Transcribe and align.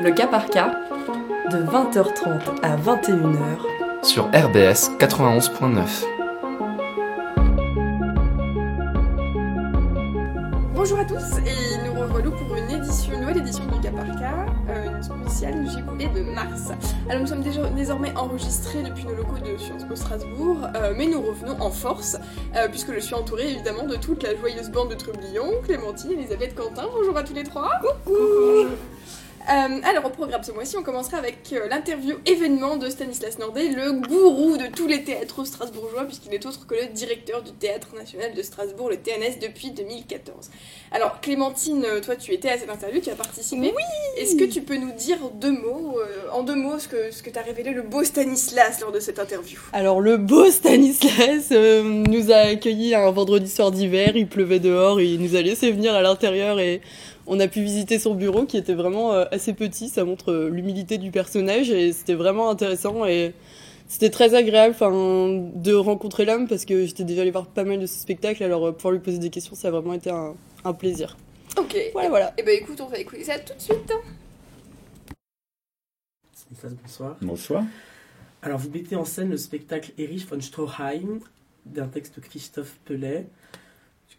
Le 0.00 0.12
cas 0.12 0.26
par 0.26 0.46
cas, 0.46 0.70
de 1.50 1.58
20h30 1.58 2.60
à 2.62 2.76
21h, 2.76 4.04
sur 4.04 4.26
RBS 4.26 4.90
91.9. 4.98 6.04
Bonjour 10.74 10.98
à 11.00 11.04
tous 11.04 11.38
et 11.44 11.77
édition, 12.88 13.20
nouvelle 13.20 13.36
édition 13.38 13.66
du 13.66 13.80
cas 13.80 13.90
par 13.90 14.06
cas, 14.18 14.46
euh, 14.70 14.96
une 14.96 15.02
spéciale 15.02 15.68
Gigoulé 15.68 16.08
de 16.08 16.22
mars. 16.22 16.70
Alors 17.08 17.20
nous 17.20 17.26
sommes 17.26 17.42
déjà, 17.42 17.62
désormais 17.70 18.16
enregistrés 18.16 18.82
depuis 18.82 19.04
nos 19.04 19.14
locaux 19.14 19.38
de 19.38 19.58
Sciences 19.58 19.84
Po 19.84 19.94
Strasbourg, 19.94 20.56
euh, 20.74 20.94
mais 20.96 21.06
nous 21.06 21.20
revenons 21.20 21.60
en 21.60 21.70
force, 21.70 22.16
euh, 22.56 22.68
puisque 22.68 22.94
je 22.94 23.00
suis 23.00 23.14
entourée 23.14 23.50
évidemment 23.50 23.84
de 23.84 23.96
toute 23.96 24.22
la 24.22 24.34
joyeuse 24.34 24.70
bande 24.70 24.90
de 24.90 24.94
Trublion, 24.94 25.44
Clémentine, 25.64 26.12
Elisabeth, 26.12 26.54
Quentin. 26.54 26.86
Bonjour 26.96 27.16
à 27.16 27.22
tous 27.22 27.34
les 27.34 27.44
trois. 27.44 27.72
Coucou. 27.82 28.68
Euh, 29.48 29.80
alors 29.82 30.04
au 30.04 30.10
programme 30.10 30.42
ce 30.42 30.52
mois-ci, 30.52 30.76
on 30.76 30.82
commencera 30.82 31.16
avec 31.16 31.38
euh, 31.54 31.68
l'interview 31.70 32.16
événement 32.26 32.76
de 32.76 32.90
Stanislas 32.90 33.38
Nordet, 33.38 33.70
le 33.70 33.92
gourou 33.92 34.58
de 34.58 34.66
tous 34.66 34.86
les 34.86 35.04
théâtres 35.04 35.42
strasbourgeois, 35.44 36.04
puisqu'il 36.04 36.30
n'est 36.30 36.46
autre 36.46 36.66
que 36.66 36.74
le 36.74 36.92
directeur 36.92 37.42
du 37.42 37.52
Théâtre 37.52 37.88
National 37.96 38.34
de 38.34 38.42
Strasbourg, 38.42 38.90
le 38.90 38.98
TNS, 38.98 39.38
depuis 39.40 39.70
2014. 39.70 40.50
Alors 40.92 41.20
Clémentine, 41.22 41.82
euh, 41.86 42.00
toi 42.02 42.16
tu 42.16 42.34
étais 42.34 42.50
à 42.50 42.58
cette 42.58 42.68
interview, 42.68 43.00
tu 43.00 43.08
as 43.08 43.14
participé. 43.14 43.72
Oui 43.74 43.82
Est-ce 44.18 44.36
que 44.36 44.44
tu 44.44 44.60
peux 44.60 44.76
nous 44.76 44.92
dire 44.92 45.16
deux 45.40 45.52
mots, 45.52 45.98
euh, 45.98 46.30
en 46.30 46.42
deux 46.42 46.56
mots, 46.56 46.78
ce 46.78 46.88
que, 46.88 47.10
ce 47.10 47.22
que 47.22 47.30
t'as 47.30 47.42
révélé 47.42 47.70
le 47.70 47.82
beau 47.82 48.04
Stanislas 48.04 48.82
lors 48.82 48.92
de 48.92 49.00
cette 49.00 49.18
interview? 49.18 49.58
Alors 49.72 50.02
le 50.02 50.18
beau 50.18 50.50
Stanislas 50.50 51.50
nous 51.50 52.30
a 52.30 52.36
accueillis 52.50 52.94
un 52.94 53.10
vendredi 53.10 53.48
soir 53.48 53.70
d'hiver, 53.70 54.12
il 54.14 54.28
pleuvait 54.28 54.60
dehors, 54.60 55.00
il 55.00 55.22
nous 55.22 55.36
a 55.36 55.40
laissé 55.40 55.72
venir 55.72 55.94
à 55.94 56.02
l'intérieur 56.02 56.60
et 56.60 56.82
on 57.28 57.38
a 57.40 57.46
pu 57.46 57.62
visiter 57.62 57.98
son 57.98 58.14
bureau 58.14 58.44
qui 58.44 58.56
était 58.56 58.74
vraiment 58.74 59.12
euh, 59.12 59.26
assez 59.30 59.52
petit, 59.52 59.88
ça 59.88 60.04
montre 60.04 60.32
euh, 60.32 60.48
l'humilité 60.48 60.98
du 60.98 61.10
personnage 61.10 61.70
et 61.70 61.92
c'était 61.92 62.14
vraiment 62.14 62.50
intéressant 62.50 63.04
et 63.04 63.34
c'était 63.86 64.10
très 64.10 64.34
agréable 64.34 64.74
enfin, 64.74 64.90
de 65.54 65.74
rencontrer 65.74 66.24
l'homme 66.24 66.48
parce 66.48 66.64
que 66.64 66.86
j'étais 66.86 67.04
déjà 67.04 67.22
allé 67.22 67.30
voir 67.30 67.46
pas 67.46 67.64
mal 67.64 67.78
de 67.78 67.86
ses 67.86 68.00
spectacles 68.00 68.42
alors 68.42 68.66
euh, 68.66 68.72
pouvoir 68.72 68.92
lui 68.92 69.00
poser 69.00 69.18
des 69.18 69.30
questions 69.30 69.54
ça 69.54 69.68
a 69.68 69.70
vraiment 69.70 69.92
été 69.92 70.10
un, 70.10 70.34
un 70.64 70.72
plaisir. 70.72 71.16
Ok. 71.58 71.76
Voilà 71.92 72.08
voilà. 72.08 72.34
Et 72.38 72.42
ben 72.42 72.56
écoute, 72.58 72.80
on 72.80 72.86
va 72.86 72.98
écouter 72.98 73.24
ça 73.24 73.38
tout 73.38 73.54
de 73.54 73.60
suite. 73.60 73.92
Stanislas, 76.34 76.72
bonsoir. 76.82 77.16
Bonsoir. 77.20 77.64
Alors, 78.42 78.58
vous 78.58 78.70
mettez 78.70 78.94
en 78.96 79.04
scène 79.04 79.30
le 79.30 79.36
spectacle 79.36 79.92
Erich 79.98 80.26
von 80.28 80.40
Stroheim 80.40 81.18
d'un 81.66 81.88
texte 81.88 82.16
de 82.16 82.20
Christophe 82.24 82.76
Pellet, 82.84 83.26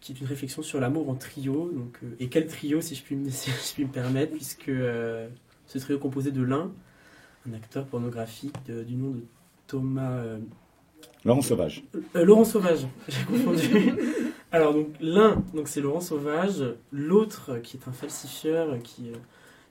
qui 0.00 0.12
est 0.12 0.20
une 0.20 0.26
réflexion 0.26 0.62
sur 0.62 0.80
l'amour 0.80 1.08
en 1.10 1.14
trio. 1.14 1.70
Donc, 1.74 1.98
euh, 2.02 2.14
et 2.20 2.28
quel 2.28 2.46
trio, 2.46 2.80
si 2.80 2.94
je 2.94 3.02
puis 3.02 3.16
me, 3.16 3.28
si 3.30 3.50
je 3.50 3.74
puis 3.74 3.84
me 3.84 3.90
permettre, 3.90 4.32
puisque 4.32 4.68
euh, 4.68 5.28
ce 5.66 5.78
trio 5.78 5.96
est 5.96 6.00
composé 6.00 6.30
de 6.30 6.42
l'un, 6.42 6.70
un 7.48 7.52
acteur 7.54 7.86
pornographique 7.86 8.54
de- 8.66 8.82
du 8.82 8.94
nom 8.96 9.10
de 9.10 9.22
Thomas. 9.66 10.10
euh, 10.12 10.38
Laurent 11.24 11.42
Sauvage. 11.42 11.82
Laurent 12.14 12.44
Sauvage, 12.44 12.86
j'ai 13.08 13.24
confondu. 13.24 13.92
Alors, 14.52 14.74
donc, 14.74 14.88
l'un, 15.00 15.42
donc 15.54 15.68
c'est 15.68 15.80
Laurent 15.80 16.00
Sauvage, 16.00 16.62
l'autre, 16.92 17.58
qui 17.62 17.76
est 17.76 17.88
un 17.88 17.92
falsifieur, 17.92 18.78
qui, 18.82 19.10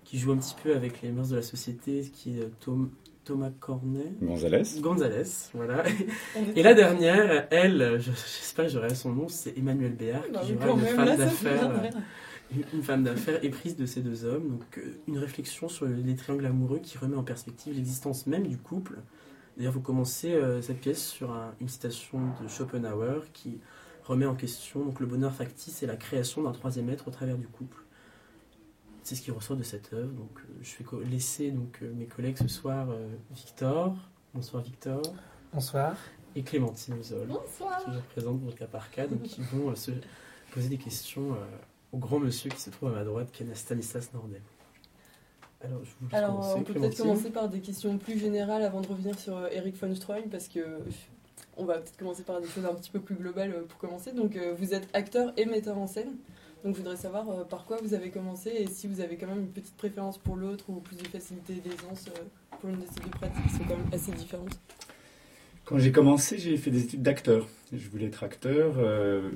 qui 0.05 0.17
joue 0.19 0.31
un 0.31 0.37
petit 0.37 0.55
peu 0.63 0.75
avec 0.75 1.01
les 1.01 1.11
mœurs 1.11 1.29
de 1.29 1.35
la 1.37 1.41
société, 1.41 2.01
qui 2.13 2.39
est 2.39 2.49
Tom- 2.59 2.89
Thomas 3.29 3.51
Cornet. 3.59 4.11
Gonzalez. 4.23 4.63
Gonzalez, 4.81 5.29
voilà. 5.53 5.83
Et 6.55 6.63
la 6.63 6.73
dernière, 6.73 7.47
elle, 7.51 7.97
je- 7.99 8.09
j'espère 8.11 8.65
que 8.65 8.71
j'aurai 8.71 8.95
son 8.95 9.11
nom, 9.13 9.27
c'est 9.27 9.55
Emmanuel 9.55 9.93
Béard, 9.93 10.23
Bah 10.33 10.39
qui 10.43 10.53
jouera 10.53 10.71
une 10.71 10.79
femme 10.79 11.15
d'affaires, 11.15 11.69
ouais. 11.83 11.89
une- 12.73 12.81
femme 12.81 13.03
d'affaires 13.03 13.43
éprise 13.45 13.75
de 13.75 13.85
ces 13.85 14.01
deux 14.01 14.25
hommes. 14.25 14.49
Donc, 14.49 14.79
euh, 14.79 14.81
une 15.07 15.19
réflexion 15.19 15.69
sur 15.69 15.85
les 15.85 16.15
triangles 16.15 16.47
amoureux 16.47 16.79
qui 16.81 16.97
remet 16.97 17.15
en 17.15 17.21
perspective 17.23 17.75
l'existence 17.75 18.25
même 18.25 18.47
du 18.47 18.57
couple. 18.57 18.95
D'ailleurs, 19.57 19.73
vous 19.73 19.79
commencez 19.81 20.33
euh, 20.33 20.63
cette 20.63 20.79
pièce 20.79 21.05
sur 21.05 21.31
un- 21.31 21.51
une 21.61 21.67
citation 21.69 22.17
de 22.41 22.47
Schopenhauer 22.47 23.21
qui 23.31 23.59
remet 24.05 24.25
en 24.25 24.33
question 24.33 24.83
donc, 24.83 24.99
le 24.99 25.05
bonheur 25.05 25.33
factice 25.35 25.83
et 25.83 25.85
la 25.85 25.97
création 25.97 26.41
d'un 26.41 26.51
troisième 26.51 26.89
être 26.89 27.07
au 27.07 27.11
travers 27.11 27.37
du 27.37 27.47
couple. 27.47 27.77
C'est 29.09 29.15
ce 29.15 29.23
qui 29.23 29.31
ressort 29.31 29.57
de 29.57 29.63
cette 29.63 29.91
œuvre. 29.91 30.11
Donc, 30.11 30.37
euh, 30.37 30.61
je 30.61 30.83
vais 30.83 31.05
laisser 31.05 31.49
donc, 31.49 31.79
euh, 31.81 31.91
mes 31.95 32.05
collègues 32.05 32.37
ce 32.37 32.47
soir, 32.47 32.91
euh, 32.91 33.07
Victor. 33.31 33.95
Bonsoir 34.35 34.61
Victor. 34.61 35.01
Bonsoir. 35.51 35.95
Et 36.35 36.43
Clémentine 36.43 37.01
Zol, 37.01 37.25
Bonsoir. 37.25 37.83
qui 37.83 37.89
représente 37.89 38.39
pour 38.39 38.51
le 38.51 38.55
cas 38.55 38.67
par 38.67 38.91
cas, 38.91 39.07
donc 39.07 39.23
qui 39.23 39.41
vont 39.41 39.71
euh, 39.71 39.75
se 39.75 39.89
poser 40.53 40.69
des 40.69 40.77
questions 40.77 41.33
euh, 41.33 41.37
au 41.91 41.97
grand 41.97 42.19
monsieur 42.19 42.51
qui 42.51 42.61
se 42.61 42.69
trouve 42.69 42.89
à 42.89 42.97
ma 42.97 43.03
droite, 43.03 43.31
qui 43.31 43.41
est 43.41 43.55
Stanislas 43.55 44.13
Nordet. 44.13 44.43
Alors, 45.61 45.83
je 45.83 45.89
vous 45.99 46.07
laisse 46.07 46.13
Alors, 46.13 46.35
commencer, 46.35 46.53
on 46.55 46.63
peut 46.63 46.73
peut-être 46.73 46.97
commencer 46.97 47.29
par 47.31 47.49
des 47.49 47.61
questions 47.61 47.97
plus 47.97 48.19
générales 48.19 48.61
avant 48.61 48.81
de 48.81 48.87
revenir 48.89 49.17
sur 49.19 49.37
euh, 49.37 49.49
Eric 49.51 49.75
von 49.75 49.95
Stroheim 49.95 50.29
parce 50.29 50.47
que 50.47 50.59
euh, 50.59 50.79
on 51.57 51.65
va 51.65 51.79
peut-être 51.79 51.97
commencer 51.97 52.21
par 52.21 52.41
des 52.41 52.47
choses 52.47 52.65
un 52.65 52.75
petit 52.75 52.91
peu 52.91 52.99
plus 52.99 53.15
globales 53.15 53.63
pour 53.67 53.79
commencer. 53.79 54.11
Donc, 54.11 54.35
euh, 54.35 54.53
vous 54.55 54.75
êtes 54.75 54.87
acteur 54.93 55.33
et 55.35 55.45
metteur 55.45 55.79
en 55.79 55.87
scène. 55.87 56.15
Donc, 56.63 56.75
je 56.75 56.81
voudrais 56.81 56.97
savoir 56.97 57.29
euh, 57.29 57.43
par 57.45 57.65
quoi 57.65 57.77
vous 57.81 57.93
avez 57.93 58.09
commencé 58.09 58.49
et 58.49 58.67
si 58.67 58.87
vous 58.87 58.99
avez 58.99 59.15
quand 59.15 59.27
même 59.27 59.39
une 59.39 59.51
petite 59.51 59.77
préférence 59.77 60.17
pour 60.17 60.35
l'autre 60.35 60.65
ou 60.69 60.81
plus 60.81 60.97
de 60.97 61.07
facilité 61.07 61.53
d'aisance 61.53 62.07
euh, 62.09 62.23
pour 62.59 62.69
une 62.69 62.75
de 62.77 62.85
ces 62.85 62.99
deux 63.01 63.09
pratiques 63.09 63.43
qui 63.47 63.53
sont 63.55 63.63
quand 63.63 63.77
même 63.77 63.89
assez 63.93 64.11
différentes. 64.11 64.59
Quand 65.63 65.77
j'ai 65.77 65.91
commencé, 65.91 66.37
j'ai 66.37 66.57
fait 66.57 66.71
des 66.71 66.83
études 66.83 67.03
d'acteur. 67.03 67.47
Je 67.71 67.87
voulais 67.89 68.07
être 68.07 68.23
acteur, 68.23 68.73
euh, 68.77 69.29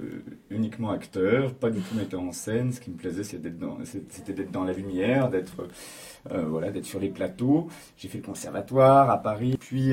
uniquement 0.49 0.89
acteur, 0.89 1.53
pas 1.53 1.69
du 1.69 1.79
tout 1.79 1.95
metteur 1.95 2.21
en 2.21 2.31
scène. 2.31 2.73
Ce 2.73 2.81
qui 2.81 2.89
me 2.89 2.97
plaisait, 2.97 3.23
c'était 3.23 3.49
d'être 3.49 3.59
dans, 3.59 3.77
dans 4.51 4.63
la 4.63 4.73
lumière, 4.73 5.29
d'être 5.29 5.67
voilà, 6.25 6.71
d'être 6.71 6.85
sur 6.85 6.99
les 6.99 7.09
plateaux. 7.09 7.67
J'ai 7.97 8.07
fait 8.07 8.17
le 8.17 8.23
conservatoire 8.23 9.11
à 9.11 9.21
Paris. 9.21 9.57
Puis 9.59 9.91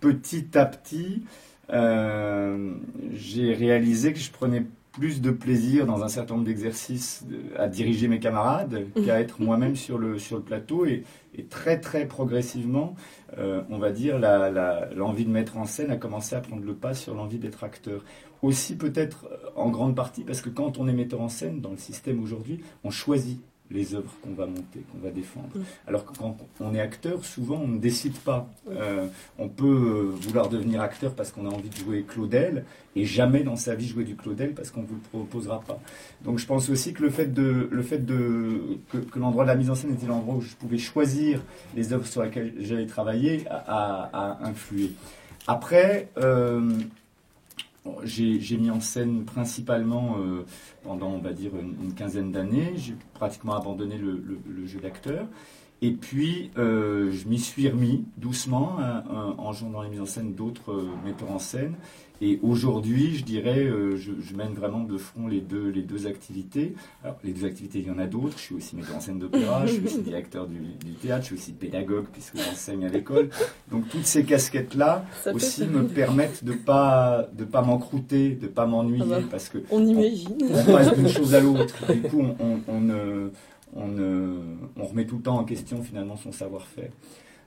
petit 0.00 0.58
à 0.58 0.66
petit, 0.66 1.24
j'ai 1.70 3.54
réalisé 3.54 4.12
que 4.12 4.18
je 4.18 4.30
prenais 4.30 4.66
plus 4.98 5.20
de 5.20 5.30
plaisir 5.30 5.86
dans 5.86 6.02
un 6.02 6.08
certain 6.08 6.34
nombre 6.34 6.46
d'exercices 6.46 7.24
de- 7.28 7.56
à 7.56 7.68
diriger 7.68 8.08
mes 8.08 8.18
camarades 8.18 8.84
qu'à 9.04 9.20
être 9.20 9.40
moi-même 9.40 9.76
sur 9.76 9.96
le, 9.98 10.18
sur 10.18 10.36
le 10.38 10.42
plateau. 10.42 10.86
Et, 10.86 11.04
et 11.36 11.44
très 11.44 11.78
très 11.80 12.06
progressivement, 12.06 12.94
euh, 13.38 13.62
on 13.70 13.78
va 13.78 13.90
dire, 13.92 14.18
l'envie 14.96 15.24
de 15.24 15.30
mettre 15.30 15.56
en 15.56 15.64
scène 15.66 15.90
a 15.90 15.96
commencé 15.96 16.34
à 16.34 16.40
prendre 16.40 16.64
le 16.64 16.74
pas 16.74 16.94
sur 16.94 17.14
l'envie 17.14 17.38
d'être 17.38 17.62
acteur. 17.64 18.04
Aussi 18.42 18.76
peut-être 18.76 19.26
euh, 19.30 19.36
en 19.56 19.68
grande 19.70 19.94
partie 19.96 20.24
parce 20.24 20.40
que 20.40 20.48
quand 20.50 20.78
on 20.78 20.88
est 20.88 20.92
metteur 20.92 21.20
en 21.20 21.28
scène 21.28 21.60
dans 21.60 21.70
le 21.70 21.76
système 21.76 22.22
aujourd'hui, 22.22 22.60
on 22.84 22.90
choisit 22.90 23.40
les 23.70 23.94
œuvres 23.94 24.10
qu'on 24.22 24.32
va 24.34 24.46
monter, 24.46 24.80
qu'on 24.92 24.98
va 24.98 25.10
défendre. 25.10 25.48
Mm. 25.54 25.62
Alors 25.86 26.04
que 26.06 26.16
quand 26.16 26.36
on 26.60 26.74
est 26.74 26.80
acteur, 26.80 27.24
souvent 27.24 27.60
on 27.62 27.68
ne 27.68 27.78
décide 27.78 28.16
pas. 28.18 28.48
Euh, 28.70 29.06
on 29.38 29.48
peut 29.48 29.66
euh, 29.66 30.10
vouloir 30.20 30.48
devenir 30.48 30.80
acteur 30.80 31.14
parce 31.14 31.30
qu'on 31.32 31.46
a 31.46 31.50
envie 31.50 31.68
de 31.68 31.76
jouer 31.76 32.04
Claudel 32.08 32.64
et 32.96 33.04
jamais 33.04 33.42
dans 33.44 33.56
sa 33.56 33.74
vie 33.74 33.86
jouer 33.86 34.04
du 34.04 34.16
Claudel 34.16 34.54
parce 34.54 34.70
qu'on 34.70 34.82
ne 34.82 34.86
vous 34.86 34.94
le 34.94 35.00
proposera 35.00 35.60
pas. 35.60 35.78
Donc 36.24 36.38
je 36.38 36.46
pense 36.46 36.70
aussi 36.70 36.92
que 36.94 37.02
le 37.02 37.10
fait 37.10 37.26
de, 37.32 37.68
le 37.70 37.82
fait 37.82 37.98
de 38.04 38.78
que, 38.90 38.98
que 38.98 39.18
l'endroit 39.18 39.44
de 39.44 39.48
la 39.50 39.56
mise 39.56 39.70
en 39.70 39.74
scène 39.74 39.92
était 39.92 40.06
l'endroit 40.06 40.34
où 40.36 40.40
je 40.40 40.54
pouvais 40.56 40.78
choisir 40.78 41.42
les 41.76 41.92
œuvres 41.92 42.06
sur 42.06 42.22
lesquelles 42.22 42.54
j'allais 42.60 42.86
travailler 42.86 43.46
a, 43.48 43.56
a- 43.56 44.38
a 44.42 44.48
influé. 44.48 44.92
Après, 45.46 46.08
euh, 46.18 46.72
j'ai 48.04 48.56
mis 48.56 48.70
en 48.70 48.80
scène 48.80 49.24
principalement 49.24 50.16
euh, 50.18 50.44
pendant, 50.82 51.08
on 51.08 51.18
va 51.18 51.32
dire, 51.32 51.52
une, 51.56 51.94
quinzaine 51.94 52.32
d'années. 52.32 52.72
J'ai 52.76 52.94
pratiquement 53.14 53.56
abandonné 53.56 53.98
le, 53.98 54.66
jeu 54.66 54.80
d'acteur. 54.80 55.26
Et 55.80 55.92
puis, 55.92 56.50
euh, 56.58 57.12
je 57.12 57.28
m'y 57.28 57.38
suis 57.38 57.68
remis 57.68 58.04
doucement 58.16 58.78
hein, 58.80 59.04
en 59.38 59.52
jouant 59.52 59.70
dans 59.70 59.82
les 59.82 59.90
mises 59.90 60.00
en 60.00 60.06
scène 60.06 60.34
d'autres 60.34 60.72
euh, 60.72 60.88
metteurs 61.04 61.30
en 61.30 61.38
scène. 61.38 61.74
Et 62.20 62.40
aujourd'hui, 62.42 63.14
je 63.16 63.24
dirais, 63.24 63.64
euh, 63.64 63.96
je, 63.96 64.10
je 64.20 64.34
mène 64.34 64.52
vraiment 64.52 64.80
de 64.82 64.98
front 64.98 65.28
les 65.28 65.40
deux, 65.40 65.68
les 65.68 65.82
deux 65.82 66.06
activités. 66.08 66.74
Alors, 67.04 67.16
les 67.22 67.32
deux 67.32 67.44
activités, 67.46 67.78
il 67.78 67.86
y 67.86 67.90
en 67.90 67.98
a 67.98 68.06
d'autres. 68.06 68.34
Je 68.36 68.42
suis 68.42 68.54
aussi 68.56 68.74
metteur 68.74 68.96
en 68.96 69.00
scène 69.00 69.18
d'opéra, 69.20 69.64
je 69.66 69.74
suis 69.74 69.84
aussi 69.84 70.00
directeur 70.02 70.46
du, 70.48 70.58
du 70.84 70.94
théâtre, 71.00 71.22
je 71.22 71.26
suis 71.26 71.34
aussi 71.36 71.52
pédagogue 71.52 72.06
puisque 72.12 72.36
j'enseigne 72.36 72.84
à 72.86 72.88
l'école. 72.88 73.30
Donc, 73.70 73.88
toutes 73.88 74.04
ces 74.04 74.24
casquettes-là 74.24 75.04
aussi 75.32 75.64
me 75.66 75.84
permettent 75.86 76.42
de 76.44 76.52
pas 76.54 77.28
de 77.32 77.44
pas 77.44 77.62
m'encrouter, 77.62 78.30
de 78.30 78.48
pas 78.48 78.66
m'ennuyer 78.66 79.04
Ah 79.06 79.20
bah. 79.20 79.26
parce 79.30 79.48
que 79.48 79.58
On 79.70 79.86
imagine. 79.86 80.36
on 80.42 80.64
passe 80.72 80.94
d'une 80.96 81.08
chose 81.08 81.34
à 81.34 81.40
l'autre. 81.40 81.92
Du 81.92 82.00
coup, 82.02 82.22
on, 82.40 82.58
on, 82.68 82.90
on, 83.76 83.86
ne- 83.86 84.40
on 84.76 84.84
remet 84.86 85.06
tout 85.06 85.16
le 85.16 85.22
temps 85.22 85.38
en 85.38 85.44
question 85.44 85.82
finalement 85.82 86.16
son 86.16 86.32
savoir-faire. 86.32 86.90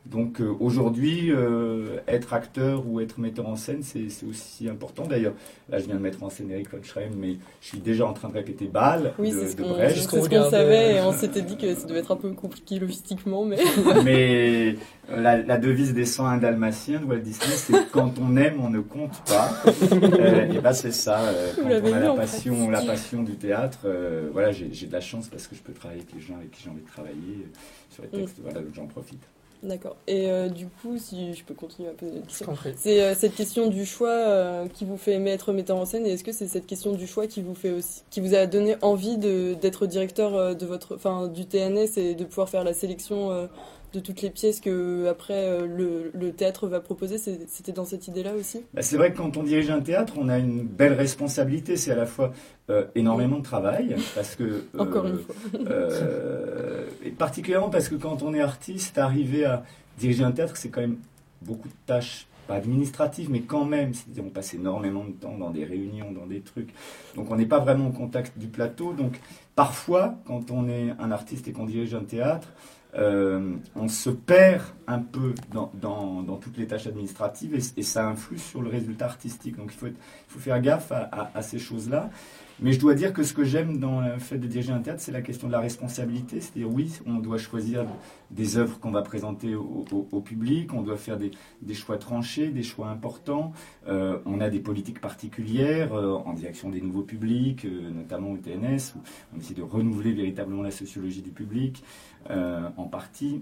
Donc 0.07 0.41
euh, 0.41 0.51
aujourd'hui, 0.59 1.31
euh, 1.31 1.97
être 2.07 2.33
acteur 2.33 2.83
ou 2.87 2.99
être 2.99 3.19
metteur 3.19 3.47
en 3.47 3.55
scène, 3.55 3.83
c'est 3.83 4.07
aussi 4.27 4.67
important. 4.67 5.05
D'ailleurs, 5.05 5.33
là, 5.69 5.77
je 5.77 5.85
viens 5.85 5.95
de 5.95 6.01
mettre 6.01 6.23
en 6.23 6.29
scène 6.31 6.49
Eric 6.49 6.71
von 6.71 6.81
Schreim, 6.81 7.11
mais 7.15 7.37
je 7.61 7.67
suis 7.67 7.77
déjà 7.79 8.07
en 8.07 8.13
train 8.13 8.29
de 8.29 8.33
répéter 8.33 8.65
Bâle 8.65 9.13
Oui, 9.19 9.29
de, 9.31 9.39
c'est 9.39 9.49
ce 9.49 9.57
de 9.57 9.63
Brecht. 9.63 9.95
c'est 9.95 10.01
ce 10.01 10.07
qu'on 10.29 10.49
savait 10.49 10.95
et 10.95 11.01
on 11.01 11.13
s'était 11.13 11.43
dit 11.43 11.55
que 11.55 11.75
ça 11.75 11.85
devait 11.85 11.99
être 11.99 12.11
un 12.11 12.15
peu 12.15 12.31
compliqué 12.31 12.79
logistiquement, 12.79 13.45
mais 13.45 13.57
Mais 14.03 14.75
la, 15.15 15.37
la 15.37 15.57
devise 15.57 15.93
des 15.93 16.05
101 16.05 16.37
dalmatiens 16.37 16.99
de 16.99 17.05
Walt 17.05 17.19
Disney, 17.19 17.53
c'est 17.55 17.91
quand 17.91 18.13
on 18.19 18.35
aime, 18.37 18.59
on 18.59 18.69
ne 18.69 18.79
compte 18.79 19.21
pas. 19.27 19.49
Euh, 20.01 20.51
et 20.51 20.59
bah 20.59 20.73
c'est 20.73 20.91
ça. 20.91 21.19
euh, 21.21 21.51
quand 21.55 21.89
on 21.89 21.93
a 21.93 21.99
la 21.99 22.13
passion, 22.13 22.69
la 22.69 22.81
passion 22.81 23.23
du 23.23 23.35
théâtre, 23.35 23.79
euh, 23.85 24.29
voilà, 24.31 24.51
j'ai 24.51 24.67
de 24.87 24.91
la 24.91 25.01
chance 25.01 25.27
parce 25.27 25.47
que 25.47 25.55
je 25.55 25.61
peux 25.61 25.73
travailler 25.73 26.01
avec 26.01 26.13
les 26.13 26.21
gens 26.21 26.35
avec 26.35 26.51
qui 26.51 26.63
j'ai 26.63 26.69
envie 26.69 26.81
de 26.81 26.87
travailler 26.87 27.15
euh, 27.45 27.57
sur 27.89 28.03
les 28.03 28.09
textes. 28.09 28.39
Mm. 28.39 28.41
Voilà, 28.43 28.59
donc 28.61 28.73
j'en 28.73 28.85
profite. 28.87 29.21
D'accord. 29.63 29.95
Et 30.07 30.29
euh, 30.29 30.49
du 30.49 30.67
coup, 30.67 30.97
si 30.97 31.33
je 31.33 31.43
peux 31.43 31.53
continuer 31.53 31.89
à 31.89 31.93
poser. 31.93 32.21
C'est 32.77 33.01
euh, 33.01 33.15
cette 33.15 33.35
question 33.35 33.67
du 33.67 33.85
choix 33.85 34.09
euh, 34.09 34.67
qui 34.67 34.85
vous 34.85 34.97
fait 34.97 35.13
aimer 35.13 35.31
être 35.31 35.53
metteur 35.53 35.77
en 35.77 35.85
scène 35.85 36.05
et 36.05 36.11
est-ce 36.11 36.23
que 36.23 36.31
c'est 36.31 36.47
cette 36.47 36.67
question 36.67 36.93
du 36.93 37.07
choix 37.07 37.27
qui 37.27 37.41
vous 37.41 37.55
fait 37.55 37.71
aussi 37.71 38.03
qui 38.09 38.21
vous 38.21 38.33
a 38.33 38.45
donné 38.45 38.75
envie 38.81 39.17
de 39.17 39.55
d'être 39.59 39.85
directeur 39.85 40.35
euh, 40.35 40.53
de 40.53 40.65
votre 40.65 40.95
enfin 40.95 41.27
du 41.27 41.45
TNS 41.45 41.97
et 41.97 42.15
de 42.15 42.25
pouvoir 42.25 42.49
faire 42.49 42.63
la 42.63 42.73
sélection 42.73 43.31
euh, 43.31 43.47
de 43.93 43.99
toutes 43.99 44.21
les 44.21 44.29
pièces 44.29 44.59
que 44.59 45.07
après 45.07 45.47
euh, 45.47 45.65
le, 45.65 46.11
le 46.13 46.31
théâtre 46.31 46.67
va 46.67 46.79
proposer 46.79 47.17
c'était 47.17 47.71
dans 47.71 47.85
cette 47.85 48.07
idée-là 48.07 48.33
aussi? 48.33 48.63
Bah, 48.73 48.81
c'est 48.81 48.97
vrai 48.97 49.11
que 49.11 49.17
quand 49.17 49.37
on 49.37 49.43
dirige 49.43 49.69
un 49.69 49.81
théâtre, 49.81 50.13
on 50.17 50.29
a 50.29 50.37
une 50.37 50.63
belle 50.63 50.93
responsabilité. 50.93 51.77
C'est 51.77 51.91
à 51.91 51.95
la 51.95 52.05
fois 52.05 52.33
euh, 52.69 52.85
énormément 52.95 53.39
de 53.39 53.43
travail 53.43 53.95
parce 54.15 54.35
que 54.35 54.43
euh, 54.43 54.61
Encore 54.77 55.05
une 55.07 55.19
fois. 55.19 55.35
Euh, 55.67 56.85
et 57.03 57.09
particulièrement 57.09 57.69
parce 57.69 57.89
que 57.89 57.95
quand 57.95 58.21
on 58.23 58.33
est 58.33 58.41
artiste, 58.41 58.97
arriver 58.97 59.45
à 59.45 59.63
diriger 59.97 60.23
un 60.23 60.31
théâtre, 60.31 60.55
c'est 60.55 60.69
quand 60.69 60.81
même 60.81 60.97
beaucoup 61.41 61.67
de 61.67 61.73
tâches, 61.85 62.27
pas 62.47 62.55
administratives, 62.55 63.29
mais 63.29 63.41
quand 63.41 63.65
même. 63.65 63.93
C'est-à-dire, 63.93 64.23
on 64.25 64.29
passe 64.29 64.53
énormément 64.53 65.03
de 65.03 65.11
temps 65.11 65.37
dans 65.37 65.49
des 65.49 65.65
réunions, 65.65 66.11
dans 66.11 66.25
des 66.25 66.41
trucs. 66.41 66.69
Donc, 67.15 67.29
on 67.31 67.35
n'est 67.35 67.45
pas 67.45 67.59
vraiment 67.59 67.87
au 67.87 67.91
contact 67.91 68.37
du 68.37 68.47
plateau. 68.47 68.93
Donc, 68.93 69.19
parfois, 69.55 70.15
quand 70.25 70.51
on 70.51 70.69
est 70.69 70.91
un 70.99 71.11
artiste 71.11 71.47
et 71.47 71.51
qu'on 71.51 71.65
dirige 71.65 71.93
un 71.93 72.03
théâtre, 72.03 72.47
euh, 72.95 73.55
on 73.75 73.87
se 73.87 74.09
perd 74.09 74.61
un 74.87 74.99
peu 74.99 75.33
dans, 75.53 75.71
dans, 75.75 76.23
dans 76.23 76.37
toutes 76.37 76.57
les 76.57 76.67
tâches 76.67 76.87
administratives 76.87 77.55
et, 77.55 77.83
ça 77.83 78.07
influe 78.07 78.37
sur 78.37 78.61
le 78.61 78.69
résultat 78.69 79.05
artistique. 79.05 79.55
Donc, 79.57 79.71
il 79.73 79.77
faut, 79.77 79.87
être- 79.87 79.99
il 80.29 80.33
faut 80.33 80.39
faire 80.39 80.59
gaffe 80.61 80.91
à, 80.91 81.03
à- 81.11 81.31
à 81.37 81.41
ces 81.41 81.59
choses-là. 81.59 82.09
Mais 82.61 82.73
je 82.73 82.79
dois 82.79 82.93
dire 82.93 83.11
que 83.11 83.23
ce 83.23 83.33
que 83.33 83.43
j'aime 83.43 83.79
dans 83.79 84.01
le 84.01 84.19
fait 84.19 84.37
de 84.37 84.45
diriger 84.45 84.71
un 84.71 84.81
théâtre, 84.81 85.01
c'est 85.01 85.11
la 85.11 85.23
question 85.23 85.47
de 85.47 85.51
la 85.51 85.59
responsabilité. 85.59 86.39
C'est-à-dire, 86.41 86.69
oui, 86.71 86.91
on 87.07 87.15
doit 87.15 87.39
choisir 87.39 87.87
des 88.29 88.57
œuvres 88.57 88.79
qu'on 88.79 88.91
va 88.91 89.01
présenter 89.01 89.55
au, 89.55 90.21
public, 90.21 90.71
on 90.73 90.83
doit 90.83 90.97
faire 90.97 91.17
des, 91.17 91.73
choix 91.73 91.97
tranchés, 91.97 92.49
des 92.49 92.61
choix 92.61 92.89
importants. 92.89 93.51
Euh, 93.87 94.19
on 94.27 94.39
a 94.41 94.49
des 94.49 94.59
politiques 94.59 95.01
particulières 95.01 95.93
euh, 95.93 96.13
en 96.13 96.33
direction 96.33 96.69
des 96.69 96.81
nouveaux 96.81 97.01
publics, 97.01 97.65
euh, 97.65 97.89
notamment 97.89 98.31
au 98.31 98.37
TNS, 98.37 98.93
où 98.95 98.99
on 99.35 99.39
essaie 99.39 99.55
de 99.55 99.63
renouveler 99.63 100.13
véritablement 100.13 100.61
la 100.61 100.71
sociologie 100.71 101.23
du 101.23 101.31
public, 101.31 101.83
en 102.29 102.87
partie. 102.87 103.41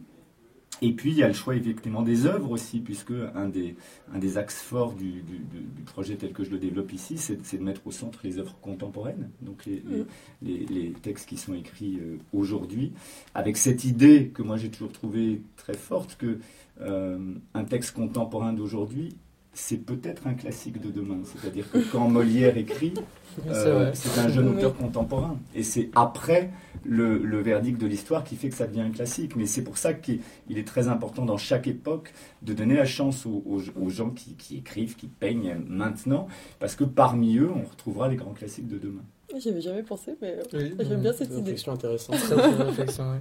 Et 0.81 0.94
puis, 0.94 1.12
il 1.12 1.18
y 1.18 1.24
a 1.24 1.27
le 1.27 1.33
choix 1.33 1.56
effectivement 1.56 2.04
des 2.04 2.25
œuvres 2.25 2.51
aussi, 2.51 2.80
puisque 2.80 3.12
un 3.36 3.50
des, 3.50 3.75
un 4.13 4.18
des 4.18 4.38
axes 4.38 4.62
forts 4.62 4.94
du, 4.94 5.12
du- 5.24 5.42
projet 5.86 6.16
tel 6.16 6.31
que 6.31 6.44
je 6.45 6.51
le 6.51 6.57
développe 6.57 6.94
ici, 6.94 7.18
c'est 7.18 7.57
de 7.57 7.63
mettre 7.63 7.81
au 7.86 7.92
centre 7.92 8.19
les 8.24 8.38
œuvres 8.38 8.56
contemporaines, 8.62 9.30
donc 9.42 9.66
les, 9.66 9.83
les- 9.89 10.06
les, 10.42 10.66
les 10.68 10.92
textes 10.92 11.27
qui 11.27 11.36
sont 11.36 11.54
écrits 11.54 11.98
euh, 12.00 12.18
aujourd'hui, 12.31 12.94
avec 13.36 13.57
cette 13.57 13.83
idée 13.83 14.30
que 14.33 14.42
moi 14.42 14.56
j'ai 14.56 14.69
toujours 14.69 14.94
trouvée 14.94 15.42
très 15.57 15.74
forte, 15.75 16.16
que 16.16 16.39
euh, 16.80 17.33
un 17.54 17.63
texte 17.66 17.92
contemporain 17.94 18.54
d'aujourd'hui, 18.54 19.18
c'est 19.61 19.77
peut-être 19.77 20.25
un 20.27 20.33
classique 20.33 20.79
de 20.81 20.89
demain. 20.89 21.19
C'est-à-dire 21.25 21.69
que 21.71 21.79
quand 21.91 22.07
Molière 22.07 22.57
écrit, 22.57 22.94
C'est 23.44 23.50
euh, 23.67 23.94
c'est 23.94 24.19
un 24.19 24.27
jeune 24.27 24.50
Oui. 24.50 24.56
auteur 24.57 24.75
contemporain. 24.75 25.38
Et 25.53 25.63
c'est 25.63 25.89
après 25.95 26.50
le, 26.83 27.17
le 27.19 27.41
verdict 27.41 27.79
de 27.79 27.85
l'histoire 27.88 28.23
qui 28.23 28.35
fait 28.35 28.50
que 28.50 28.56
ça 28.56 28.67
devient 28.67 28.81
un 28.81 28.89
classique. 28.89 29.35
Mais 29.35 29.45
c'est 29.45 29.63
pour 29.63 29.77
ça 29.77 29.94
qu'il 29.94 30.19
il 30.50 30.57
est 30.57 30.67
très 30.67 30.88
important 30.88 31.25
dans 31.25 31.38
chaque 31.38 31.67
époque 31.67 32.11
de 32.41 32.53
donner 32.53 32.75
la 32.75 32.85
chance 32.85 33.25
aux, 33.25 33.44
aux- 33.45 33.61
aux 33.81 33.89
gens 33.89 34.09
qui, 34.09 34.33
qui 34.35 34.57
écrivent, 34.57 34.95
qui 34.95 35.07
peignent 35.07 35.57
maintenant, 35.67 36.27
parce 36.59 36.75
que 36.75 36.83
parmi 36.83 37.38
eux, 37.38 37.51
on 37.53 37.63
retrouvera 37.69 38.07
les 38.07 38.15
grands 38.15 38.33
classiques 38.33 38.67
de 38.67 38.77
demain. 38.79 39.03
J'y 39.38 39.50
avais 39.50 39.61
jamais 39.61 39.83
pensé, 39.83 40.15
mais 40.21 40.38
Oui, 40.53 40.73
j'aime 40.79 41.01
bien 41.01 41.13
cette 41.13 41.27
Une 41.29 41.33
idée. 41.35 41.41
réflexion 41.51 41.71
intéressante. 41.73 42.15
Très 42.17 42.35
bonne 42.35 42.61
réflexion, 42.67 43.03
oui. 43.11 43.19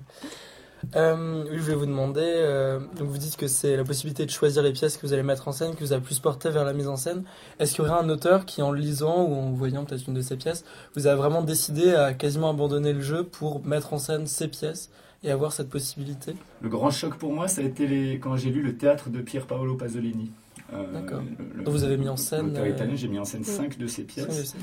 Euh, 0.96 1.44
oui, 1.50 1.56
je 1.58 1.62
vais 1.62 1.74
vous 1.74 1.86
demander, 1.86 2.22
euh, 2.24 2.78
donc 2.96 3.08
vous 3.08 3.18
dites 3.18 3.36
que 3.36 3.46
c'est 3.46 3.76
la 3.76 3.84
possibilité 3.84 4.24
de 4.24 4.30
choisir 4.30 4.62
les 4.62 4.72
pièces 4.72 4.96
que 4.96 5.06
vous 5.06 5.12
allez 5.12 5.22
mettre 5.22 5.48
en 5.48 5.52
scène 5.52 5.74
qui 5.74 5.82
vous 5.82 5.92
a 5.92 6.00
plus 6.00 6.18
porté 6.18 6.50
vers 6.50 6.64
la 6.64 6.72
mise 6.72 6.88
en 6.88 6.96
scène. 6.96 7.24
Est-ce 7.58 7.74
qu'il 7.74 7.84
y 7.84 7.88
aurait 7.88 8.00
un 8.00 8.08
auteur 8.08 8.46
qui, 8.46 8.62
en 8.62 8.70
le 8.70 8.78
lisant 8.78 9.24
ou 9.24 9.34
en 9.34 9.50
voyant 9.50 9.84
peut-être 9.84 10.06
une 10.08 10.14
de 10.14 10.22
ses 10.22 10.36
pièces, 10.36 10.64
vous 10.94 11.06
a 11.06 11.14
vraiment 11.14 11.42
décidé 11.42 11.94
à 11.94 12.14
quasiment 12.14 12.50
abandonner 12.50 12.92
le 12.92 13.00
jeu 13.00 13.24
pour 13.24 13.64
mettre 13.64 13.92
en 13.92 13.98
scène 13.98 14.26
ses 14.26 14.48
pièces 14.48 14.90
et 15.24 15.30
avoir 15.30 15.52
cette 15.52 15.68
possibilité? 15.68 16.34
Le 16.62 16.68
grand 16.68 16.90
choc 16.90 17.16
pour 17.16 17.32
moi, 17.32 17.48
ça 17.48 17.60
a 17.60 17.64
été 17.64 17.86
les, 17.86 18.18
quand 18.18 18.36
j'ai 18.36 18.50
lu 18.50 18.62
le 18.62 18.76
théâtre 18.76 19.10
de 19.10 19.20
Pier 19.20 19.40
Paolo 19.40 19.74
Pasolini. 19.74 20.30
Euh, 20.72 20.84
D'accord. 20.92 21.22
Donc 21.56 21.68
vous 21.68 21.84
avez 21.84 21.96
mis 21.96 22.08
en 22.08 22.16
scène, 22.16 22.56
euh, 22.56 22.68
italien, 22.68 22.94
j'ai 22.94 23.08
mis 23.08 23.18
en 23.18 23.24
scène 23.24 23.44
cinq 23.44 23.78
de 23.78 23.86
ses 23.86 24.04
pièces. 24.04 24.54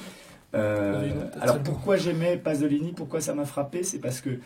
Euh, 0.54 1.12
alors 1.42 1.60
pourquoi 1.60 1.98
j'aimais 1.98 2.38
Pasolini, 2.38 2.94
pourquoi 2.94 3.20
ça 3.20 3.34
m'a 3.34 3.46
frappé, 3.46 3.84
c'est 3.84 4.00
parce 4.00 4.22
que 4.22 4.40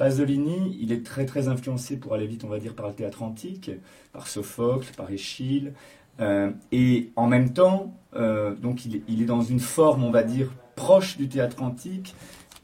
Pasolini, 0.00 0.78
il 0.80 0.92
est 0.92 1.04
très 1.04 1.26
très 1.26 1.48
influencé, 1.48 1.98
pour 1.98 2.14
aller 2.14 2.26
vite, 2.26 2.42
on 2.44 2.48
va 2.48 2.58
par 2.74 2.88
le 2.88 2.94
théâtre 2.94 3.22
antique, 3.22 3.70
par 4.14 4.28
Sophocle, 4.28 4.88
par 4.96 5.10
Échille, 5.10 5.74
euh, 6.20 6.52
et 6.72 7.10
en 7.16 7.26
même 7.26 7.52
temps, 7.52 7.94
euh, 8.16 8.54
il 8.86 9.02
il 9.08 9.20
est 9.20 9.26
dans 9.26 9.42
une 9.42 9.60
forme, 9.60 10.02
on 10.02 10.10
va 10.10 10.22
dire, 10.22 10.54
proche 10.74 11.18
du 11.18 11.28
théâtre 11.28 11.62
antique, 11.62 12.14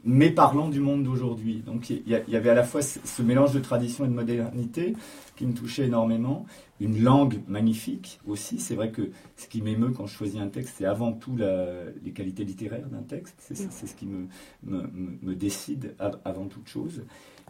mais 0.03 0.29
parlant 0.29 0.69
du 0.69 0.79
monde 0.79 1.03
d'aujourd'hui. 1.03 1.63
Donc 1.65 1.89
il 1.89 2.01
y, 2.07 2.35
avait 2.35 2.49
à 2.49 2.53
la 2.55 2.63
fois 2.63 2.81
ce, 2.81 2.99
ce 3.03 3.21
mélange 3.21 3.53
de 3.53 3.59
tradition 3.59 4.05
et 4.05 4.07
de 4.07 4.13
modernité 4.13 4.93
qui 5.35 5.45
me 5.45 5.53
touchait 5.53 5.85
énormément, 5.85 6.45
une 6.79 7.01
langue 7.03 7.41
magnifique 7.47 8.19
aussi. 8.27 8.59
C'est 8.59 8.75
vrai 8.75 8.91
que 8.91 9.09
ce 9.35 9.47
qui 9.47 9.61
m'émeut 9.61 9.89
quand 9.91 10.05
je 10.05 10.13
choisis 10.15 10.39
un 10.39 10.47
texte, 10.47 10.75
c'est 10.77 10.85
avant 10.85 11.11
tout 11.13 11.35
la- 11.35 11.83
les 12.03 12.11
qualités 12.11 12.43
littéraires 12.43 12.87
d'un 12.89 13.01
texte. 13.03 13.35
C'est 13.39 13.55
c'est 13.71 13.87
ce 13.87 13.95
qui 13.95 14.05
me, 14.05 14.27
me, 14.63 14.83
me- 15.21 15.35
décide 15.35 15.95
av- 15.99 16.19
avant 16.25 16.45
toute 16.45 16.67
chose. 16.67 17.03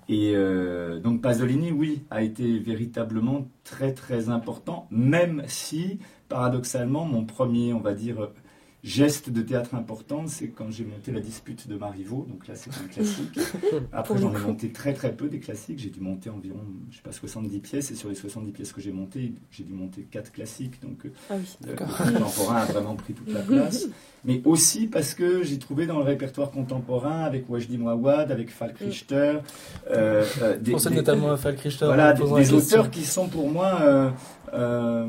Et 0.09 0.31
euh, 0.35 0.99
donc 0.99 1.21
Pasolini, 1.21 1.71
oui, 1.71 2.03
a 2.09 2.23
été 2.23 2.59
véritablement 2.59 3.47
très 3.65 3.93
très 3.93 4.29
important, 4.29 4.87
même 4.89 5.43
si, 5.47 5.99
paradoxalement, 6.29 7.03
mon 7.05 7.25
premier, 7.25 7.73
on 7.73 7.81
va 7.81 7.93
dire, 7.93 8.29
geste 8.83 9.29
de 9.31 9.41
théâtre 9.41 9.73
important, 9.75 10.27
c'est 10.27 10.49
quand 10.49 10.69
j'ai 10.71 10.85
monté 10.85 11.11
la 11.11 11.19
dispute 11.19 11.67
de 11.67 11.75
Marivaux. 11.75 12.25
Donc 12.29 12.47
là, 12.47 12.53
c'est 12.55 12.69
un 12.69 12.87
classique. 12.87 13.37
Après, 13.91 14.17
j'en 14.17 14.33
ai 14.33 14.39
monté 14.39 14.71
très 14.71 14.93
très 14.93 15.11
peu 15.13 15.27
des 15.27 15.39
classiques. 15.39 15.79
J'ai 15.79 15.89
dû 15.89 15.99
monter 15.99 16.29
environ, 16.29 16.59
je 16.91 16.97
sais 16.97 17.01
pas, 17.01 17.11
70 17.11 17.59
pièces. 17.59 17.91
Et 17.91 17.95
sur 17.95 18.07
les 18.09 18.15
70 18.15 18.51
pièces 18.51 18.71
que 18.71 18.79
j'ai 18.79 18.91
montées, 18.91 19.33
j'ai 19.51 19.63
dû 19.63 19.73
monter 19.73 20.03
4 20.09 20.31
classiques. 20.31 20.81
Donc 20.81 21.05
euh, 21.05 21.09
Ah 21.29 21.33
oui. 21.37 21.57
le 21.65 21.71
le 21.71 21.75
contemporain 21.75 22.55
a 22.57 22.65
vraiment 22.65 22.95
pris 22.95 23.13
toute 23.13 23.31
la 23.33 23.41
place. 23.41 23.87
Mais 24.25 24.41
aussi 24.45 24.87
parce 24.87 25.13
que 25.13 25.43
j'ai 25.43 25.57
trouvé 25.57 25.85
dans 25.85 25.97
le 25.97 26.03
répertoire 26.03 26.51
contemporain, 26.51 27.21
avec 27.23 27.49
Wajdi 27.49 27.77
Mouawad, 27.77 28.31
avec 28.31 28.49
Falk 28.51 28.77
Richter, 28.79 29.39
euh, 29.89 30.23
euh, 30.41 30.57
des, 30.57 30.71
pensais 30.73 30.89
des- 30.89 30.95
notamment 30.97 31.31
à 31.31 31.37
Falk 31.37 31.59
Richter. 31.59 31.85
voilà, 31.85 32.11
en 32.11 32.13
des, 32.13 32.19
posant 32.19 32.35
des 32.35 32.43
la 32.43 32.49
question. 32.51 32.57
auteurs 32.79 32.91
qui 32.91 33.03
sont 33.05 33.27
pour 33.27 33.49
moi 33.49 33.79
euh, 33.81 34.09
euh, 34.53 35.07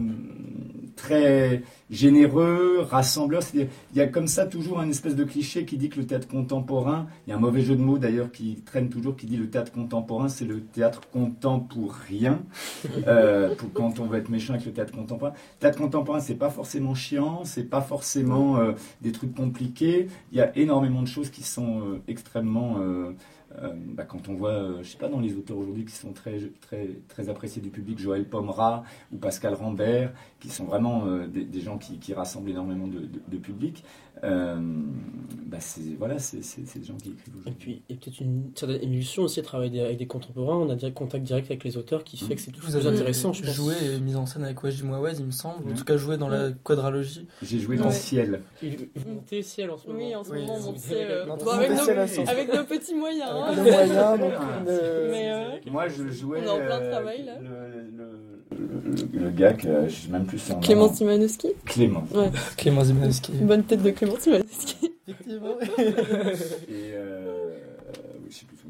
très 0.99 1.62
généreux, 1.90 2.81
rassembleurs. 2.83 3.43
C'est-à-dire, 3.43 3.71
il 3.93 3.99
y 3.99 4.00
a 4.02 4.07
comme 4.07 4.26
ça 4.26 4.45
toujours 4.47 4.81
un 4.81 4.88
espèce 4.90 5.14
de 5.14 5.25
cliché 5.25 5.64
qui 5.64 5.78
dit 5.78 5.88
que 5.88 5.99
le 6.00 6.07
théâtre 6.07 6.28
contemporain, 6.28 7.07
il 7.26 7.31
y 7.31 7.33
a 7.33 7.37
un 7.37 7.40
mauvais 7.40 7.62
jeu 7.62 7.76
de 7.76 7.81
mots 7.81 7.99
d'ailleurs 7.99 8.31
qui 8.31 8.62
traîne 8.67 8.88
toujours, 8.90 9.17
qui 9.17 9.26
dit 9.26 9.37
le 9.37 9.49
théâtre 9.49 9.73
contemporain, 9.73 10.28
c'est 10.28 10.45
le 10.45 10.61
théâtre 10.61 11.02
contemporain. 11.11 12.40
Euh, 13.07 13.55
pour, 13.55 13.73
quand 13.73 14.00
on 14.00 14.07
veut 14.07 14.19
être 14.19 14.28
méchant 14.28 14.55
avec 14.55 14.67
le 14.67 14.73
théâtre 14.73 14.93
contemporain. 14.93 15.33
Le 15.33 15.61
théâtre 15.61 15.78
contemporain, 15.78 16.21
c'est 16.21 16.35
pas 16.35 16.50
forcément 16.50 16.95
chiant, 16.95 17.45
c'est 17.45 17.64
pas 17.64 17.81
forcément 17.81 18.59
euh, 18.59 18.73
des 19.00 19.12
trucs 19.12 19.35
compliqués. 19.35 20.09
Il 20.33 20.38
y 20.38 20.40
a 20.40 20.57
énormément 20.57 21.02
de 21.02 21.07
choses 21.07 21.31
qui 21.31 21.43
sont 21.43 21.81
euh, 21.81 22.02
extrêmement 22.09 22.76
euh, 23.62 23.73
bah, 23.75 24.05
quand 24.05 24.28
on 24.28 24.35
voit, 24.35 24.50
euh, 24.50 24.83
je 24.83 24.88
sais 24.90 24.99
pas, 24.99 25.09
dans 25.09 25.21
les 25.21 25.35
auteurs 25.35 25.57
aujourd'hui 25.57 25.85
qui 25.85 25.95
sont 25.95 26.12
très, 26.12 26.38
très, 26.61 26.88
très 27.09 27.28
appréciés 27.28 27.62
du 27.62 27.71
public, 27.71 27.99
Joël 27.99 28.28
Pomera 28.28 28.85
ou 29.12 29.17
Pascal 29.17 29.55
Rambert, 29.55 30.12
qui 30.40 30.49
sont 30.50 30.64
vraiment 30.64 31.07
euh, 31.07 31.26
des, 31.26 31.45
des 31.45 31.61
gens 31.61 31.78
qui, 31.78 31.99
qui 31.99 32.12
rassemblent 32.14 32.50
énormément 32.50 32.87
de, 32.87 33.00
de- 33.00 33.21
de 33.26 33.37
public, 33.38 33.85
euh, 34.25 34.57
bah, 35.47 35.59
c'est 35.61 35.81
voilà, 35.99 36.19
c'est 36.19 36.38
des 36.40 36.85
gens 36.85 36.97
qui 36.97 37.11
écrivent 37.11 37.35
Et 37.35 37.38
aujourd'hui. 37.38 37.55
puis, 37.59 37.83
il 37.88 37.95
y 37.95 37.99
a 37.99 38.00
peut-être 38.02 38.21
une 38.21 38.50
certaine 38.55 38.83
émulsion 38.83 39.23
aussi 39.23 39.38
à 39.40 39.43
travailler 39.45 39.81
avec 39.83 39.97
des 39.99 40.07
contemporains. 40.09 40.57
On 40.57 40.69
a 40.71 40.75
direct 40.75 40.97
contact 40.97 41.25
direct 41.25 41.47
avec 41.50 41.62
les 41.64 41.76
auteurs 41.76 42.02
qui 42.05 42.17
fait 42.17 42.35
que 42.35 42.40
c'est 42.40 42.55
Vous 42.55 42.61
plus 42.61 42.76
avez 42.76 42.87
intéressant, 42.88 43.33
je 43.33 43.45
pense. 43.45 43.55
joué 43.55 43.75
et 43.95 44.00
mis 44.00 44.17
en 44.17 44.26
scène 44.26 44.43
avec 44.45 44.61
Wajdi 44.62 44.83
Mouawad, 44.83 45.17
il 45.19 45.26
me 45.26 45.31
semble. 45.31 45.64
En 45.67 45.71
Mhm. 45.71 45.75
tout 45.76 45.85
cas, 45.85 45.97
joué 45.97 46.17
dans 46.17 46.28
la 46.28 46.50
quadralogie. 46.50 47.26
J'ai 47.43 47.61
joué 47.61 47.76
dans 47.76 47.87
Ouais. 47.87 47.93
Ciel. 47.93 48.43
Il- 48.62 48.88
Vous 48.97 49.09
montez 49.14 49.43
ciel 49.43 49.71
en 49.71 49.78
ce 49.78 49.87
moment. 49.87 49.99
Oui, 50.00 50.14
en 50.17 50.25
ce 50.25 50.31
Oui, 50.33 50.40
moment, 50.40 50.55
on 50.67 50.73
euh, 50.75 52.07
sauce. 52.09 52.28
avec 52.28 52.52
nos 52.52 52.64
petits 52.64 52.95
moyens. 52.95 53.31
Hein. 53.47 54.16
Donc, 54.18 54.33
Ah, 54.37 54.68
euh, 54.68 55.09
Mais, 55.11 55.30
euh, 55.30 55.71
Moi, 55.71 55.88
je 55.88 56.09
jouais. 56.11 56.40
On 56.42 56.47
est 56.47 56.49
en 56.49 56.57
plein 56.57 56.80
euh, 56.80 56.90
travail, 56.90 57.25
là. 57.25 57.33
le- 57.40 57.49
le- 57.97 59.09
le, 59.14 59.21
le 59.25 59.30
gars 59.30 59.52
que 59.52 59.88
je 59.88 59.95
sais 59.95 60.09
même 60.11 60.25
plus 60.26 60.38
son. 60.38 60.59
Clément 60.61 60.92
Simanowski 60.92 61.49
Clément. 61.66 62.04
Ouais. 62.14 62.30
Clément 62.57 62.83
Zimanowski. 62.85 63.33
Une 63.40 63.47
bonne 63.47 63.62
tête 63.64 63.83
de 63.83 63.90
Clément 63.90 64.16
Simanowski. 64.18 64.92
Effectivement. 65.07 65.57
Et 65.78 66.92
euh, 66.95 67.50
oui, 68.23 68.26
je 68.30 68.35
sais 68.37 68.45
plus 68.47 68.57
son. 68.57 68.68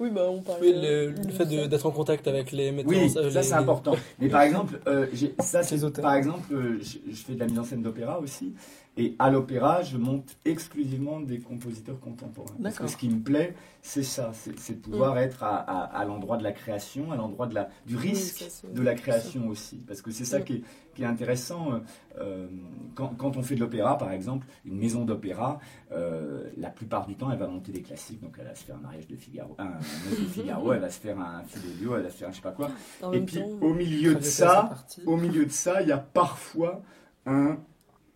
Oui, 0.00 0.10
bah 0.10 0.22
on 0.28 0.42
parle. 0.42 0.58
Oui, 0.60 0.74
le, 0.74 1.10
le 1.12 1.30
fait 1.32 1.46
d'être 1.46 1.86
en 1.86 1.92
contact 1.92 2.26
avec 2.26 2.50
les 2.50 2.72
metteurs 2.72 2.90
Oui, 2.90 3.08
ça 3.08 3.22
les- 3.22 3.30
c'est 3.30 3.40
les- 3.42 3.52
important. 3.52 3.94
Mais 4.20 4.28
par 4.28 4.42
exemple, 4.42 4.80
euh, 4.88 5.06
ça 5.38 5.62
c'est 5.62 6.00
par 6.02 6.14
exemple, 6.14 6.52
euh, 6.52 6.78
je, 6.82 6.98
je 7.12 7.16
fais 7.24 7.34
de 7.34 7.40
la 7.40 7.46
mise 7.46 7.58
en 7.60 7.64
scène 7.64 7.82
d'opéra 7.82 8.18
aussi, 8.18 8.52
et 8.96 9.16
à 9.18 9.28
l'opéra, 9.30 9.82
je 9.82 9.96
monte 9.96 10.36
exclusivement 10.44 11.18
des 11.20 11.40
compositeurs 11.40 11.98
contemporains. 11.98 12.54
Parce 12.62 12.78
que 12.78 12.86
ce 12.86 12.96
qui 12.96 13.08
me 13.08 13.20
plaît, 13.20 13.54
c'est 13.82 14.04
ça, 14.04 14.30
c'est 14.56 14.74
de 14.74 14.80
pouvoir 14.80 15.18
être 15.18 15.42
à, 15.42 15.56
à- 15.56 15.98
à 16.00 16.04
l'endroit 16.04 16.36
de 16.36 16.44
la 16.44 16.52
création, 16.52 17.10
à 17.10 17.16
l'endroit 17.16 17.46
de 17.48 17.54
la 17.54 17.68
du 17.86 17.96
risque 17.96 18.44
de 18.72 18.82
la 18.82 18.94
création 18.94 19.48
aussi. 19.48 19.76
Parce 19.86 20.00
que 20.00 20.10
c'est 20.12 20.24
ça 20.24 20.38
Mm. 20.38 20.44
qui 20.44 20.52
est, 20.54 20.62
qui 20.94 21.02
est 21.02 21.06
intéressant. 21.06 21.72
euh, 21.72 21.78
euh, 22.20 22.46
quand, 22.94 23.08
quand 23.18 23.36
on 23.36 23.42
fait 23.42 23.56
de 23.56 23.60
l'opéra, 23.60 23.98
par 23.98 24.12
exemple, 24.12 24.46
une 24.64 24.76
maison 24.78 25.04
d'opéra, 25.04 25.58
euh, 25.90 26.48
la 26.56 26.70
plupart 26.70 27.04
du 27.08 27.16
temps, 27.16 27.32
elle 27.32 27.38
va 27.38 27.48
monter 27.48 27.72
des 27.72 27.82
classiques. 27.82 28.20
Donc, 28.22 28.36
elle 28.38 28.46
va 28.46 28.54
se 28.54 28.62
faire 28.64 28.76
un 28.76 28.80
mariage 28.80 29.08
de 29.08 29.16
Figaro, 29.16 29.56
un, 29.58 29.64
un 29.64 29.70
de 30.10 30.14
Figaro, 30.28 30.72
elle 30.72 30.80
va 30.80 30.90
se 30.90 31.00
faire 31.00 31.18
un 31.18 31.42
Fidelio, 31.42 31.96
elle 31.96 32.04
va 32.04 32.10
se 32.10 32.16
faire 32.16 32.28
un 32.28 32.30
je 32.30 32.36
sais 32.36 32.42
pas 32.42 32.52
quoi. 32.52 32.70
Et 33.12 33.20
puis, 33.22 33.40
temps, 33.40 33.48
au 33.60 33.74
milieu 33.74 34.14
de 34.14 34.20
ça, 34.20 34.70
au 35.06 35.16
milieu 35.16 35.44
de 35.46 35.50
ça, 35.50 35.82
il 35.82 35.88
y 35.88 35.92
a 35.92 35.98
parfois 35.98 36.80
un 37.26 37.58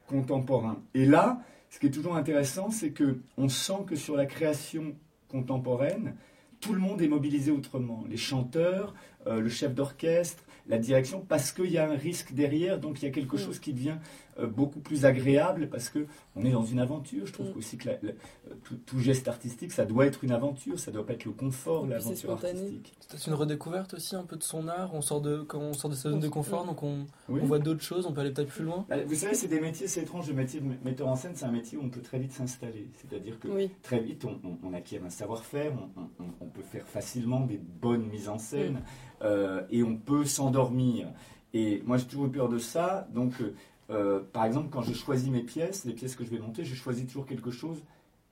contemporain. 0.09 0.83
Et 0.95 1.07
là, 1.07 1.41
ce 1.71 1.79
qui 1.79 1.87
est 1.87 1.91
toujours 1.91 2.17
intéressant, 2.17 2.71
c'est 2.71 2.91
que 2.91 3.21
on 3.37 3.49
sent 3.49 3.85
que 3.87 3.97
sur 3.97 4.17
la 4.17 4.27
création 4.27 4.95
contemporaine, 5.29 6.15
tout 6.61 6.73
le 6.73 6.81
monde 6.81 7.01
est 7.03 7.09
mobilisé 7.09 7.51
autrement. 7.51 8.05
Les 8.09 8.17
chanteurs, 8.17 8.95
euh, 9.27 9.41
le 9.41 9.49
chef 9.49 9.75
d'orchestre, 9.75 10.43
la 10.69 10.79
direction, 10.79 11.25
parce 11.27 11.51
qu'il 11.53 11.71
y 11.71 11.79
a 11.79 11.91
un 11.91 11.97
risque 11.97 12.33
derrière, 12.33 12.79
donc 12.79 13.01
il 13.03 13.07
y 13.07 13.09
a 13.09 13.11
quelque 13.11 13.37
Mm. 13.37 13.41
chose 13.41 13.59
qui 13.59 13.73
devient 13.73 13.97
euh, 14.41 14.47
beaucoup 14.47 14.79
plus 14.79 15.05
agréable, 15.05 15.69
parce 15.69 15.89
que 15.89 16.07
on 16.37 16.45
est 16.45 16.53
dans 16.53 16.65
une 16.65 16.79
aventure. 16.79 17.27
Je 17.27 17.33
trouve 17.33 17.49
Mm. 17.49 17.59
aussi 17.59 17.77
que 17.77 17.89
la- 17.89 17.99
la- 18.03 18.13
tout, 18.63 18.77
tout 18.87 19.01
geste 19.01 19.27
artistique, 19.27 19.73
ça 19.73 19.85
doit 19.85 20.07
être 20.07 20.23
une 20.23 20.31
aventure, 20.31 20.79
ça 20.79 20.93
doit 20.93 21.05
pas 21.05 21.15
être 21.15 21.25
le 21.25 21.33
confort, 21.33 21.87
l'aventure 21.89 22.31
artistique. 22.31 22.95
C'est 23.09 23.27
une 23.27 23.35
redécouverte 23.35 23.95
aussi 23.95 24.15
un 24.15 24.23
peu 24.23 24.37
de 24.37 24.45
son 24.45 24.69
art. 24.69 24.95
On 24.95 25.01
sort 25.01 25.21
de, 25.23 25.39
quand 25.43 25.59
on 25.59 25.73
sort 25.73 25.91
de 25.91 25.97
sa 25.97 26.11
zone 26.11 26.21
de 26.21 26.29
confort, 26.29 26.65
donc 26.67 26.85
on, 26.85 27.07
Oui. 27.29 27.41
on 27.43 27.47
voit 27.47 27.59
d'autres 27.59 27.83
choses, 27.83 28.07
on 28.07 28.13
peut 28.13 28.21
aller 28.21 28.31
peut-être 28.31 28.51
plus 28.51 28.65
loin. 28.65 28.87
Bah, 28.89 28.97
Vous 29.05 29.15
savez, 29.17 29.35
c'est 29.35 29.49
des 29.49 29.59
métiers, 29.61 29.89
c'est 29.89 30.03
étrange. 30.03 30.29
Le 30.29 30.35
métier 30.35 30.61
de 30.61 30.67
metteur 30.85 31.09
en 31.09 31.17
scène, 31.17 31.33
c'est 31.35 31.47
un 31.47 31.51
métier 31.51 31.77
où 31.77 31.83
on 31.83 31.89
peut 31.91 32.01
très 32.03 32.21
vite 32.21 32.31
s'installer. 32.33 32.89
C'est-à-dire 32.95 33.41
que 33.41 33.49
Oui, 33.49 33.71
très 33.83 33.99
vite, 33.99 34.25
on, 34.25 34.39
on- 34.47 34.59
on 34.69 34.73
acquiert 34.73 35.03
un 35.05 35.11
savoir-faire, 35.11 35.73
on, 35.97 36.01
on- 36.01 36.25
on- 36.25 36.45
on 36.45 36.47
peut 36.47 36.63
faire 36.63 36.87
facilement 36.87 37.41
des 37.41 37.59
bonnes 37.59 38.07
mises 38.07 38.29
en 38.29 38.39
scène 38.39 38.75
Mm. 38.75 38.83
Euh, 39.23 39.63
et 39.71 39.83
on 39.83 39.97
peut 39.97 40.25
s'endormir. 40.25 41.09
Et 41.55 41.83
moi, 41.87 41.97
j'ai 41.97 42.07
toujours 42.07 42.27
eu 42.27 42.31
peur 42.31 42.49
de 42.49 42.59
ça. 42.59 43.09
Donc, 43.15 43.33
euh, 43.41 43.55
euh, 43.91 44.21
par 44.33 44.45
exemple, 44.45 44.69
quand 44.71 44.83
je 44.83 44.93
choisis 44.93 45.31
mes 45.31 45.43
pièces, 45.43 45.85
les 45.85 45.93
pièces 45.95 46.15
que 46.15 46.25
je 46.25 46.31
vais 46.31 46.39
monter, 46.39 46.65
je 46.65 46.75
choisis 46.75 47.07
toujours 47.07 47.27
quelque 47.27 47.51
chose. 47.51 47.79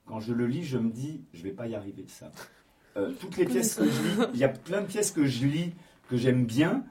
Quand 0.07 0.21
je 0.21 0.33
le 0.33 0.47
lis, 0.47 0.64
je 0.64 0.78
me 0.78 0.90
dis, 0.90 1.23
je 1.33 1.43
vais 1.43 1.50
pas 1.50 1.66
y 1.66 1.75
arriver 1.75 2.05
ça. 2.09 2.31
Euh, 2.97 3.11
toutes 3.21 3.37
les 3.37 3.45
pièces 3.47 3.75
que 3.75 3.85
je 3.85 4.02
lis, 4.02 4.28
il 4.35 4.40
y 4.40 4.45
a 4.45 4.49
plein 4.49 4.81
de 4.83 4.87
pièces 4.87 5.11
que 5.11 5.26
je 5.26 5.47
lis 5.47 5.73
que 6.09 6.16
j'aime 6.16 6.45
bien, 6.47 6.85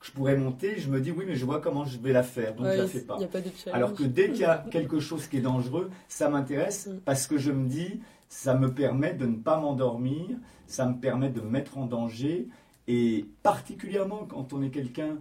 que 0.00 0.06
je 0.06 0.12
pourrais 0.12 0.36
monter. 0.36 0.78
Je 0.78 0.88
me 0.88 1.00
dis, 1.00 1.10
oui, 1.10 1.24
mais 1.26 1.34
je 1.34 1.44
vois 1.44 1.60
comment 1.60 1.84
je 1.84 1.98
vais 1.98 2.12
la 2.12 2.22
faire, 2.22 2.54
donc 2.54 2.66
je 2.66 2.78
la 2.78 2.88
fais 2.88 3.00
pas. 3.00 3.16
a 3.16 3.18
de. 3.26 3.50
Alors 3.72 3.94
que 3.94 4.02
dès 4.04 4.30
qu'il 4.30 4.40
y 4.40 4.44
a 4.44 4.58
quelque 4.70 4.98
chose 5.00 5.26
qui 5.26 5.36
est 5.38 5.42
dangereux, 5.42 5.90
ça 6.08 6.28
m'intéresse 6.28 6.86
Mm. 6.86 7.00
parce 7.04 7.26
que 7.26 7.38
je 7.38 7.50
me 7.52 7.68
dis, 7.68 8.00
ça 8.28 8.54
me 8.54 8.72
permet 8.72 9.12
de 9.14 9.26
ne 9.26 9.36
pas 9.36 9.58
m'endormir, 9.60 10.36
ça 10.66 10.86
me 10.86 10.98
permet 10.98 11.28
de 11.28 11.40
me 11.40 11.50
mettre 11.50 11.76
en 11.76 11.86
danger, 11.86 12.48
et 12.88 13.26
particulièrement 13.42 14.26
quand 14.28 14.52
on 14.52 14.62
est 14.62 14.70
quelqu'un 14.70 15.16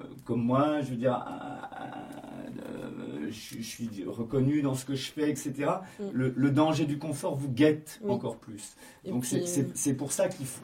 euh, 0.00 0.04
comme 0.24 0.42
moi, 0.42 0.80
je 0.80 0.90
veux 0.90 0.96
dire, 0.96 1.12
ah, 1.14 2.08
euh, 2.46 3.26
je, 3.30 3.56
je 3.58 3.62
suis 3.62 3.90
reconnu 4.06 4.62
dans 4.62 4.74
ce 4.74 4.84
que 4.84 4.94
je 4.94 5.10
fais, 5.10 5.28
etc. 5.30 5.52
Mm. 6.00 6.04
Le, 6.12 6.32
le 6.34 6.50
danger 6.50 6.86
du 6.86 6.98
confort 6.98 7.36
vous 7.36 7.50
guette 7.50 8.00
Oui. 8.02 8.10
encore 8.12 8.36
plus. 8.36 8.74
Et 9.04 9.10
Donc 9.10 9.24
c'est- 9.26 9.42
euh, 9.90 9.94
pour 9.94 10.12
ça 10.12 10.28
qu'il 10.28 10.46
faut, 10.46 10.62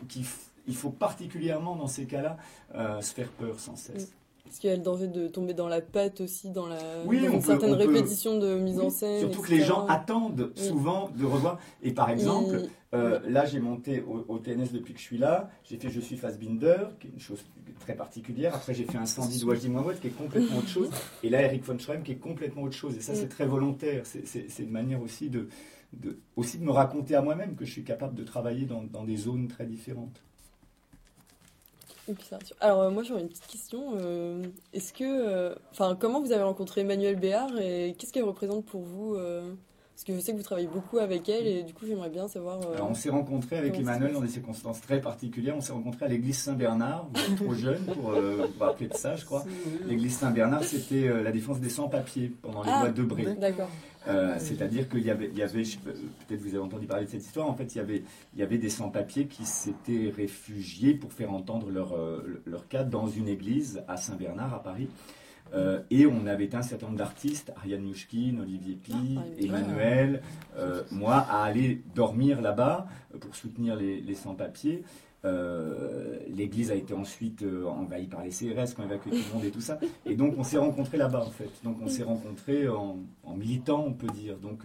il 0.66 0.74
faut 0.74 0.90
particulièrement 0.90 1.76
dans 1.76 1.86
ces 1.88 2.06
cas-là 2.06 2.36
euh, 2.74 3.00
se 3.02 3.12
faire 3.14 3.28
peur 3.32 3.58
sans 3.60 3.76
cesse. 3.76 4.12
Parce 4.44 4.60
qu'il 4.60 4.70
y 4.70 4.72
a 4.72 4.76
le 4.76 4.82
danger 4.82 5.08
de 5.08 5.28
tomber 5.28 5.52
dans 5.52 5.68
la 5.68 5.82
pâte 5.82 6.22
aussi, 6.22 6.48
dans, 6.48 6.66
la, 6.66 6.78
Oui, 7.04 7.18
dans 7.20 7.24
on 7.28 7.32
une 7.34 7.40
peut- 7.40 7.46
certaine 7.48 7.76
peut- 7.76 7.84
répétition 7.86 8.38
de 8.38 8.54
mise 8.58 8.80
en 8.80 8.84
Oui, 8.86 8.90
scène. 8.90 9.20
Surtout 9.20 9.42
que 9.42 9.50
les 9.50 9.60
gens 9.60 9.86
attendent 9.88 10.52
Oui. 10.56 10.62
souvent 10.68 11.10
de 11.14 11.26
revoir. 11.26 11.58
Et 11.82 11.92
par 11.92 12.08
exemple, 12.08 12.62
euh, 12.94 13.20
là 13.28 13.44
j'ai 13.46 13.60
monté 13.60 14.00
au, 14.02 14.24
au 14.28 14.38
TNS 14.38 14.72
depuis 14.72 14.94
que 14.94 14.98
je 15.00 15.04
suis 15.04 15.18
là, 15.18 15.50
j'ai 15.64 15.76
fait 15.76 15.90
Je 15.90 16.00
suis 16.00 16.16
Fassbinder, 16.16 16.88
qui 17.00 17.08
est 17.08 17.10
une 17.10 17.20
chose 17.20 17.44
très 17.80 17.94
particulière. 17.94 18.54
Après 18.54 18.72
j'ai 18.74 18.84
fait 18.84 18.98
un 18.98 19.06
Sandy 19.06 19.40
d'Ouajdi 19.40 19.68
Mouawad, 19.68 20.00
qui 20.00 20.06
est 20.08 20.16
complètement 20.16 20.58
autre 20.58 20.68
chose. 20.68 20.90
Et 21.22 21.28
là 21.30 21.42
Eric 21.42 21.64
von 21.64 21.78
Schreim, 21.78 22.02
qui 22.02 22.12
est 22.12 22.16
complètement 22.16 22.62
autre 22.62 22.76
chose. 22.76 22.96
Et 22.96 23.00
ça 23.00 23.12
Mm. 23.12 23.16
c'est 23.16 23.28
très 23.28 23.46
volontaire. 23.46 24.04
C'est- 24.06 24.58
une 24.58 24.70
manière 24.70 25.02
aussi 25.02 25.28
de, 25.28 25.48
de, 25.92 26.18
aussi 26.36 26.58
de 26.58 26.64
me 26.64 26.70
raconter 26.72 27.14
à 27.14 27.22
moi-même 27.22 27.54
que 27.56 27.64
je 27.64 27.72
suis 27.72 27.84
capable 27.84 28.14
de 28.14 28.24
travailler 28.24 28.64
dans, 28.66 28.82
dans 28.84 29.04
des 29.04 29.16
zones 29.16 29.48
très 29.48 29.66
différentes. 29.66 30.20
Alors 32.60 32.80
euh, 32.82 32.90
moi 32.90 33.02
j'aurais 33.02 33.20
une 33.20 33.28
petite 33.28 33.46
question. 33.48 33.92
euh, 33.98 34.42
Est-ce 34.72 34.94
que, 34.94 35.04
euh, 35.04 35.54
enfin, 35.72 35.94
comment 35.94 36.22
vous 36.22 36.32
avez 36.32 36.42
rencontré 36.42 36.80
Emmanuelle 36.80 37.16
Béard 37.16 37.58
et 37.60 37.94
qu'est-ce 37.98 38.14
qu'elle 38.14 38.24
représente 38.24 38.64
pour 38.64 38.80
vous 38.82 39.16
Parce 39.98 40.04
que 40.04 40.14
je 40.14 40.20
sais 40.20 40.30
que 40.30 40.36
vous 40.36 40.44
travaillez 40.44 40.68
beaucoup 40.68 40.98
avec 40.98 41.28
elle 41.28 41.44
et 41.48 41.64
du 41.64 41.74
coup 41.74 41.84
j'aimerais 41.84 42.08
bien 42.08 42.28
savoir. 42.28 42.60
euh, 42.62 42.74
Alors, 42.76 42.88
on 42.88 42.94
s'est 42.94 43.10
rencontrés 43.10 43.58
avec 43.58 43.76
Emmanuel 43.76 44.12
dans 44.12 44.20
des 44.20 44.28
circonstances 44.28 44.80
très 44.80 45.00
particulières. 45.00 45.56
On 45.56 45.60
s'est 45.60 45.72
rencontrés 45.72 46.04
à 46.04 46.08
l'église 46.08 46.38
Saint-Bernard. 46.38 47.08
Vous 47.12 47.20
êtes 47.20 47.34
trop 47.36 47.54
jeune 47.54 47.84
pour 47.84 48.10
euh, 48.12 48.46
vous 48.46 48.64
rappeler 48.64 48.86
de 48.86 48.94
ça, 48.94 49.16
je 49.16 49.24
crois. 49.24 49.44
L'église 49.88 50.16
Saint-Bernard, 50.16 50.62
c'était 50.62 51.08
euh, 51.08 51.24
la 51.24 51.32
défense 51.32 51.58
des 51.58 51.68
sans-papiers 51.68 52.30
pendant 52.42 52.62
les 52.62 52.70
Ah, 52.72 52.82
lois 52.82 52.90
de 52.90 53.02
Debré. 53.02 53.34
D'accord. 53.40 53.70
Euh, 54.06 54.36
C'est-à-dire 54.38 54.88
qu'il 54.88 55.04
y 55.04 55.10
avait, 55.10 55.30
il 55.32 55.36
y 55.36 55.42
avait 55.42 55.64
peut-être 55.64 56.40
vous 56.42 56.50
avez 56.50 56.58
entendu 56.58 56.86
parler 56.86 57.06
de 57.06 57.10
cette 57.10 57.24
histoire, 57.24 57.50
en 57.50 57.54
fait, 57.54 57.74
il 57.74 57.78
y 57.78 57.80
avait, 57.80 58.04
il 58.34 58.38
y 58.38 58.44
avait 58.44 58.58
des 58.58 58.70
sans-papiers 58.70 59.26
qui 59.26 59.44
s'étaient 59.46 60.12
réfugiés 60.16 60.94
pour 60.94 61.12
faire 61.12 61.32
entendre 61.32 61.70
leur, 61.70 61.96
leur 62.46 62.68
cas 62.68 62.84
dans 62.84 63.08
une 63.08 63.26
église 63.26 63.82
à 63.88 63.96
Saint-Bernard, 63.96 64.54
à 64.54 64.62
Paris. 64.62 64.88
Euh, 65.54 65.80
et 65.90 66.06
on 66.06 66.26
avait 66.26 66.54
un 66.54 66.62
certain 66.62 66.86
nombre 66.86 66.98
d'artistes, 66.98 67.52
Ariane 67.56 67.82
Mouchkine, 67.82 68.40
Olivier 68.40 68.74
Pi, 68.76 68.92
Ah, 69.18 69.22
Emmanuel, 69.40 70.22
euh, 70.58 70.82
moi, 70.90 71.16
à 71.16 71.44
aller 71.44 71.82
dormir 71.94 72.40
là-bas 72.40 72.86
euh, 73.14 73.18
pour 73.18 73.34
soutenir 73.34 73.76
les, 73.76 74.00
les 74.00 74.14
sans-papiers. 74.14 74.82
Euh, 75.24 76.18
L'église 76.28 76.70
a 76.70 76.74
été 76.76 76.94
ensuite 76.94 77.44
envahie 77.66 78.06
par 78.06 78.22
les 78.22 78.30
CRS 78.30 78.74
qui 78.74 78.80
ont 78.80 78.84
évacué 78.84 79.10
tout 79.10 79.16
le 79.16 79.34
monde 79.34 79.44
et 79.44 79.50
tout 79.50 79.60
ça. 79.60 79.78
Et 80.06 80.14
donc 80.14 80.34
on 80.38 80.44
s'est 80.44 80.58
rencontrés 80.58 80.96
là-bas 80.96 81.24
en 81.24 81.30
fait. 81.30 81.50
Donc 81.64 81.78
on 81.82 81.88
s'est 81.88 82.04
rencontrés 82.04 82.68
en, 82.68 82.98
en 83.24 83.34
militant, 83.34 83.84
on 83.84 83.94
peut 83.94 84.06
dire. 84.08 84.36
Donc 84.38 84.64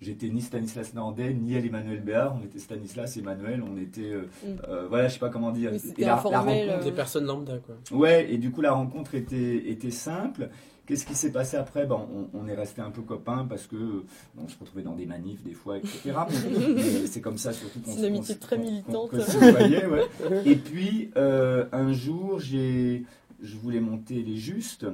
j'étais 0.00 0.28
ni 0.28 0.40
Stanislas 0.40 0.94
Nordet, 0.94 1.32
ni 1.34 1.54
elle 1.54 1.66
Emmanuel 1.66 2.00
Béard. 2.00 2.36
On 2.40 2.44
était 2.44 2.58
Stanislas, 2.58 3.16
Emmanuel, 3.16 3.62
on 3.62 3.76
était. 3.76 4.02
euh, 4.12 4.28
Mm. 4.44 4.46
euh, 4.68 4.86
voilà, 4.88 5.08
je 5.08 5.14
sais 5.14 5.18
pas 5.20 5.30
comment 5.30 5.50
dire. 5.50 5.70
Oui, 5.72 5.92
Et 5.98 6.00
la- 6.02 6.06
la 6.08 6.14
informel, 6.14 6.68
rencontre- 6.68 6.84
Des 6.84 6.92
personnes 6.92 7.24
lambda, 7.26 7.58
quoi. 7.58 7.74
Ouais, 7.96 8.32
et 8.32 8.38
du 8.38 8.50
coup 8.50 8.60
la 8.60 8.72
rencontre 8.72 9.14
était, 9.14 9.70
était 9.70 9.90
simple. 9.90 10.48
Qu'est-ce 10.86 11.04
qui 11.04 11.14
s'est 11.14 11.32
passé 11.32 11.58
après? 11.58 11.84
Ben, 11.84 12.00
on, 12.14 12.30
on 12.38 12.48
est 12.48 12.54
resté 12.54 12.80
un 12.80 12.90
peu 12.90 13.02
copains 13.02 13.44
parce 13.46 13.66
que 13.66 13.76
bon, 13.76 14.44
on 14.44 14.48
se 14.48 14.58
retrouvait 14.58 14.82
dans 14.82 14.94
des 14.94 15.04
manifs 15.04 15.42
des 15.42 15.52
fois, 15.52 15.76
etc. 15.76 16.12
C'est 17.06 17.20
comme 17.20 17.36
ça 17.36 17.52
surtout 17.52 17.80
qu'on 17.80 17.90
C'est 17.90 17.96
se- 17.96 18.00
une 18.00 18.06
amitié 18.06 18.36
très 18.36 18.56
militante. 18.56 19.12
voyait, 19.14 19.84
ouais. 19.86 20.04
Et 20.46 20.56
puis 20.56 21.10
euh, 21.18 21.66
un 21.72 21.92
jour, 21.92 22.40
j'ai, 22.40 23.04
je 23.42 23.56
voulais 23.58 23.80
monter 23.80 24.22
Les 24.22 24.36
Justes 24.36 24.86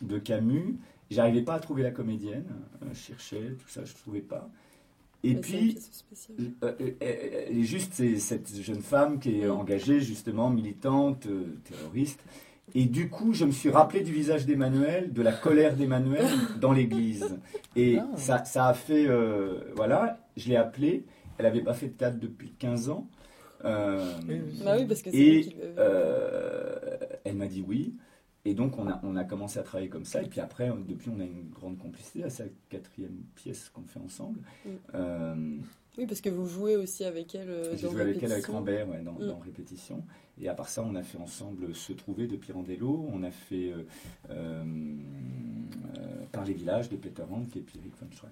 de 0.00 0.18
Camus. 0.18 0.78
J'arrivais 1.10 1.42
pas 1.42 1.54
à 1.54 1.60
trouver 1.60 1.82
la 1.82 1.90
comédienne. 1.90 2.44
Euh, 2.82 2.86
Je 2.92 2.98
cherchais, 2.98 3.56
tout 3.58 3.68
ça, 3.68 3.84
je 3.84 3.94
trouvais 3.94 4.20
pas. 4.20 4.48
Et 5.22 5.34
Mais 5.34 5.40
c'est 5.42 5.58
une 5.58 5.72
puis 5.74 6.54
euh, 6.62 6.72
euh, 6.80 6.90
euh, 7.02 7.46
elle 7.50 7.58
est 7.58 7.62
juste 7.64 7.94
c'est 7.94 8.16
cette 8.18 8.54
jeune 8.60 8.82
femme 8.82 9.18
qui 9.18 9.40
est 9.40 9.48
engagée 9.48 10.00
justement 10.00 10.50
militante 10.50 11.24
euh, 11.26 11.44
terroriste 11.64 12.20
et 12.74 12.84
du 12.84 13.08
coup 13.08 13.32
je 13.32 13.46
me 13.46 13.50
suis 13.50 13.70
rappelé 13.70 14.02
du 14.02 14.12
visage 14.12 14.44
d'Emmanuel 14.44 15.14
de 15.14 15.22
la 15.22 15.32
colère 15.32 15.76
d'Emmanuel 15.76 16.26
dans 16.60 16.72
l'église 16.72 17.38
et 17.74 17.96
Ah. 17.98 18.06
ça, 18.18 18.44
ça 18.44 18.66
a 18.66 18.74
fait 18.74 19.06
euh, 19.06 19.60
voilà 19.76 20.18
je 20.36 20.50
l'ai 20.50 20.56
appelée 20.56 21.04
elle 21.38 21.46
n'avait 21.46 21.62
pas 21.62 21.72
fait 21.72 21.86
de 21.88 21.92
théâtre 21.94 22.18
depuis 22.20 22.52
15 22.58 22.90
ans 22.90 23.08
Euh, 23.64 24.12
Oui, 24.28 24.42
oui. 24.46 24.60
Bah 24.62 24.76
oui, 24.78 24.84
parce 24.84 25.00
que 25.00 25.10
c'est 25.10 25.16
et 25.16 25.40
qui 25.40 25.56
euh, 25.78 26.76
elle 27.24 27.36
m'a 27.36 27.46
dit 27.46 27.64
oui. 27.66 27.94
Et 28.46 28.52
donc, 28.54 28.78
on 28.78 28.86
a, 28.88 29.00
on 29.02 29.16
a 29.16 29.24
commencé 29.24 29.58
à 29.58 29.62
travailler 29.62 29.88
comme 29.88 30.04
ça. 30.04 30.22
Et 30.22 30.26
puis 30.28 30.40
après, 30.40 30.68
on- 30.70 30.80
depuis, 30.80 31.08
on 31.08 31.18
a 31.20 31.24
une 31.24 31.48
grande 31.50 31.78
complicité. 31.78 32.28
C'est 32.28 32.44
la 32.44 32.48
quatrième 32.68 33.16
pièce 33.34 33.70
qu'on 33.70 33.84
fait 33.84 34.00
ensemble. 34.00 34.40
Mm. 34.64 34.68
Euh, 34.94 35.56
Oui, 35.96 36.06
parce 36.06 36.20
que 36.20 36.28
vous 36.28 36.46
jouez 36.46 36.76
aussi 36.76 37.04
avec 37.04 37.34
elle 37.36 37.48
euh, 37.48 37.76
J'ai 37.76 37.86
dans 37.86 37.92
joué 37.92 38.00
avec 38.02 38.22
elle, 38.22 38.32
avec. 38.32 38.46
Rambert, 38.46 38.88
ouais, 38.88 39.00
dans, 39.02 39.12
Mm. 39.12 39.26
dans 39.28 39.38
Répétition. 39.38 40.04
Et 40.40 40.48
à 40.48 40.54
part 40.54 40.68
ça, 40.68 40.82
on 40.82 40.94
a 40.96 41.02
fait 41.02 41.18
ensemble 41.18 41.74
Se 41.74 41.92
Trouver 41.92 42.26
de 42.26 42.36
Pirandello. 42.36 43.08
On 43.12 43.22
a 43.22 43.30
fait 43.30 43.72
euh, 43.72 43.84
euh, 44.30 44.64
euh, 45.98 46.24
Par 46.32 46.44
les 46.44 46.52
villages 46.54 46.88
de 46.90 46.96
Peter 46.96 47.22
Hand 47.30 47.46
et 47.56 47.60
Pierrick 47.60 47.94
von 48.00 48.10
Schrein. 48.10 48.28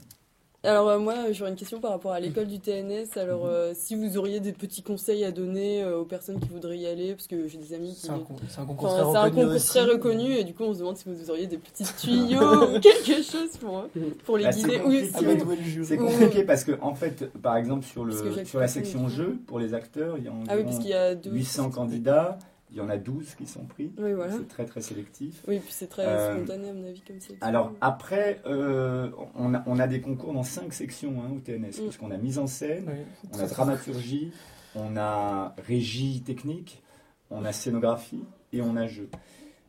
Alors 0.65 0.89
euh, 0.91 0.99
moi 1.01 1.33
j'aurais 1.33 1.51
une 1.51 1.57
question 1.57 1.81
par 1.81 1.91
rapport 1.91 2.13
à 2.13 2.21
l'école 2.21 2.47
du 2.47 2.61
TNS. 2.61 3.19
Alors 3.19 3.47
euh, 3.47 3.73
si 3.75 3.97
vous 3.97 4.17
auriez 4.17 4.39
des 4.39 4.53
petits 4.53 4.83
conseils 4.83 5.25
à 5.25 5.33
donner 5.33 5.83
euh, 5.83 5.99
aux 5.99 6.05
personnes 6.05 6.39
qui 6.39 6.49
voudraient 6.49 6.79
y 6.79 6.87
aller, 6.87 7.15
parce 7.15 7.27
que 7.27 7.49
j'ai 7.49 7.59
des 7.59 7.75
amis 7.75 7.95
qui... 7.95 8.03
C'est 8.03 8.11
un, 8.11 8.19
con- 8.21 8.37
c'est 8.49 8.61
un 8.61 8.65
concours 8.67 8.89
Enfin, 8.93 9.03
très 9.03 9.11
c'est 9.11 9.17
un 9.19 9.23
reconnu 9.25 9.41
concours 9.43 9.55
aussi. 9.57 9.69
très 9.69 9.85
reconnu 9.85 10.33
et 10.35 10.45
du 10.45 10.55
coup 10.55 10.63
on 10.63 10.73
se 10.73 10.79
demande 10.79 10.97
si 10.97 11.05
vous 11.09 11.31
auriez 11.31 11.49
des 11.49 11.59
petits 11.59 11.85
tuyaux 12.01 12.77
ou 12.77 12.81
quelque 12.81 13.23
chose 13.25 13.57
pour, 13.61 13.87
pour 14.25 14.37
les 14.39 14.45
Bah, 14.45 14.51
guider. 14.53 14.81
Ah 15.15 15.21
bah. 15.21 15.55
C'est 15.83 15.97
compliqué 15.97 16.45
parce 16.45 16.63
que, 16.63 16.73
en 16.81 16.95
fait, 16.95 17.33
par 17.43 17.57
exemple, 17.57 17.85
sur, 17.85 18.05
le, 18.05 18.15
sur 18.45 18.61
la 18.61 18.69
section 18.69 19.09
jeu, 19.09 19.39
pour 19.49 19.59
les 19.59 19.75
acteurs, 19.75 20.17
il 20.17 20.25
y 20.25 20.29
a 20.29 20.33
Ah 20.49 20.55
oui, 20.57 20.65
y 20.87 20.93
a 20.93 21.17
deux... 21.17 21.31
800 21.33 21.71
candidats, 21.71 22.39
il 22.73 22.79
y 22.79 22.81
en 22.81 22.89
a 22.89 22.97
12 22.97 23.35
qui 23.35 23.47
sont 23.47 23.65
pris. 23.67 23.93
Oui, 23.99 24.13
voilà. 24.15 24.33
C'est 24.33 24.49
très 24.49 24.65
très 24.65 24.81
sélectif. 24.81 25.43
Oui, 25.47 25.59
puis 25.61 25.73
c'est 25.73 25.87
très 25.89 26.07
Euh, 26.07 26.37
spontané 26.37 26.71
à 26.71 26.73
mon 26.73 26.85
avis 26.87 27.03
comme 27.03 27.21
c'est. 27.21 27.37
Alors 27.43 27.73
après, 27.81 28.41
euh, 28.47 29.11
on, 29.35 29.55
a, 29.55 29.63
on 29.67 29.79
a 29.79 29.87
des 29.87 30.01
concours 30.01 30.33
dans 30.33 30.43
cinq 30.43 30.73
sections 30.73 31.23
hein, 31.23 31.31
au 31.37 31.41
TNS, 31.41 31.69
Mm. 31.81 31.83
puisqu'on 31.85 32.11
a 32.11 32.17
mise 32.17 32.39
en 32.39 32.47
scène, 32.47 32.87
Oui. 32.89 33.29
on 33.35 33.39
a 33.39 33.47
dramaturgie, 33.47 34.33
on 34.75 34.97
a 34.97 35.55
régie 35.67 36.23
technique, 36.23 36.83
on 37.31 37.45
a 37.45 37.53
scénographie 37.53 38.25
et 38.53 38.63
on 38.63 38.75
a 38.77 38.87
jeu. 38.87 39.09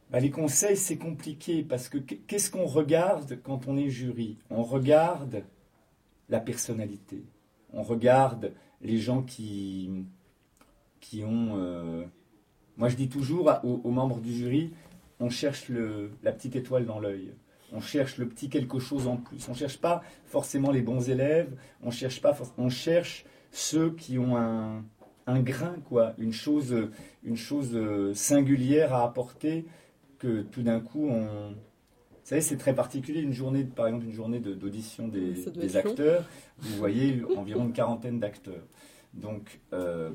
Bah, 0.09 0.19
les 0.19 0.31
conseils, 0.31 0.77
c'est 0.77 0.97
compliqué 0.97 1.63
parce 1.63 1.89
que 1.89 1.97
qu- 1.97 2.19
qu'est-ce 2.27 2.49
qu'on 2.51 2.65
regarde 2.65 3.39
quand 3.43 3.67
on 3.67 3.75
est 3.77 3.89
jury? 3.89 4.37
On 4.49 4.63
regarde 4.63 5.43
la 6.29 6.39
personnalité. 6.39 7.23
On 7.73 7.83
regarde 7.83 8.51
les 8.81 8.97
gens 8.97 9.23
qui, 9.23 10.05
qui 11.01 11.23
ont... 11.23 11.57
euh, 11.57 12.05
Moi, 12.77 12.89
je 12.89 12.95
dis 12.95 13.09
toujours 13.09 13.49
à- 13.49 13.63
aux, 13.65 13.81
aux 13.83 13.91
membres 13.91 14.19
du 14.19 14.33
jury, 14.33 14.71
on 15.19 15.29
cherche 15.29 15.69
le, 15.69 16.11
la 16.23 16.31
petite 16.31 16.55
étoile 16.55 16.85
dans 16.85 16.99
l'œil. 16.99 17.31
On 17.71 17.79
cherche 17.81 18.17
le 18.17 18.27
petit 18.27 18.49
quelque 18.49 18.79
chose 18.79 19.07
en 19.07 19.17
plus. 19.17 19.47
On 19.49 19.53
cherche 19.53 19.77
pas 19.77 20.03
forcément 20.25 20.71
les 20.71 20.81
bons 20.81 21.09
élèves. 21.09 21.55
On 21.81 21.89
cherche 21.91 22.21
pas. 22.21 22.37
On 22.57 22.69
cherche 22.69 23.25
ceux 23.51 23.91
qui 23.91 24.19
ont 24.19 24.37
un, 24.37 24.83
un 25.27 25.39
grain, 25.39 25.75
quoi, 25.89 26.13
une 26.19 26.33
chose, 26.33 26.75
une 27.23 27.35
chose 27.37 27.71
euh, 27.73 28.13
singulière 28.13 28.93
à 28.93 29.03
apporter 29.03 29.65
que 30.19 30.41
tout 30.43 30.61
d'un 30.61 30.79
coup 30.81 31.07
on. 31.07 31.51
Vous 31.51 32.29
savez, 32.29 32.41
c'est 32.41 32.57
très 32.57 32.73
particulier. 32.75 33.21
Une 33.21 33.33
journée, 33.33 33.63
par 33.63 33.87
exemple, 33.87 34.05
une 34.05 34.13
journée 34.13 34.39
de- 34.39 34.53
d'audition 34.53 35.07
des, 35.07 35.33
acteurs. 35.77 36.23
Vous 36.59 36.75
voyez 36.77 37.21
environ 37.37 37.65
une 37.65 37.73
quarantaine 37.73 38.19
d'acteurs. 38.19 38.63
Donc, 39.13 39.59
euh, 39.73 40.09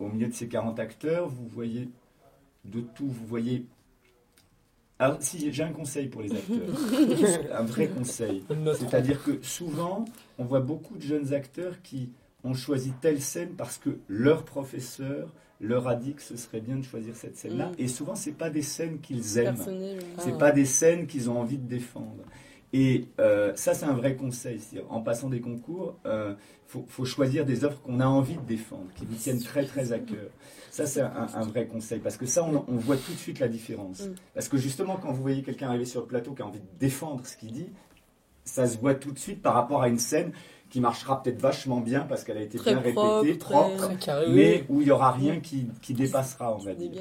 au 0.00 0.08
milieu 0.08 0.26
de 0.26 0.34
ces 0.34 0.48
40 0.48 0.78
acteurs, 0.80 1.28
vous 1.28 1.46
voyez 1.46 1.88
de 2.64 2.80
tout. 2.80 3.06
Vous 3.06 3.26
voyez. 3.26 3.66
Alors, 4.98 5.16
si 5.20 5.50
j'ai 5.52 5.62
un 5.62 5.72
conseil 5.72 6.08
pour 6.08 6.22
les 6.22 6.32
acteurs, 6.32 7.48
un 7.54 7.62
vrai 7.62 7.88
conseil. 7.88 8.44
C'est-à-dire 8.78 9.22
que 9.22 9.40
souvent, 9.42 10.04
on 10.38 10.44
voit 10.44 10.60
beaucoup 10.60 10.96
de 10.96 11.02
jeunes 11.02 11.32
acteurs 11.32 11.80
qui 11.82 12.10
ont 12.44 12.54
choisi 12.54 12.92
telle 13.00 13.20
scène 13.20 13.50
parce 13.56 13.78
que 13.78 13.98
leur 14.08 14.44
professeur 14.44 15.32
leur 15.60 15.88
a 15.88 15.94
dit 15.94 16.14
que 16.14 16.22
ce 16.22 16.36
serait 16.36 16.60
bien 16.60 16.76
de 16.76 16.82
choisir 16.82 17.14
cette 17.14 17.36
scène-là. 17.36 17.68
Mm. 17.68 17.74
Et 17.78 17.88
souvent, 17.88 18.14
c'est 18.14 18.32
pas 18.32 18.50
des 18.50 18.62
scènes 18.62 18.98
qu'ils 19.00 19.38
aiment. 19.38 19.56
Ah. 20.18 20.30
pas 20.38 20.52
des 20.52 20.64
scènes 20.64 21.06
qu'ils 21.06 21.28
ont 21.28 21.38
envie 21.38 21.58
de 21.58 21.68
défendre. 21.68 22.24
Et 22.72 23.06
euh, 23.18 23.52
ça, 23.56 23.74
c'est 23.74 23.86
un 23.86 23.94
vrai 23.94 24.14
conseil. 24.14 24.60
En 24.88 25.00
passant 25.00 25.28
des 25.28 25.40
concours, 25.40 25.96
il 26.04 26.36
faut, 26.66 26.84
faut 26.88 27.04
choisir 27.04 27.44
des 27.44 27.64
œuvres 27.64 27.80
qu'on 27.82 28.00
a 28.00 28.06
envie 28.06 28.36
de 28.36 28.46
défendre, 28.46 28.86
qui 28.96 29.04
vous 29.04 29.16
tiennent 29.16 29.42
très 29.42 29.64
très 29.64 29.92
à 29.92 29.98
cœur. 29.98 30.30
Ça, 30.70 30.86
c'est 30.86 31.00
un, 31.00 31.26
un 31.34 31.42
vrai 31.42 31.66
conseil. 31.66 31.98
Parce 31.98 32.16
que 32.16 32.26
ça, 32.26 32.44
on, 32.44 32.64
on 32.68 32.76
voit 32.76 32.96
tout 32.96 33.12
de 33.12 33.18
suite 33.18 33.40
la 33.40 33.48
différence. 33.48 34.02
Mm. 34.06 34.14
Parce 34.34 34.48
que 34.48 34.56
justement, 34.56 34.96
quand 34.96 35.10
vous 35.12 35.22
voyez 35.22 35.42
quelqu'un 35.42 35.68
arriver 35.68 35.84
sur 35.84 36.00
le 36.02 36.06
plateau 36.06 36.32
qui 36.32 36.42
a 36.42 36.46
envie 36.46 36.60
de 36.60 36.78
défendre 36.78 37.26
ce 37.26 37.36
qu'il 37.36 37.52
dit, 37.52 37.70
ça 38.44 38.66
se 38.66 38.78
voit 38.78 38.94
tout 38.94 39.12
de 39.12 39.18
suite 39.18 39.42
par 39.42 39.54
rapport 39.54 39.82
à 39.82 39.88
une 39.88 39.98
scène 39.98 40.32
qui 40.70 40.80
marchera 40.80 41.22
peut-être 41.22 41.40
vachement 41.40 41.80
bien 41.80 42.02
parce 42.02 42.24
qu'elle 42.24 42.38
a 42.38 42.42
été 42.42 42.56
Très 42.56 42.74
bien 42.74 42.92
propre, 42.92 43.20
répétée, 43.20 43.38
propre, 43.38 43.96
Très 43.98 44.28
mais 44.28 44.64
où 44.68 44.80
il 44.80 44.84
n'y 44.84 44.90
aura 44.90 45.10
rien 45.10 45.40
qui, 45.40 45.66
qui 45.82 45.94
dépassera, 45.94 46.54
on 46.54 46.58
va 46.58 46.74
dire. 46.74 46.92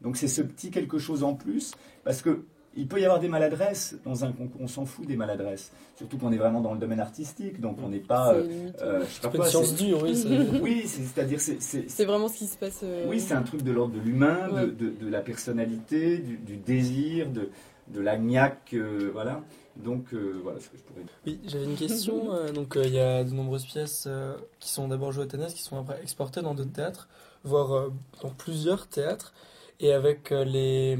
Donc 0.00 0.16
c'est 0.16 0.28
ce 0.28 0.42
petit 0.42 0.70
quelque 0.70 0.98
chose 0.98 1.22
en 1.22 1.34
plus, 1.34 1.72
parce 2.04 2.22
que 2.22 2.44
il 2.78 2.86
peut 2.88 3.00
y 3.00 3.04
avoir 3.04 3.20
des 3.20 3.28
maladresses 3.28 3.96
dans 4.04 4.24
un 4.24 4.32
concours, 4.32 4.60
on 4.60 4.68
s'en 4.68 4.86
fout 4.86 5.06
des 5.06 5.16
maladresses, 5.16 5.70
surtout 5.96 6.16
qu'on 6.16 6.32
est 6.32 6.36
vraiment 6.38 6.60
dans 6.60 6.72
le 6.72 6.78
domaine 6.78 7.00
artistique, 7.00 7.60
donc 7.60 7.76
on 7.84 7.88
n'est 7.88 7.98
pas... 7.98 8.34
C'est 8.34 8.82
euh, 8.82 9.02
euh, 9.02 9.04
une 9.34 9.42
science 9.44 9.74
dure, 9.74 10.02
oui. 10.02 10.16
c'est- 10.16 10.28
Oui, 10.62 10.82
c'est- 10.86 11.02
c'est-à-dire 11.02 11.40
c'est... 11.40 12.04
vraiment 12.04 12.28
ce 12.28 12.38
qui 12.38 12.46
se 12.46 12.56
passe. 12.56 12.80
euh, 12.82 13.04
Oui, 13.08 13.20
c'est 13.20 13.34
un 13.34 13.42
truc 13.42 13.62
de 13.62 13.72
l'ordre 13.72 13.94
de 13.94 14.00
l'humain, 14.00 14.48
de, 14.48 14.52
Ouais. 14.54 14.66
de- 14.66 14.90
de 14.90 15.08
la 15.08 15.20
personnalité, 15.20 16.18
du, 16.18 16.36
du 16.38 16.56
désir, 16.56 17.30
de, 17.30 17.50
de 17.88 18.00
la 18.00 18.16
niaque, 18.16 18.70
euh, 18.74 19.10
voilà. 19.12 19.42
Donc 19.76 20.12
euh, 20.12 20.40
voilà 20.42 20.58
ce 20.58 20.68
que 20.68 20.76
je 20.76 20.82
pourrais 20.82 21.02
dire. 21.02 21.12
Oui, 21.26 21.40
j'avais 21.46 21.64
une 21.64 21.76
question. 21.76 22.30
donc, 22.54 22.76
euh, 22.76 22.82
il 22.84 22.94
y 22.94 22.98
a 23.00 23.22
de 23.22 23.32
nombreuses 23.32 23.64
pièces 23.64 24.04
euh, 24.08 24.34
qui 24.58 24.70
sont 24.70 24.88
d'abord 24.88 25.12
jouées 25.12 25.22
au 25.24 25.26
TNS, 25.26 25.52
qui 25.54 25.62
sont 25.62 25.78
après 25.78 26.00
exportées 26.02 26.42
dans 26.42 26.54
d'autres 26.54 26.72
théâtres, 26.72 27.08
voire 27.44 27.72
euh, 27.72 27.92
dans 28.22 28.30
plusieurs 28.30 28.88
théâtres, 28.88 29.32
et 29.80 29.92
avec 29.92 30.32
euh, 30.32 30.44
les, 30.44 30.98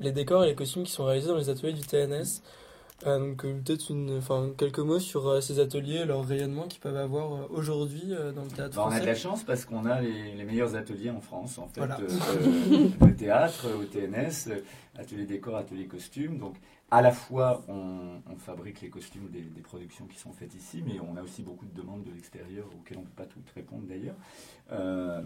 les 0.00 0.12
décors 0.12 0.44
et 0.44 0.48
les 0.48 0.54
costumes 0.54 0.84
qui 0.84 0.92
sont 0.92 1.04
réalisés 1.04 1.28
dans 1.28 1.36
les 1.36 1.48
ateliers 1.48 1.72
du 1.72 1.82
TNS. 1.82 2.42
Euh, 3.06 3.18
donc, 3.30 3.44
euh, 3.44 3.60
peut-être 3.64 3.90
une, 3.90 4.18
enfin, 4.18 4.50
quelques 4.58 4.80
mots 4.80 4.98
sur 4.98 5.40
ces 5.42 5.60
ateliers, 5.60 6.04
leur 6.04 6.26
rayonnement 6.26 6.66
qu'ils 6.66 6.80
peuvent 6.80 6.96
avoir 6.96 7.50
aujourd'hui 7.52 8.12
dans 8.34 8.42
le 8.42 8.48
théâtre 8.50 8.76
Bah, 8.76 8.82
on 8.82 8.86
a 8.86 8.90
français. 8.90 9.00
de 9.00 9.06
la 9.06 9.14
chance 9.14 9.44
parce 9.44 9.64
qu'on 9.64 9.86
a 9.86 10.00
les, 10.00 10.34
les 10.34 10.44
meilleurs 10.44 10.74
ateliers 10.74 11.10
en 11.10 11.20
France, 11.20 11.58
en 11.58 11.68
fait. 11.68 11.80
Voilà. 11.80 11.98
Le 13.00 13.14
théâtre, 13.14 13.66
au 13.78 13.84
TNS, 13.84 14.52
atelier 14.98 15.26
décor, 15.26 15.56
atelier 15.56 15.86
costume. 15.86 16.38
Donc, 16.38 16.56
à 16.90 17.02
la 17.02 17.12
fois, 17.12 17.62
on, 17.68 18.20
fabrique 18.38 18.80
les 18.80 18.88
costumes 18.88 19.28
des, 19.30 19.42
productions 19.60 20.06
qui 20.06 20.18
sont 20.18 20.32
faites 20.32 20.54
ici, 20.54 20.82
mais 20.86 20.98
on 21.00 21.16
a 21.16 21.22
aussi 21.22 21.42
beaucoup 21.42 21.66
de 21.66 21.74
demandes 21.74 22.04
de 22.04 22.12
l'extérieur 22.12 22.66
auxquelles 22.66 22.96
on 22.96 23.02
ne 23.02 23.06
peut 23.06 23.24
pas 23.24 23.26
toutes 23.26 23.50
répondre 23.50 23.82
d'ailleurs. 23.86 24.14
Euh, 24.72 25.20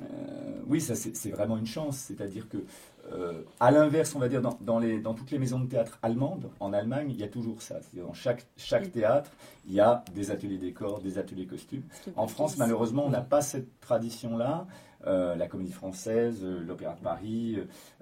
euh, 0.00 0.62
oui, 0.66 0.80
ça 0.80 0.96
c'est 0.96 1.30
vraiment 1.30 1.56
une 1.56 1.66
chance. 1.66 1.98
C'est-à-dire 1.98 2.48
que, 2.48 2.64
euh, 3.12 3.42
à 3.60 3.70
l'inverse, 3.70 4.14
on 4.14 4.18
va 4.18 4.28
dire, 4.28 4.42
dans, 4.42 4.58
dans 4.60 4.78
les, 4.78 5.00
dans 5.00 5.14
toutes 5.14 5.30
les 5.30 5.38
maisons 5.38 5.60
de 5.60 5.66
théâtre 5.66 5.98
allemandes, 6.02 6.50
en 6.60 6.72
Allemagne, 6.72 7.10
il 7.10 7.16
y 7.18 7.22
a 7.24 7.28
toujours 7.28 7.62
ça. 7.62 7.80
C'est-à-dire 7.80 8.06
dans 8.06 8.12
chaque, 8.14 8.46
chaque 8.56 8.90
théâtre, 8.92 9.30
il 9.66 9.72
y 9.74 9.80
a 9.80 10.04
des 10.14 10.30
ateliers 10.30 10.58
décor, 10.58 11.00
des 11.00 11.18
ateliers 11.18 11.46
costumes. 11.46 11.82
En 12.16 12.26
France, 12.28 12.56
malheureusement, 12.58 13.04
on 13.06 13.10
n'a 13.10 13.20
pas 13.22 13.40
cette 13.42 13.80
tradition-là. 13.80 14.66
Euh, 15.06 15.36
la 15.36 15.46
comédie 15.46 15.70
française, 15.70 16.40
euh, 16.42 16.58
l'opéra 16.64 16.94
de 16.94 17.00
Paris, 17.00 17.56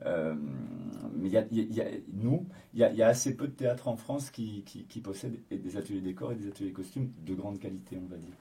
euh, 0.06 0.34
mais 1.14 1.28
il 1.28 1.32
y 1.32 1.36
a, 1.36 1.44
il 1.50 1.58
y 1.58 1.60
a- 1.60 1.64
il 1.64 1.74
y 1.76 1.80
a- 1.82 1.98
nous, 2.14 2.46
il 2.72 2.80
y, 2.80 2.84
a, 2.84 2.90
il 2.90 2.96
y 2.96 3.02
a 3.02 3.08
assez 3.08 3.36
peu 3.36 3.46
de 3.48 3.52
théâtres 3.52 3.86
en 3.88 3.96
France 3.96 4.30
qui, 4.30 4.62
qui, 4.64 4.84
qui 4.84 5.00
possèdent 5.00 5.38
des 5.50 5.76
ateliers 5.76 6.00
décors 6.00 6.32
et 6.32 6.36
des 6.36 6.48
ateliers 6.48 6.72
costumes 6.72 7.10
de 7.26 7.34
grande 7.34 7.58
qualité, 7.58 7.98
on 8.02 8.08
va 8.08 8.16
dire. 8.16 8.32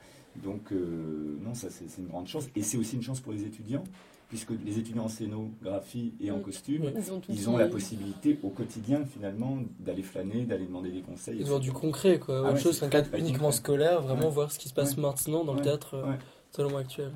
Donc, 0.42 0.72
euh, 0.72 1.38
non, 1.42 1.54
ça 1.54 1.68
c'est 1.70 1.86
une 1.98 2.08
grande 2.08 2.28
chance. 2.28 2.48
Et 2.56 2.62
c'est 2.62 2.78
aussi 2.78 2.96
une 2.96 3.02
chance 3.02 3.20
pour 3.20 3.34
les 3.34 3.44
étudiants, 3.44 3.84
puisque 4.30 4.52
les 4.66 4.80
étudiants 4.80 5.06
en 5.06 5.08
scénographie 5.08 6.14
et 6.20 6.32
en 6.32 6.38
Mm. 6.38 6.42
costume. 6.42 6.92
Ils 6.96 7.12
ont, 7.12 7.22
ils 7.30 7.58
la 7.60 7.68
possibilité 7.68 8.40
au 8.44 8.50
quotidien, 8.50 9.06
finalement, 9.06 9.58
d'aller 9.80 10.04
flâner, 10.04 10.44
d'aller 10.46 10.66
demander 10.66 10.92
des 10.92 11.02
conseils. 11.02 11.38
Ils 11.40 11.54
ont 11.54 11.60
du 11.60 11.72
concret, 11.72 12.20
quoi. 12.20 12.38
Ah 12.38 12.42
Autre 12.42 12.54
ouais, 12.54 12.60
chose 12.60 12.76
c'est 12.76 12.82
qu'un 12.82 12.90
cadre 12.90 13.16
uniquement 13.16 13.46
concret. 13.48 13.58
scolaire, 13.58 14.02
vraiment 14.02 14.24
Ouais. 14.28 14.30
voir 14.30 14.52
ce 14.52 14.60
qui 14.60 14.70
se 14.70 14.74
passe 14.74 14.96
Ouais. 14.96 15.02
maintenant 15.04 15.44
dans 15.44 15.54
le 15.54 15.62
théâtre 15.62 15.96
euh, 15.96 16.06
Ouais. 16.12 16.18
totalement 16.52 16.78
actuel. 16.80 17.12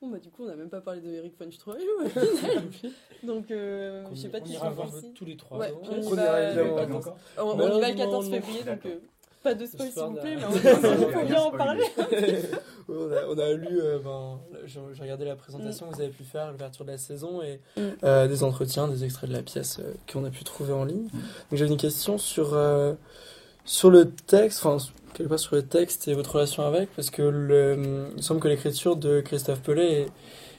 Bon, 0.00 0.08
bah, 0.08 0.18
du 0.18 0.30
coup, 0.30 0.44
on 0.44 0.46
n'a 0.46 0.56
même 0.56 0.70
pas 0.70 0.80
parlé 0.80 1.02
de 1.02 1.10
Eric 1.10 1.34
von 1.38 1.50
Stroheim. 1.50 1.78
Donc, 3.22 3.50
euh, 3.50 4.02
je 4.12 4.16
sais 4.16 4.28
pas 4.30 4.38
on 4.38 4.42
qui 4.44 4.52
ira 4.54 4.74
sont 4.74 5.12
tous 5.14 5.24
les 5.26 5.36
trois. 5.36 5.58
Ouais, 5.58 5.74
on 5.82 6.10
va, 6.14 6.34
euh, 6.36 6.64
On, 7.38 7.42
on 7.42 7.54
y 7.76 7.80
va 7.80 7.88
le 7.90 7.94
non, 7.94 7.98
14 7.98 8.24
non. 8.30 8.32
février, 8.40 8.62
donc 8.64 8.86
euh, 8.86 8.98
pas 9.42 9.54
de 9.54 9.66
spoil 9.66 9.90
s'il 9.90 10.02
vous 10.02 10.12
plaît, 10.14 10.36
mais 10.36 10.44
on 10.44 10.50
faut 10.52 11.26
bien 11.26 11.40
en 11.40 11.50
parler. 11.50 11.84
on, 12.88 13.10
a, 13.12 13.24
on 13.28 13.38
a 13.38 13.52
lu, 13.52 13.80
euh, 13.80 13.98
ben, 13.98 14.38
j'ai 14.66 14.80
regardé 15.00 15.24
la 15.24 15.36
présentation 15.36 15.86
que 15.88 15.94
vous 15.94 16.00
avez 16.00 16.10
pu 16.10 16.24
faire, 16.24 16.50
l'ouverture 16.52 16.84
de 16.84 16.90
la 16.90 16.98
saison, 16.98 17.42
et 17.42 17.60
Mm. 17.76 17.80
euh, 18.04 18.28
des 18.28 18.42
entretiens, 18.44 18.88
des 18.88 19.04
extraits 19.04 19.30
de 19.30 19.34
la 19.34 19.42
pièce 19.42 19.78
euh, 19.80 19.92
qu'on 20.12 20.24
a 20.24 20.30
pu 20.30 20.44
trouver 20.44 20.72
en 20.72 20.84
ligne. 20.84 21.04
Mm. 21.12 21.18
Donc 21.18 21.54
j'avais 21.58 21.70
une 21.70 21.76
question 21.76 22.18
sur, 22.18 22.54
euh, 22.54 22.94
sur 23.64 23.90
le 23.90 24.10
texte, 24.10 24.64
enfin, 24.64 24.84
quelque 25.14 25.28
part 25.28 25.38
sur 25.38 25.56
le 25.56 25.62
texte 25.62 26.08
et 26.08 26.14
votre 26.14 26.34
relation 26.34 26.64
avec, 26.66 26.90
parce 26.94 27.10
que 27.10 27.22
le, 27.22 28.10
il 28.16 28.22
semble 28.22 28.40
que 28.40 28.48
l'écriture 28.48 28.96
de 28.96 29.20
Christophe 29.20 29.60
Pellet 29.60 30.02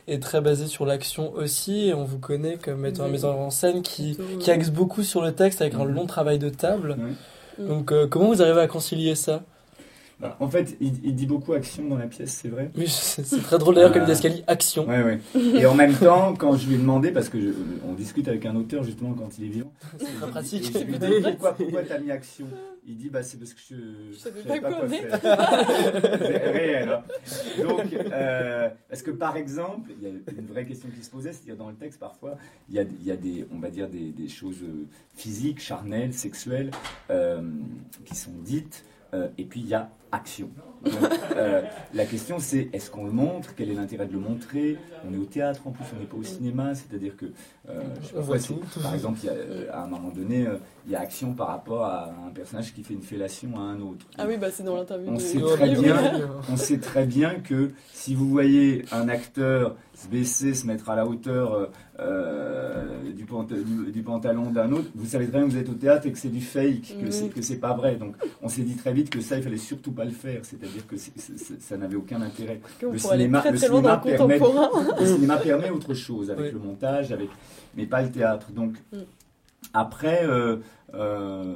est, 0.08 0.14
est 0.16 0.20
très 0.22 0.42
basée 0.42 0.68
sur 0.68 0.86
l'action 0.86 1.32
aussi, 1.34 1.88
et 1.90 1.94
on 1.94 2.04
vous 2.04 2.18
connaît 2.20 2.58
comme 2.58 2.86
étant 2.86 3.04
un 3.04 3.08
metteur 3.10 3.38
en 3.38 3.52
scène 3.52 3.82
qui, 3.84 4.18
qui 4.40 4.50
axe 4.50 4.70
beaucoup 4.72 5.04
sur 5.04 5.22
le 5.22 5.34
texte 5.34 5.62
avec 5.62 5.76
un 5.76 5.86
long 5.86 6.08
travail 6.08 6.40
de 6.40 6.50
table. 6.50 6.98
Donc 7.68 7.92
euh, 7.92 8.08
comment 8.08 8.28
vous 8.28 8.42
arrivez 8.42 8.62
à 8.62 8.68
concilier 8.68 9.16
ça? 9.16 9.44
Bah, 10.22 10.38
en 10.40 10.48
fait, 10.50 10.78
il, 10.80 10.94
il 11.04 11.16
dit 11.16 11.26
beaucoup 11.26 11.54
action 11.54 11.88
dans 11.88 11.98
la 11.98 12.06
pièce, 12.08 12.40
c'est 12.42 12.50
vrai. 12.50 12.70
Oui, 12.78 12.88
c'est 12.88 13.24
très 13.42 13.58
drôle 13.58 13.76
d'ailleurs 13.76 13.92
que 13.92 13.98
Euh, 14.00 14.04
Didascalie 14.04 14.44
action. 14.48 14.88
Ouais, 14.88 15.02
ouais. 15.04 15.20
Et 15.60 15.66
en 15.66 15.74
même 15.76 15.94
temps, 15.96 16.34
quand 16.36 16.56
je 16.56 16.68
lui 16.68 16.76
ai 16.76 16.78
demandé, 16.78 17.12
parce 17.12 17.30
que 17.30 17.40
je- 17.42 17.54
on 17.88 17.94
discute 17.94 18.28
avec 18.28 18.46
un 18.46 18.56
auteur 18.56 18.84
justement 18.84 19.14
quand 19.14 19.38
il 19.40 19.46
est 19.46 19.50
vivant, 19.50 19.72
C'est 20.00 20.06
très 20.20 20.28
pratique. 20.30 20.76
et 20.76 20.80
je 20.80 20.86
lui 20.86 21.00
dis 21.00 21.22
pourquoi, 21.24 21.54
pourquoi 21.56 21.82
t'as 21.84 21.98
mis 22.00 22.12
action? 22.12 22.46
Il 22.88 22.98
dit 22.98 23.10
bah 23.10 23.22
c'est 23.22 23.38
parce 23.38 23.54
que 23.54 23.60
je, 23.70 23.76
Je 24.14 24.18
savais 24.18 24.42
savais 24.42 24.60
pas 24.60 24.72
quoi 24.74 24.88
faire. 24.90 25.20
c'est 26.20 26.52
réel. 26.52 26.90
hein. 26.90 27.04
Donc 27.62 27.94
euh, 27.94 28.70
parce 28.90 29.02
que 29.04 29.12
par 29.12 29.38
exemple, 29.38 29.92
il 30.02 30.08
y 30.08 30.12
a 30.12 30.14
une 30.38 30.48
vraie 30.48 30.66
question 30.66 30.90
qui 30.96 31.04
se 31.04 31.10
posait, 31.12 31.32
c'est-à-dire 31.32 31.58
dans 31.58 31.70
le 31.70 31.76
texte 31.76 32.00
parfois, 32.00 32.38
il 32.70 32.76
y 32.76 32.80
a, 32.80 32.82
il 32.84 33.06
y 33.06 33.12
a 33.12 33.16
des, 33.18 33.46
on 33.56 33.60
va 33.60 33.70
dire 33.70 33.88
des, 33.88 34.10
des 34.12 34.28
choses 34.28 34.64
euh, 34.64 34.86
physiques, 35.16 35.60
charnelles, 35.62 36.14
sexuelles, 36.14 36.72
euh, 37.12 37.42
qui 38.06 38.16
sont 38.16 38.32
dites 38.44 38.84
euh, 39.14 39.28
et 39.38 39.44
puis 39.46 39.60
il 39.62 39.68
y 39.68 39.74
a 39.74 39.90
action. 40.14 40.50
Donc, 40.84 40.94
euh, 41.38 41.62
la 41.94 42.06
question 42.06 42.40
c'est 42.40 42.70
est-ce 42.74 42.90
qu'on 42.92 43.06
le 43.06 43.12
montre? 43.12 43.54
Quel 43.56 43.70
est 43.70 43.76
l'intérêt 43.76 44.08
de 44.08 44.14
le 44.14 44.20
montrer? 44.20 44.78
On 45.08 45.14
est 45.14 45.18
au 45.18 45.26
théâtre 45.26 45.62
en 45.68 45.72
plus, 45.72 45.86
on 45.96 46.00
n'est 46.00 46.06
pas 46.06 46.18
au 46.18 46.24
cinéma, 46.24 46.74
c'est-à-dire 46.76 47.16
que 47.16 47.28
euh, 47.70 47.82
je 48.02 48.14
pas 48.20 48.82
Par 48.82 48.94
exemple, 48.96 49.20
il 49.22 49.26
y 49.28 49.30
a, 49.30 49.34
euh, 49.34 49.68
à 49.72 49.84
un 49.84 49.88
moment 49.88 50.10
donné, 50.10 50.48
euh, 50.48 50.58
il 50.86 50.92
y 50.92 50.96
a 50.96 51.00
action 51.02 51.34
par 51.34 51.48
rapport 51.50 51.86
à 51.86 52.14
un 52.28 52.32
personnage 52.32 52.74
qui 52.74 52.84
fait 52.84 52.96
une 52.96 53.04
fellation 53.04 53.50
à 53.58 53.60
un 53.62 53.80
autre. 53.80 54.06
Ah 54.18 54.26
oui, 54.28 54.38
bah 54.38 54.48
c'est 54.52 54.64
dans 54.64 54.76
l'interview. 54.76 55.10
On 55.12 55.14
de- 55.14 55.20
sait 55.20 55.38
Oui, 55.38 55.52
très 55.54 55.70
oui, 55.78 55.84
bien. 55.84 55.96
oui. 56.16 56.22
On 56.52 56.58
sait 56.58 56.80
très 56.80 57.06
bien 57.06 57.36
que 57.36 57.72
si 57.94 58.16
vous 58.16 58.28
voyez 58.28 58.84
un 58.92 59.08
acteur 59.08 59.76
se 60.04 60.08
baisser, 60.08 60.54
se 60.54 60.66
mettre 60.66 60.90
à 60.90 60.96
la 60.96 61.06
hauteur 61.06 61.54
euh, 61.54 61.66
euh, 62.00 63.12
du, 63.16 63.26
panta- 63.26 63.56
du- 63.56 63.92
du 63.92 64.02
pantalon 64.04 64.50
d'un 64.52 64.72
autre, 64.72 64.90
vous 64.96 65.06
savez 65.06 65.28
très 65.28 65.38
bien 65.40 65.48
que 65.48 65.54
vous 65.54 65.58
êtes 65.60 65.70
au 65.70 65.74
théâtre 65.74 66.08
et 66.08 66.12
que 66.12 66.18
c'est 66.18 66.30
du 66.30 66.42
fake, 66.42 66.96
que 67.04 67.12
c'est 67.12 67.30
que 67.30 67.42
c'est 67.42 67.58
pas 67.58 67.74
vrai. 67.74 67.96
Donc 67.96 68.16
on 68.42 68.48
s'est 68.50 68.64
dit 68.64 68.76
très 68.76 68.94
vite 68.94 69.10
que 69.10 69.22
ça, 69.22 69.38
il 69.38 69.44
fallait 69.44 69.58
surtout 69.58 69.92
pas 69.92 70.06
le 70.06 70.12
faire. 70.12 70.42
C'est-à-dire 70.44 70.86
que 70.88 70.96
ça 70.98 71.78
n'avait 71.78 71.96
aucun 71.96 72.22
intérêt. 72.22 72.60
Le 72.82 72.98
cinéma- 72.98 73.40
très 73.42 73.52
le 73.52 73.58
très 73.58 73.68
loin 73.68 73.82
dans 73.82 73.96
le 73.96 74.02
cinéma 74.02 74.18
permet- 74.18 74.40
contemporain. 74.40 74.70
Le 75.00 75.06
cinéma 75.06 75.38
permet 75.38 75.70
autre 75.70 75.94
chose 75.94 76.32
avec 76.32 76.46
Oui. 76.46 76.52
le 76.54 76.60
montage, 76.60 77.12
avec 77.12 77.30
mais 77.76 77.86
pas 77.86 78.02
le 78.02 78.12
théâtre. 78.12 78.52
Donc 78.52 78.74
Mm. 78.92 78.98
Après, 79.74 80.26
euh, 80.26 80.58
euh, 80.94 81.56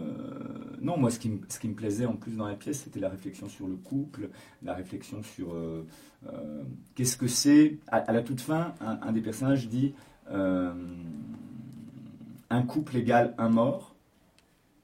non, 0.82 0.98
moi 0.98 1.10
ce 1.12 1.20
qui, 1.20 1.30
me, 1.30 1.40
ce 1.50 1.60
qui 1.60 1.68
me 1.68 1.74
plaisait 1.74 2.06
en 2.06 2.14
plus 2.16 2.32
dans 2.36 2.48
la 2.48 2.56
pièce, 2.56 2.82
c'était 2.84 3.00
la 3.00 3.10
réflexion 3.10 3.48
sur 3.50 3.68
le 3.68 3.76
couple, 3.76 4.30
la 4.64 4.74
réflexion 4.74 5.22
sur 5.24 5.54
euh, 5.54 5.86
euh, 6.28 6.64
qu'est-ce 6.96 7.18
que 7.18 7.28
c'est. 7.28 7.78
À, 7.88 7.98
à 7.98 8.12
la 8.14 8.22
toute 8.22 8.42
fin, 8.42 8.74
un, 8.82 9.00
un 9.02 9.12
des 9.12 9.22
personnages 9.22 9.68
dit 9.68 9.94
euh, 10.32 10.72
un 12.50 12.62
couple 12.64 12.98
égale 12.98 13.34
un 13.38 13.50
mort, 13.50 13.96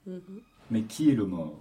Mhm. 0.06 0.20
mais 0.70 0.82
qui 0.82 1.10
est 1.10 1.14
le 1.14 1.26
mort? 1.26 1.58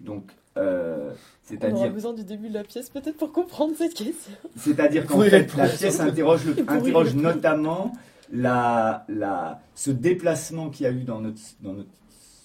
Donc 0.00 0.24
euh, 0.56 0.96
On 0.96 1.04
aura 1.10 1.16
c'est-à-dire 1.44 1.92
besoin 1.92 2.12
du 2.12 2.24
début 2.24 2.48
de 2.48 2.54
la 2.54 2.64
pièce 2.64 2.90
peut-être 2.90 3.16
pour 3.16 3.32
comprendre 3.32 3.74
cette 3.76 3.94
question. 3.94 4.32
c'est-à-dire 4.56 5.06
qu'en 5.06 5.20
fait, 5.20 5.54
la 5.56 5.68
pièce 5.68 6.00
interroge, 6.00 6.44
le- 6.44 7.12
notamment 7.22 7.92
la, 8.32 9.04
la, 9.08 9.60
ce 9.74 9.90
déplacement 9.90 10.70
qu'il 10.70 10.84
y 10.84 10.86
a 10.86 10.92
eu 10.92 11.04
dans 11.04 11.20
notre, 11.20 11.40
dans 11.60 11.72
notre 11.74 11.90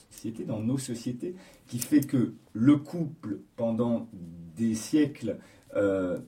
société, 0.10 0.44
dans 0.44 0.60
nos 0.60 0.78
sociétés, 0.78 1.36
qui 1.68 1.80
fait 1.80 2.02
que 2.02 2.34
le 2.54 2.78
couple, 2.78 3.40
pendant 3.56 4.08
des 4.56 4.76
siècles, 4.76 5.38
euh, 5.76 6.20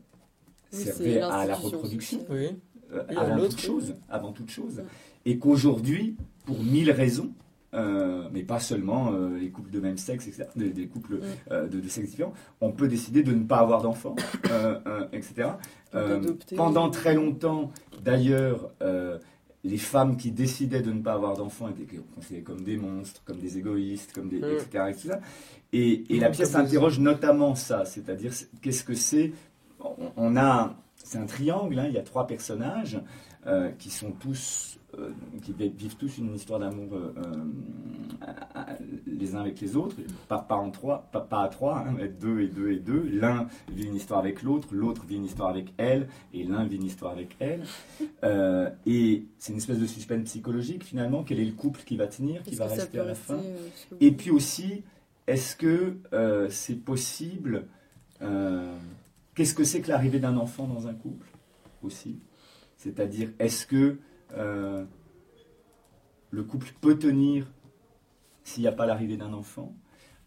Oui, 0.73 0.79
servait 0.79 1.21
à 1.21 1.45
la 1.45 1.55
reproduction, 1.55 2.19
Oui. 2.29 2.47
euh, 2.91 3.03
avant 3.15 3.37
toute 3.47 3.59
chose, 3.59 3.95
avant 4.09 4.31
toute 4.31 4.49
chose, 4.49 4.83
et 5.25 5.37
qu'aujourd'hui, 5.37 6.15
pour 6.45 6.59
mille 6.61 6.91
raisons, 6.91 7.31
euh, 7.73 8.29
mais 8.31 8.43
pas 8.43 8.59
seulement 8.59 9.11
euh, 9.11 9.37
les 9.37 9.49
couples 9.49 9.69
de 9.69 9.79
même 9.81 9.97
sexe, 9.97 10.27
etc., 10.27 10.45
des, 10.55 10.69
des 10.69 10.87
couples 10.87 11.19
euh, 11.51 11.67
de, 11.67 11.79
de 11.81 11.87
sexe 11.89 12.11
différents, 12.11 12.33
on 12.61 12.71
peut 12.71 12.87
décider 12.87 13.21
de 13.21 13.33
ne 13.33 13.43
pas 13.43 13.57
avoir 13.57 13.81
d'enfants, 13.81 14.15
euh, 14.49 14.79
euh, 14.87 15.07
etc. 15.11 15.49
Euh, 15.93 16.21
pendant 16.55 16.89
très 16.89 17.13
longtemps, 17.15 17.71
d'ailleurs, 18.03 18.71
euh, 18.81 19.19
les 19.65 19.78
femmes 19.78 20.15
qui 20.15 20.32
décidaient 20.32 20.82
de 20.82 20.91
ne 20.91 21.01
pas 21.01 21.13
avoir 21.13 21.36
d'enfants 21.36 21.67
étaient 21.69 21.99
considérées 22.13 22.43
comme 22.43 22.62
des 22.63 22.78
monstres, 22.78 23.21
comme 23.25 23.39
des 23.39 23.58
égoïstes, 23.58 24.13
comme 24.13 24.30
des, 24.30 24.39
Mm. 24.39 24.54
etc., 24.54 24.84
etc. 24.89 25.10
Et, 25.73 26.15
et 26.15 26.19
la 26.19 26.30
pièce 26.30 26.54
interroge 26.56 26.99
notamment 26.99 27.56
ça, 27.56 27.84
c'est-à-dire 27.84 28.32
c'est- 28.34 28.47
qu'est-ce 28.62 28.84
que 28.84 28.93
c'est? 28.95 29.34
On, 29.80 30.12
on 30.15 30.38
a, 30.38 30.75
c'est 30.95 31.17
un 31.17 31.25
triangle, 31.25 31.80
hein, 31.80 31.86
il 31.88 31.93
y 31.93 31.97
a 31.97 32.04
trois 32.04 32.28
personnages 32.28 32.99
euh, 33.47 33.71
qui 33.80 33.89
sont 33.89 34.12
tous, 34.12 34.78
euh, 34.99 35.10
qui 35.41 35.51
vi- 35.53 35.73
vivent 35.75 35.95
tous 35.95 36.17
une 36.17 36.34
histoire 36.36 36.60
d'amour 36.60 36.93
euh, 36.93 37.13
euh, 37.17 38.73
les 39.08 39.36
uns 39.36 39.39
avec 39.41 39.60
les 39.62 39.75
autres, 39.75 39.95
pas, 40.27 40.39
pas 40.39 40.55
en 40.55 40.71
trois, 40.71 41.10
pas, 41.12 41.21
pas 41.21 41.43
à 41.43 41.47
trois, 41.49 41.79
hein, 41.79 41.93
mais 41.97 42.08
deux 42.08 42.41
et 42.41 42.47
deux 42.47 42.71
et 42.71 42.79
deux. 42.79 43.03
L'un 43.12 43.47
vit 43.71 43.86
une 43.86 43.95
histoire 43.95 44.19
avec 44.19 44.43
l'autre, 44.43 44.69
l'autre 44.73 45.05
vit 45.05 45.15
une 45.15 45.25
histoire 45.25 45.49
avec 45.49 45.73
elle, 45.77 46.08
et 46.34 46.43
l'un 46.43 46.65
vit 46.65 46.75
une 46.77 46.86
histoire 46.86 47.12
avec 47.13 47.36
elle. 47.39 47.63
Et 48.86 49.25
c'est 49.38 49.51
une 49.51 49.58
espèce 49.60 49.79
de 49.79 49.86
suspense 49.86 50.23
psychologique 50.25 50.84
finalement. 50.84 51.23
Quel 51.23 51.39
est 51.39 51.45
le 51.45 51.51
couple 51.53 51.81
qui 51.86 51.97
va 51.97 52.08
tenir, 52.08 52.41
qui 52.43 52.55
va 52.55 52.65
rester 52.84 52.99
à 52.99 53.05
la 53.05 53.15
fin 53.15 53.38
Et 54.01 54.12
puis 54.12 54.31
aussi, 54.31 54.84
est-ce 55.27 55.55
que 55.55 55.97
c'est 56.49 56.75
possible 56.84 57.65
Qu'est-ce 59.36 59.53
que 59.53 59.63
c'est 59.63 59.81
que 59.81 59.89
l'arrivée 59.89 60.19
d'un 60.19 60.38
enfant 60.38 60.65
dans 60.67 60.88
un 60.88 60.93
couple 60.93 61.27
aussi? 61.84 62.19
C'est-à-dire, 62.77 63.29
est-ce 63.39 63.65
que 63.65 63.97
euh, 64.37 64.83
le 66.31 66.43
couple 66.43 66.67
peut 66.81 66.97
tenir 66.97 67.45
s'il 68.43 68.61
n'y 68.63 68.67
a 68.67 68.71
pas 68.71 68.85
l'arrivée 68.85 69.17
d'un 69.17 69.33
enfant 69.33 69.73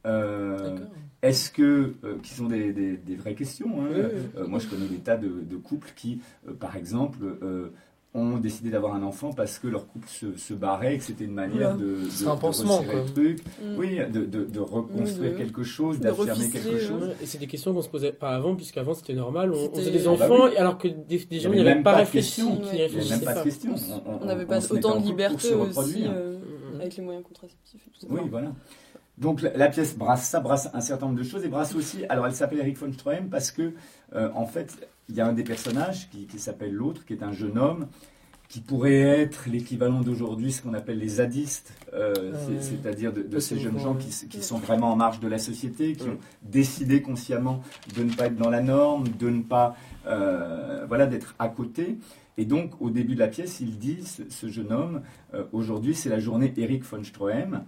Euh. 0.07 0.79
Est-ce 1.21 1.51
que, 1.51 1.95
euh, 2.05 2.19
qui 2.23 2.33
sont 2.33 2.47
des, 2.47 2.73
des- 2.73 2.97
des 2.97 3.17
vraies 3.17 3.35
questions, 3.35 3.83
hein. 3.83 3.89
Oui, 3.91 4.01
oui. 4.37 4.49
Moi 4.49 4.61
je 4.61 4.69
connais 4.69 4.87
des 4.87 4.99
tas 5.01 5.17
de, 5.17 5.29
de 5.29 5.57
couples 5.57 5.91
qui, 5.97 6.21
par 6.61 6.77
exemple, 6.77 7.19
ont 8.15 8.39
décidé 8.39 8.71
d'avoir 8.71 8.95
un 8.95 9.03
enfant 9.03 9.33
parce 9.35 9.59
que 9.59 9.69
leur 9.69 9.87
couple 9.87 10.09
se, 10.09 10.37
se 10.37 10.55
barrait 10.55 10.95
et 10.95 10.99
que 10.99 11.05
c'était 11.05 11.25
une 11.27 11.35
manière 11.35 11.77
de, 11.77 11.85
de, 11.85 12.29
un 12.29 12.35
de 12.35 12.41
pansement, 12.41 12.79
resserrer 12.79 12.93
quoi. 12.95 13.03
le 13.05 13.13
truc. 13.13 13.39
Mm. 13.63 13.77
Oui, 13.79 13.99
de, 14.11 14.25
de- 14.25 14.45
de 14.45 14.61
reconstruire 14.61 15.33
oui. 15.33 15.39
quelque 15.39 15.63
chose, 15.63 16.01
d'affirmer 16.01 16.51
quelque 16.51 16.79
chose. 16.79 17.11
Et 17.23 17.27
c'est 17.27 17.39
des 17.39 17.47
questions 17.47 17.75
qu'on 17.75 17.83
se 17.83 17.89
posait 17.91 18.13
pas 18.13 18.31
avant, 18.35 18.57
puisqu'avant 18.57 18.95
c'était 18.95 19.13
normal, 19.15 19.53
on, 19.53 19.75
faisait 19.75 19.91
des 19.91 20.09
Ah 20.09 20.15
bah 20.19 20.25
enfants, 20.25 20.45
oui. 20.47 20.57
alors 20.57 20.79
que 20.79 20.89
des, 20.89 21.19
des 21.19 21.39
gens 21.39 21.51
avait 21.51 21.57
n'y 21.59 21.63
avaient 21.63 21.75
même 21.75 21.83
pas 21.83 21.93
pas 21.93 21.99
réfléchi, 21.99 22.43
Ouais. 22.43 22.49
Il 22.51 22.61
n'y 22.63 22.69
avait 22.71 22.83
réfléchissaient 22.85 23.17
même 23.17 23.25
pas 23.25 23.35
de 23.35 23.43
question. 23.45 23.75
On 24.21 24.25
n'avait 24.25 24.47
pas 24.47 24.73
autant 24.73 24.99
de 25.01 25.05
liberté 25.07 25.55
aussi 25.55 26.05
euh, 26.07 26.39
Mhm. 26.75 26.81
avec 26.81 26.97
les 26.97 27.03
moyens 27.03 27.25
contraceptifs 27.27 27.87
et 27.87 27.91
tout 27.91 28.01
ça. 28.01 28.07
Oui, 28.11 28.21
voilà. 28.31 28.53
Donc 29.19 29.43
la, 29.43 29.55
la 29.57 29.69
pièce 29.69 29.97
brasse 29.99 30.29
ça, 30.29 30.39
brasse 30.41 30.69
un 30.73 30.81
certain 30.81 31.07
nombre 31.07 31.19
de 31.19 31.25
choses 31.25 31.45
et 31.45 31.49
brasse 31.49 31.75
aussi. 31.75 32.05
Alors 32.09 32.27
elle 32.27 32.33
s'appelle 32.35 32.61
Eric 32.61 32.79
von 32.79 32.93
Stroheim 32.93 33.29
parce 33.31 33.51
que 33.51 33.73
euh, 34.15 34.31
en 34.35 34.47
fait 34.47 34.77
il 35.09 35.17
y 35.17 35.21
a 35.21 35.27
un 35.27 35.33
des 35.33 35.45
personnages 35.45 36.09
qui, 36.11 36.27
qui 36.27 36.39
s'appelle 36.39 36.73
l'autre, 36.73 37.05
qui 37.05 37.13
est 37.13 37.23
un 37.23 37.33
jeune 37.33 37.59
homme 37.59 37.89
qui 38.49 38.61
pourrait 38.61 39.01
être 39.01 39.49
l'équivalent 39.51 40.01
d'aujourd'hui, 40.01 40.53
ce 40.53 40.63
qu'on 40.63 40.73
appelle 40.73 40.99
les 40.99 41.09
zadistes, 41.09 41.75
euh, 41.93 42.33
Ah 42.35 42.53
c'est-à-dire 42.61 43.13
de, 43.13 43.39
ces 43.39 43.59
jeunes 43.59 43.79
gens 43.79 43.95
qui, 43.95 44.43
sont 44.43 44.59
vraiment 44.59 44.91
en 44.93 44.97
marge 44.97 45.21
de 45.21 45.29
la 45.29 45.39
société, 45.39 45.93
qui 45.93 46.09
ont 46.09 46.19
décidé 46.43 47.03
consciemment 47.03 47.61
de 47.95 48.05
ne 48.05 48.13
pas 48.13 48.27
être 48.27 48.37
dans 48.37 48.49
la 48.49 48.63
norme, 48.63 49.05
de 49.19 49.29
ne 49.29 49.43
pas, 49.43 49.77
euh, 50.07 50.87
voilà, 50.89 51.07
d'être 51.07 51.35
à 51.39 51.49
côté. 51.49 51.99
Et 52.39 52.45
donc, 52.47 52.81
au 52.81 52.89
début 52.89 53.15
de 53.15 53.19
la 53.21 53.29
pièce, 53.29 53.61
il 53.61 53.79
dit, 53.79 53.99
ce, 54.07 54.23
ce 54.31 54.47
jeune 54.49 54.73
homme, 54.73 55.03
euh, 55.35 55.45
aujourd'hui, 55.53 55.95
c'est 55.95 56.09
la 56.09 56.21
journée 56.21 56.55
Eric 56.57 56.85
von 56.85 57.03
Stroheim. 57.05 57.65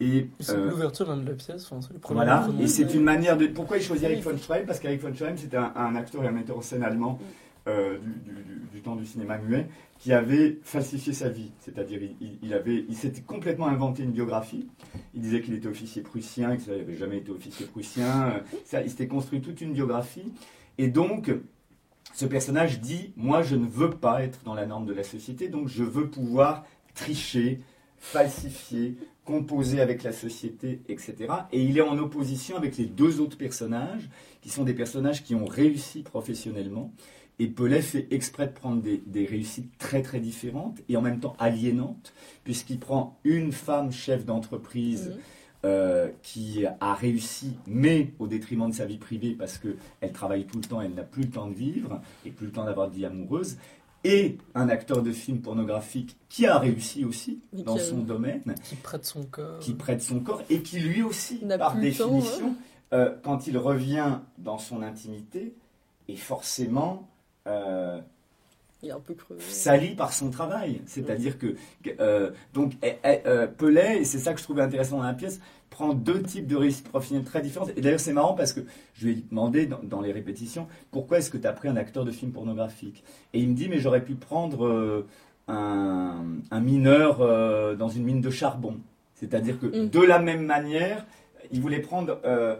Et 0.00 0.28
C'est 0.40 0.56
euh, 0.56 0.70
l'ouverture 0.70 1.14
de 1.14 1.26
la 1.28 1.34
pièce. 1.34 1.64
enfin, 1.70 1.80
c'est 1.80 1.92
le 1.92 1.98
premier 1.98 2.18
voilà, 2.20 2.48
et 2.60 2.66
c'est 2.68 2.94
une 2.94 3.02
manière 3.02 3.36
de. 3.36 3.46
Pourquoi 3.48 3.76
il 3.76 3.82
choisit 3.82 4.04
Eric 4.08 4.22
von 4.24 4.36
Stroheim? 4.38 4.64
Parce 4.66 4.78
qu'Eric 4.80 5.00
von 5.02 5.12
Stroheim, 5.14 5.36
c'était 5.36 5.56
un, 5.58 5.72
un 5.76 5.94
acteur 5.96 6.24
et 6.24 6.28
un 6.28 6.32
metteur 6.32 6.56
en 6.58 6.62
scène 6.62 6.82
allemand 6.82 7.18
euh, 7.68 7.98
du, 7.98 8.32
du- 8.32 8.42
du- 8.42 8.60
du 8.72 8.80
temps 8.80 8.96
du 8.96 9.06
cinéma 9.06 9.38
muet 9.38 9.68
qui 10.00 10.12
avait 10.12 10.58
falsifié 10.64 11.12
sa 11.12 11.28
vie. 11.28 11.52
C'est-à-dire, 11.60 12.00
il, 12.02 12.16
il- 12.20 12.38
il 12.42 12.54
avait, 12.54 12.84
il 12.88 12.96
s'était 12.96 13.20
complètement 13.20 13.68
inventé 13.68 14.02
une 14.02 14.10
biographie. 14.10 14.66
Il 15.14 15.20
disait 15.20 15.40
qu'il 15.40 15.54
était 15.54 15.68
officier 15.68 16.02
prussien, 16.02 16.56
qu'il 16.56 16.72
n'avait 16.72 16.96
jamais 16.96 17.18
été 17.18 17.30
officier 17.30 17.66
prussien. 17.66 18.40
ça, 18.64 18.82
il 18.82 18.90
s'était 18.90 19.06
construit 19.06 19.40
toute 19.40 19.60
une 19.60 19.72
biographie. 19.72 20.32
Et 20.78 20.88
donc, 20.88 21.32
ce 22.12 22.26
personnage 22.26 22.80
dit 22.80 23.12
Moi, 23.16 23.42
je 23.42 23.56
ne 23.56 23.66
veux 23.66 23.90
pas 23.90 24.22
être 24.22 24.40
dans 24.44 24.54
la 24.54 24.66
norme 24.66 24.86
de 24.86 24.92
la 24.92 25.02
société, 25.04 25.48
donc 25.48 25.68
je 25.68 25.82
veux 25.82 26.08
pouvoir 26.08 26.64
tricher, 26.94 27.60
falsifier, 27.98 28.96
composer 29.24 29.80
avec 29.80 30.02
la 30.02 30.12
société, 30.12 30.80
etc. 30.88 31.14
Et 31.52 31.62
il 31.62 31.78
est 31.78 31.82
en 31.82 31.98
opposition 31.98 32.56
avec 32.56 32.76
les 32.76 32.86
deux 32.86 33.20
autres 33.20 33.38
personnages, 33.38 34.10
qui 34.40 34.50
sont 34.50 34.64
des 34.64 34.74
personnages 34.74 35.22
qui 35.22 35.34
ont 35.34 35.44
réussi 35.44 36.02
professionnellement. 36.02 36.92
Et 37.38 37.46
Pellet 37.46 37.80
fait 37.80 38.08
exprès 38.10 38.46
de 38.46 38.52
prendre 38.52 38.82
des, 38.82 39.26
réussites 39.26 39.76
très 39.78 40.02
très 40.02 40.20
différentes 40.20 40.80
et 40.88 40.96
en 40.96 41.02
même 41.02 41.18
temps 41.18 41.34
aliénantes, 41.38 42.12
puisqu'il 42.44 42.78
prend 42.78 43.18
une 43.24 43.52
femme 43.52 43.90
chef 43.90 44.24
d'entreprise 44.24 45.10
Mhm. 45.10 45.20
Euh, 45.64 46.08
qui 46.22 46.64
a 46.66 46.94
réussi, 46.94 47.56
mais 47.66 48.12
au 48.18 48.26
détriment 48.26 48.68
de 48.70 48.74
sa 48.74 48.84
vie 48.84 48.98
privée, 48.98 49.36
parce 49.38 49.58
qu'elle 49.58 50.12
travaille 50.12 50.44
tout 50.44 50.58
le 50.58 50.64
temps, 50.64 50.80
elle 50.80 50.94
n'a 50.94 51.02
plus 51.04 51.22
le 51.22 51.30
temps 51.30 51.46
de 51.46 51.54
vivre 51.54 52.00
et 52.26 52.30
plus 52.30 52.46
le 52.46 52.52
temps 52.52 52.64
d'avoir 52.64 52.90
de 52.90 52.94
vie 52.96 53.06
amoureuse, 53.06 53.56
et 54.04 54.38
un 54.56 54.68
acteur 54.68 55.02
de 55.02 55.12
film 55.12 55.40
pornographique 55.40 56.16
qui 56.28 56.46
a 56.46 56.58
réussi 56.58 57.04
aussi 57.04 57.40
dans 57.52 57.76
a- 57.76 57.78
son 57.78 57.98
domaine, 57.98 58.42
Qui 58.64 58.74
prête 58.74 59.04
son 59.04 59.22
corps. 59.22 59.60
qui 59.60 59.74
prête 59.74 60.02
son 60.02 60.18
corps 60.18 60.42
et 60.50 60.62
qui 60.62 60.80
lui 60.80 61.02
aussi, 61.02 61.36
par 61.58 61.74
temps, 61.74 61.78
définition, 61.80 62.56
euh, 62.92 63.14
quand 63.22 63.46
il 63.46 63.56
revient 63.56 64.18
dans 64.38 64.58
son 64.58 64.82
intimité, 64.82 65.54
est 66.08 66.16
forcément 66.16 67.08
euh, 67.46 68.00
Il 68.82 68.88
est 68.88 68.92
un 68.92 69.00
peu 69.00 69.14
crevé. 69.14 69.40
sali 69.40 69.94
par 69.94 70.12
son 70.12 70.30
travail. 70.30 70.80
C'est-à-dire 70.86 71.38
que, 71.38 71.54
euh, 72.00 72.30
donc, 72.52 72.72
eh, 72.82 72.94
eh, 73.04 73.20
euh, 73.26 73.46
Pelé, 73.46 73.98
et 74.00 74.04
c'est 74.04 74.18
ça 74.18 74.32
que 74.34 74.38
je 74.40 74.44
trouvais 74.44 74.62
intéressant 74.62 74.96
dans 74.98 75.04
la 75.04 75.14
pièce, 75.14 75.40
prend 75.70 75.94
deux 75.94 76.20
types 76.22 76.46
de 76.46 76.56
réussites 76.56 76.88
professionnelles 76.88 77.24
très 77.24 77.40
différentes. 77.42 77.70
Et 77.76 77.80
d'ailleurs, 77.80 78.00
c'est 78.00 78.12
marrant 78.12 78.34
parce 78.34 78.52
que 78.52 78.60
je 78.94 79.06
lui 79.06 79.12
ai 79.12 79.16
demandé 79.30 79.66
dans, 79.66 79.80
dans 79.82 80.00
les 80.00 80.12
répétitions, 80.12 80.66
pourquoi 80.90 81.18
est-ce 81.18 81.30
que 81.30 81.38
tu 81.38 81.46
as 81.46 81.52
pris 81.52 81.68
un 81.68 81.76
acteur 81.76 82.04
de 82.04 82.10
film 82.10 82.32
pornographique? 82.32 83.04
Et 83.32 83.38
il 83.40 83.48
me 83.50 83.54
dit, 83.54 83.68
mais 83.68 83.78
j'aurais 83.78 84.02
pu 84.04 84.14
prendre 84.16 84.66
euh, 84.66 85.06
un, 85.48 86.24
un 86.50 86.60
mineur 86.60 87.20
euh, 87.20 87.74
dans 87.76 87.88
une 87.88 88.04
mine 88.04 88.20
de 88.20 88.30
charbon. 88.30 88.78
C'est-à-dire 89.14 89.58
que 89.60 89.66
Mm. 89.66 89.88
de 89.90 90.00
la 90.00 90.18
même 90.18 90.44
manière, 90.44 91.06
il 91.52 91.60
voulait 91.60 91.80
prendre 91.80 92.20
euh, 92.24 92.56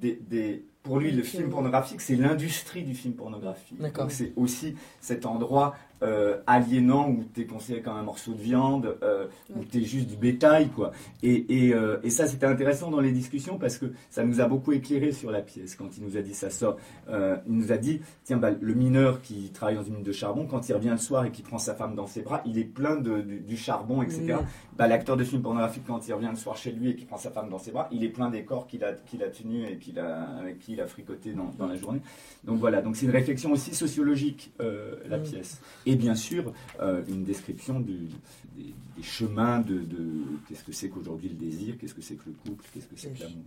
des, 0.00 0.18
des- 0.28 0.64
pour 0.86 0.98
lui, 0.98 1.10
le 1.10 1.22
film 1.24 1.50
pornographique, 1.50 2.00
c'est 2.00 2.14
l'industrie 2.14 2.84
du 2.84 2.94
film 2.94 3.14
pornographique. 3.14 3.76
C'est 4.08 4.32
aussi 4.36 4.76
cet 5.00 5.26
endroit 5.26 5.74
euh, 6.02 6.38
aliénant 6.46 7.08
où 7.10 7.24
tu 7.34 7.42
es 7.42 7.46
considéré 7.46 7.82
comme 7.82 7.96
un 7.96 8.02
morceau 8.02 8.32
de 8.32 8.40
viande, 8.40 8.96
euh, 9.02 9.26
où 9.54 9.64
tu 9.64 9.78
es 9.78 9.84
juste 9.84 10.08
du 10.08 10.16
bétail, 10.16 10.68
quoi. 10.68 10.92
Et, 11.22 11.66
et, 11.66 11.74
euh, 11.74 11.98
et 12.02 12.10
ça, 12.10 12.26
c'était 12.26 12.46
intéressant 12.46 12.90
dans 12.90 13.00
les 13.00 13.12
discussions 13.12 13.58
parce 13.58 13.78
que 13.78 13.86
ça 14.10 14.24
nous 14.24 14.40
a 14.40 14.46
beaucoup 14.46 14.72
éclairé 14.72 15.12
sur 15.12 15.30
la 15.30 15.40
pièce. 15.40 15.74
Quand 15.76 15.96
il 15.96 16.04
nous 16.04 16.16
a 16.16 16.22
dit 16.22 16.34
ça 16.34 16.50
sort, 16.50 16.76
euh, 17.08 17.36
il 17.46 17.54
nous 17.54 17.72
a 17.72 17.76
dit, 17.76 18.00
tiens, 18.24 18.36
bah, 18.36 18.50
le 18.58 18.74
mineur 18.74 19.22
qui 19.22 19.50
travaille 19.50 19.76
dans 19.76 19.84
une 19.84 19.94
mine 19.94 20.02
de 20.02 20.12
charbon, 20.12 20.46
quand 20.46 20.68
il 20.68 20.74
revient 20.74 20.90
le 20.90 20.96
soir 20.96 21.24
et 21.24 21.30
qu'il 21.30 21.44
prend 21.44 21.58
sa 21.58 21.74
femme 21.74 21.94
dans 21.94 22.06
ses 22.06 22.22
bras, 22.22 22.42
il 22.46 22.58
est 22.58 22.64
plein 22.64 22.96
de, 22.96 23.20
du, 23.20 23.40
du 23.40 23.56
charbon, 23.56 24.02
etc. 24.02 24.36
Bah, 24.76 24.86
L'acteur 24.86 25.16
de 25.16 25.24
film 25.24 25.42
pornographique, 25.42 25.84
quand 25.86 26.06
il 26.06 26.12
revient 26.12 26.30
le 26.30 26.36
soir 26.36 26.56
chez 26.56 26.72
lui 26.72 26.90
et 26.90 26.96
qu'il 26.96 27.06
prend 27.06 27.16
sa 27.16 27.30
femme 27.30 27.48
dans 27.48 27.58
ses 27.58 27.70
bras, 27.70 27.88
il 27.92 28.04
est 28.04 28.08
plein 28.08 28.30
des 28.30 28.44
corps 28.44 28.66
qu'il 28.66 28.84
a, 28.84 28.92
qu'il 28.92 29.22
a 29.22 29.28
tenus 29.28 29.68
et 29.70 29.76
qu'il 29.78 29.98
a, 29.98 30.22
avec 30.38 30.58
qui 30.58 30.72
il 30.74 30.80
a 30.80 30.86
fricoté 30.86 31.32
dans, 31.32 31.50
dans 31.58 31.66
la 31.66 31.76
journée. 31.76 32.00
Donc 32.44 32.58
voilà, 32.58 32.82
donc 32.82 32.96
c'est 32.96 33.06
une 33.06 33.12
réflexion 33.12 33.52
aussi 33.52 33.74
sociologique, 33.74 34.52
euh, 34.60 34.96
la 35.08 35.18
pièce. 35.18 35.60
Et 35.86 35.94
bien 35.96 36.14
sûr, 36.16 36.52
euh, 36.80 37.02
une 37.08 37.22
description 37.24 37.78
du- 37.80 38.08
des, 38.56 38.74
des 38.96 39.02
chemins 39.02 39.60
de, 39.60 39.78
de 39.78 40.08
qu'est-ce 40.48 40.64
que 40.64 40.72
c'est 40.72 40.88
qu'aujourd'hui 40.88 41.28
le 41.28 41.36
désir, 41.36 41.76
qu'est-ce 41.78 41.94
que 41.94 42.02
c'est 42.02 42.16
que 42.16 42.24
le 42.26 42.32
couple, 42.44 42.64
qu'est-ce 42.74 42.86
que 42.86 42.96
c'est 42.96 43.12
que 43.14 43.20
l'amour. 43.22 43.44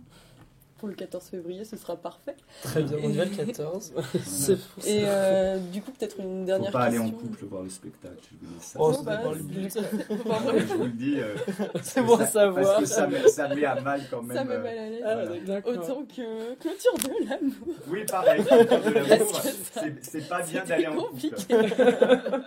Pour 0.80 0.88
le 0.88 0.94
14 0.94 1.24
février, 1.26 1.62
ce 1.66 1.76
sera 1.76 1.94
parfait. 1.94 2.34
Très 2.62 2.82
bien, 2.82 2.96
on 3.04 3.10
y 3.10 3.16
va 3.18 3.26
le 3.26 3.30
14. 3.36 3.92
C'est 4.24 4.56
pour 4.58 4.82
ça. 4.82 4.88
Et 4.90 5.02
euh, 5.04 5.58
du 5.58 5.82
coup, 5.82 5.90
peut-être 5.90 6.18
une 6.20 6.40
Faut 6.40 6.44
dernière 6.46 6.72
pas 6.72 6.84
aller 6.84 6.98
en 6.98 7.02
question. 7.10 7.18
couple 7.28 7.44
voir 7.44 7.62
le 7.64 7.68
spectacle, 7.68 8.14
je 8.22 8.46
vous 8.46 8.54
dis 8.54 8.64
ça. 8.64 8.78
Oh, 8.80 8.92
c'est 8.94 9.04
bah, 9.04 9.18
pas 9.18 9.32
le 9.34 9.42
but. 9.42 9.70
Je 9.78 10.74
vous 10.74 10.84
le 10.84 10.88
dis. 10.90 11.20
euh, 11.20 11.36
C'est 11.82 12.00
bon 12.00 12.14
à 12.14 12.18
parce 12.20 12.32
savoir. 12.32 12.78
que 12.80 12.86
ça 12.86 13.06
met, 13.06 13.28
ça 13.28 13.48
met 13.54 13.64
à 13.66 13.78
mal 13.82 14.00
quand 14.10 14.22
même. 14.22 14.36
Ça 14.38 14.44
me 14.44 14.52
euh, 14.54 14.62
met 14.62 14.62
mal 14.70 14.78
à 14.78 14.88
l'aise. 14.88 15.02
Ah, 15.04 15.14
Voilà. 15.26 15.40
d'accord. 15.42 15.72
Autant 15.74 16.02
que 16.04 16.54
clôture 16.54 16.94
de 16.94 17.28
l'amour. 17.28 17.74
Oui, 17.88 18.04
pareil. 18.10 18.42
de 18.42 19.08
l'amour, 19.08 19.32
Parce 19.32 19.48
c'est- 19.74 19.94
C'est 20.02 20.28
pas 20.30 20.42
bien 20.42 20.64
d'aller 20.64 20.86
en 20.86 20.96
compliqué. 20.96 21.36
couple. 21.54 22.40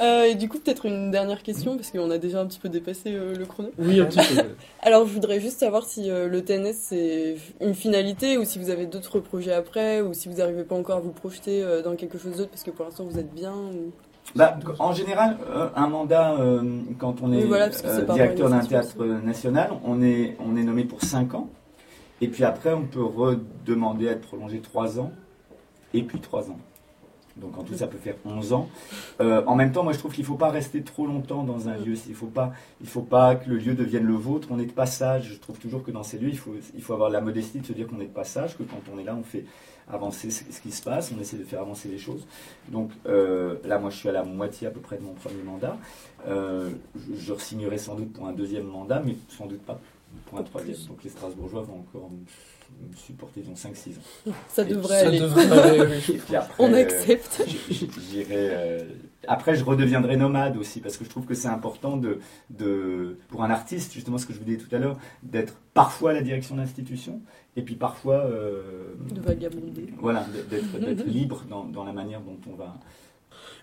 Euh, 0.00 0.24
et 0.24 0.34
du 0.34 0.48
coup, 0.48 0.58
peut-être 0.58 0.86
une 0.86 1.10
dernière 1.10 1.42
question, 1.42 1.76
parce 1.76 1.90
qu'on 1.90 2.10
a 2.10 2.18
déjà 2.18 2.40
un 2.40 2.46
petit 2.46 2.58
peu 2.58 2.68
dépassé 2.68 3.12
euh, 3.12 3.34
le 3.34 3.44
chrono. 3.44 3.70
Oui, 3.78 4.00
un 4.00 4.06
petit 4.06 4.34
peu. 4.34 4.42
Alors, 4.82 5.06
je 5.06 5.12
voudrais 5.12 5.40
juste 5.40 5.58
savoir 5.58 5.84
si 5.84 6.10
euh, 6.10 6.28
le 6.28 6.42
TNS 6.42 6.72
c'est 6.72 7.36
une 7.60 7.74
finalité, 7.74 8.38
ou 8.38 8.44
si 8.44 8.58
vous 8.58 8.70
avez 8.70 8.86
d'autres 8.86 9.20
projets 9.20 9.52
après, 9.52 10.00
ou 10.00 10.14
si 10.14 10.28
vous 10.28 10.36
n'arrivez 10.36 10.64
pas 10.64 10.74
encore 10.74 10.96
à 10.96 11.00
vous 11.00 11.12
projeter 11.12 11.62
euh, 11.62 11.82
dans 11.82 11.96
quelque 11.96 12.18
chose 12.18 12.36
d'autre, 12.36 12.50
parce 12.50 12.62
que 12.62 12.70
pour 12.70 12.84
l'instant 12.84 13.04
vous 13.04 13.18
êtes 13.18 13.32
bien. 13.34 13.52
Ou... 13.52 13.92
Bah, 14.36 14.56
en 14.78 14.92
général, 14.92 15.38
euh, 15.50 15.68
un 15.74 15.88
mandat, 15.88 16.34
euh, 16.34 16.62
quand 16.98 17.20
on 17.22 17.32
est 17.32 17.38
Oui, 17.38 17.48
voilà, 17.48 17.68
euh, 17.84 18.14
directeur 18.14 18.48
d'un 18.48 18.60
théâtre 18.60 19.04
national, 19.04 19.72
on 19.84 20.02
est, 20.02 20.36
on 20.38 20.56
est 20.56 20.62
nommé 20.62 20.84
pour 20.84 21.02
5 21.02 21.34
ans. 21.34 21.48
Et 22.20 22.28
puis 22.28 22.44
après, 22.44 22.72
on 22.72 22.84
peut 22.84 23.02
redemander 23.02 24.08
à 24.08 24.12
être 24.12 24.20
prolongé 24.20 24.60
3 24.60 25.00
ans. 25.00 25.10
Et 25.94 26.02
puis 26.02 26.20
3 26.20 26.50
ans. 26.50 26.58
Donc 27.40 27.58
en 27.58 27.62
tout, 27.62 27.74
ça 27.74 27.86
peut 27.86 27.98
faire 27.98 28.16
11 28.24 28.52
ans. 28.52 28.68
Euh, 29.20 29.42
en 29.46 29.54
même 29.54 29.72
temps, 29.72 29.82
moi, 29.82 29.92
je 29.92 29.98
trouve 29.98 30.12
qu'il 30.12 30.22
ne 30.22 30.28
faut 30.28 30.36
pas 30.36 30.50
rester 30.50 30.82
trop 30.82 31.06
longtemps 31.06 31.42
dans 31.42 31.68
un 31.68 31.76
lieu. 31.76 31.94
Il 32.06 32.10
ne 32.10 32.14
faut, 32.14 32.26
pas- 33.02 33.34
que 33.34 33.48
le 33.48 33.56
lieu 33.56 33.74
devienne 33.74 34.04
le 34.04 34.14
vôtre. 34.14 34.48
On 34.50 34.58
est 34.58 34.66
de 34.66 34.72
passage. 34.72 35.30
Je 35.34 35.38
trouve 35.38 35.58
toujours 35.58 35.82
que 35.82 35.90
dans 35.90 36.02
ces 36.02 36.18
lieux, 36.18 36.30
il 36.30 36.82
faut, 36.82 36.92
avoir 36.92 37.10
la 37.10 37.20
modestie 37.20 37.60
de 37.60 37.66
se 37.66 37.72
dire 37.72 37.86
qu'on 37.86 38.00
est 38.00 38.06
de 38.06 38.12
passage, 38.12 38.56
que 38.56 38.62
quand 38.62 38.80
on 38.94 38.98
est 38.98 39.04
là, 39.04 39.16
on 39.18 39.22
fait 39.22 39.44
avancer 39.92 40.30
ce 40.30 40.60
qui 40.60 40.70
se 40.70 40.82
passe, 40.82 41.12
on 41.16 41.20
essaie 41.20 41.36
de 41.36 41.44
faire 41.44 41.60
avancer 41.60 41.88
les 41.88 41.98
choses. 41.98 42.26
Donc 42.68 42.90
euh, 43.06 43.56
là, 43.64 43.78
moi, 43.78 43.90
je 43.90 43.96
suis 43.96 44.08
à 44.08 44.12
la 44.12 44.22
moitié 44.22 44.68
à 44.68 44.70
peu 44.70 44.80
près 44.80 44.96
de 44.96 45.02
mon 45.02 45.14
premier 45.14 45.42
mandat. 45.42 45.76
Euh, 46.28 46.70
je, 46.94 47.14
je 47.18 47.32
re-signerai 47.32 47.78
sans 47.78 47.96
doute 47.96 48.12
pour 48.12 48.26
un 48.26 48.32
deuxième 48.32 48.66
mandat, 48.66 49.02
mais 49.04 49.16
sans 49.28 49.46
doute 49.46 49.62
pas 49.62 49.80
pour 50.30 50.38
un 50.38 50.42
troisième. 50.44 50.76
Donc 50.88 51.02
les 51.04 51.10
Strasbourgeois 51.10 51.62
vont 51.62 51.80
encore 51.80 52.10
me, 52.10 52.96
supporter 52.96 53.42
dans 53.42 53.52
5-6 53.54 53.90
ans. 54.28 54.32
Ça 54.48 54.62
Et 54.62 54.66
devrait 54.66 55.00
Ça 55.00 55.08
aller. 55.08 55.18
devrait 55.20 55.50
aller, 55.50 55.80
oui. 55.80 56.14
Et 56.14 56.18
puis 56.18 56.36
après, 56.36 56.54
On 56.64 56.72
euh, 56.72 56.76
accepte. 56.80 57.42
euh, 58.30 58.84
après, 59.26 59.54
je 59.56 59.64
redeviendrai 59.64 60.16
nomade 60.16 60.56
aussi, 60.56 60.80
parce 60.80 60.96
que 60.96 61.04
je 61.04 61.10
trouve 61.10 61.26
que 61.26 61.34
c'est 61.34 61.48
important 61.48 61.96
de, 61.96 62.20
de, 62.50 63.18
pour 63.28 63.42
un 63.42 63.50
artiste, 63.50 63.92
justement 63.92 64.18
ce 64.18 64.26
que 64.26 64.32
je 64.32 64.38
vous 64.38 64.44
disais 64.44 64.58
tout 64.58 64.74
à 64.74 64.78
l'heure, 64.78 64.98
d'être 65.24 65.54
parfois 65.74 66.10
à 66.10 66.14
la 66.14 66.22
direction 66.22 66.54
d'institution, 66.56 67.20
et 67.56 67.62
puis 67.62 67.74
parfois 67.74 68.24
euh, 68.24 68.94
De 69.10 69.20
vagabonder. 69.20 69.92
voilà, 69.98 70.24
d'être, 70.48 70.78
d'être 70.78 71.04
libre 71.06 71.42
dans, 71.50 71.64
dans 71.64 71.84
la 71.84 71.92
manière 71.92 72.20
dont 72.20 72.38
on 72.50 72.54
va. 72.54 72.76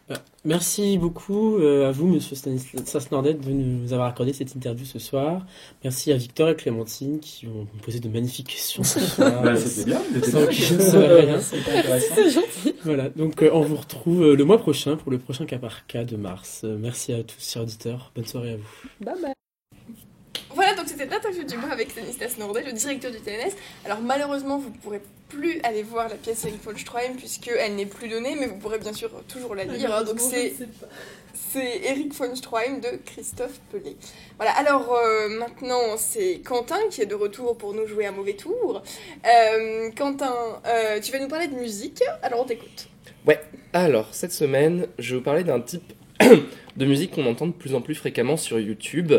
Bah, 0.09 0.23
Merci 0.45 0.97
beaucoup 0.97 1.57
euh, 1.57 1.89
à 1.89 1.91
vous, 1.91 2.07
monsieur 2.07 2.35
Stanislas 2.35 3.11
Nordet, 3.11 3.33
de 3.33 3.49
nous 3.51 3.91
avoir 3.91 4.07
accordé 4.07 4.31
cette 4.31 4.55
interview 4.55 4.85
ce 4.85 4.97
soir. 4.97 5.45
Merci 5.83 6.13
à 6.13 6.15
Victor 6.15 6.47
et 6.49 6.55
Clémentine 6.55 7.19
qui 7.19 7.47
ont 7.47 7.67
posé 7.81 7.99
de 7.99 8.07
magnifiques 8.07 8.47
questions 8.47 8.83
ce 8.83 8.99
soir. 9.01 9.43
Bah, 9.43 9.57
c'était 9.57 9.85
bien, 9.85 10.01
c'était 11.41 12.29
gentil. 12.29 12.75
Voilà, 12.85 13.09
donc 13.09 13.43
euh, 13.43 13.49
on 13.51 13.61
vous 13.61 13.75
retrouve 13.75 14.23
euh, 14.23 14.35
le 14.35 14.45
mois 14.45 14.57
prochain 14.57 14.95
pour 14.95 15.11
le 15.11 15.17
prochain 15.17 15.45
cas 15.45 15.57
par 15.57 15.85
cas 15.85 16.05
de 16.05 16.15
mars. 16.15 16.63
Merci 16.63 17.11
à 17.11 17.23
tous, 17.23 17.45
chers 17.45 17.63
auditeurs. 17.63 18.11
Bonne 18.15 18.25
soirée 18.25 18.53
à 18.53 18.57
vous. 18.57 19.05
Bye 19.05 19.15
bye. 19.21 19.46
Voilà, 20.53 20.75
donc 20.75 20.87
c'était 20.87 21.05
l'interview 21.05 21.43
du 21.43 21.57
mois 21.57 21.71
avec 21.71 21.91
Stanislas 21.91 22.37
Nordet, 22.37 22.63
le 22.63 22.71
directeur 22.73 23.11
du 23.11 23.19
TNS. 23.19 23.53
Alors 23.85 23.99
malheureusement, 24.01 24.57
vous 24.57 24.69
ne 24.69 24.75
pourrez 24.77 25.01
plus 25.29 25.59
aller 25.63 25.83
voir 25.83 26.07
la 26.07 26.15
pièce 26.15 26.45
Eric 26.45 26.63
von 26.63 26.75
Stroheim 26.77 27.15
puisqu'elle 27.17 27.75
n'est 27.75 27.85
plus 27.85 28.07
donnée, 28.07 28.35
mais 28.39 28.47
vous 28.47 28.55
pourrez 28.57 28.79
bien 28.79 28.93
sûr 28.93 29.09
toujours 29.27 29.55
la 29.55 29.65
lire. 29.65 29.93
hein. 29.93 30.03
donc 30.03 30.19
c'est 30.19 30.53
c'est 31.51 31.81
Eric 31.83 32.13
von 32.13 32.35
Stroheim 32.35 32.79
de 32.79 32.97
Christophe 33.05 33.59
Pelé. 33.71 33.95
Voilà, 34.37 34.51
alors 34.53 34.93
euh, 34.95 35.29
maintenant 35.29 35.95
c'est 35.97 36.39
Quentin 36.43 36.79
qui 36.89 37.01
est 37.01 37.05
de 37.05 37.15
retour 37.15 37.57
pour 37.57 37.73
nous 37.73 37.85
jouer 37.87 38.05
un 38.07 38.11
mauvais 38.11 38.33
tour. 38.33 38.81
Euh, 39.25 39.89
Quentin, 39.95 40.33
euh, 40.65 40.99
tu 40.99 41.11
vas 41.11 41.19
nous 41.19 41.27
parler 41.27 41.47
de 41.47 41.55
musique, 41.55 42.03
alors 42.23 42.41
on 42.41 42.45
t'écoute. 42.45 42.87
Alors, 43.73 44.07
cette 44.13 44.31
semaine, 44.31 44.87
je 44.97 45.11
vais 45.11 45.17
vous 45.17 45.23
parler 45.23 45.43
d'un 45.43 45.59
type 45.59 45.93
de 46.77 46.85
musique 46.85 47.11
qu'on 47.13 47.25
entend 47.27 47.47
de 47.47 47.51
plus 47.51 47.75
en 47.75 47.81
plus 47.81 47.93
fréquemment 47.95 48.37
sur 48.37 48.59
YouTube. 48.59 49.13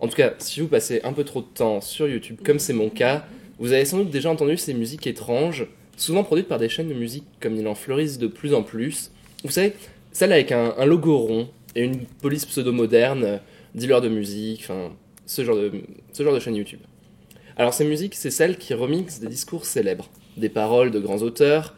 En 0.00 0.08
tout 0.08 0.16
cas, 0.16 0.32
si 0.38 0.60
vous 0.60 0.68
passez 0.68 1.00
un 1.04 1.12
peu 1.12 1.24
trop 1.24 1.42
de 1.42 1.46
temps 1.46 1.80
sur 1.80 2.08
YouTube, 2.08 2.38
comme 2.44 2.58
c'est 2.58 2.72
mon 2.72 2.88
cas, 2.88 3.26
vous 3.58 3.72
avez 3.72 3.84
sans 3.84 3.98
doute 3.98 4.10
déjà 4.10 4.30
entendu 4.30 4.56
ces 4.56 4.72
musiques 4.72 5.06
étranges, 5.06 5.66
souvent 5.96 6.24
produites 6.24 6.48
par 6.48 6.58
des 6.58 6.70
chaînes 6.70 6.88
de 6.88 6.94
musique 6.94 7.24
comme 7.40 7.56
il 7.56 7.68
en 7.68 7.74
fleurissent 7.74 8.18
de 8.18 8.26
plus 8.26 8.54
en 8.54 8.62
plus. 8.62 9.10
Vous 9.44 9.50
savez, 9.50 9.74
celles 10.12 10.32
avec 10.32 10.52
un, 10.52 10.84
logo 10.86 11.18
rond 11.18 11.48
et 11.76 11.82
une 11.82 12.06
police 12.22 12.46
pseudo-moderne, 12.46 13.24
euh, 13.24 13.36
dealer 13.74 14.00
de 14.00 14.08
musique, 14.08 14.62
enfin, 14.62 14.92
ce 15.26 15.44
genre 15.44 15.56
de, 15.56 15.70
ce 16.12 16.22
genre 16.22 16.34
de 16.34 16.40
chaîne 16.40 16.56
YouTube. 16.56 16.80
Alors, 17.56 17.74
ces 17.74 17.84
musiques, 17.84 18.14
c'est 18.14 18.30
celles 18.30 18.56
qui 18.56 18.72
remixent 18.72 19.20
des 19.20 19.28
discours 19.28 19.66
célèbres, 19.66 20.08
des 20.38 20.48
paroles 20.48 20.90
de 20.90 20.98
grands 20.98 21.18
auteurs, 21.18 21.76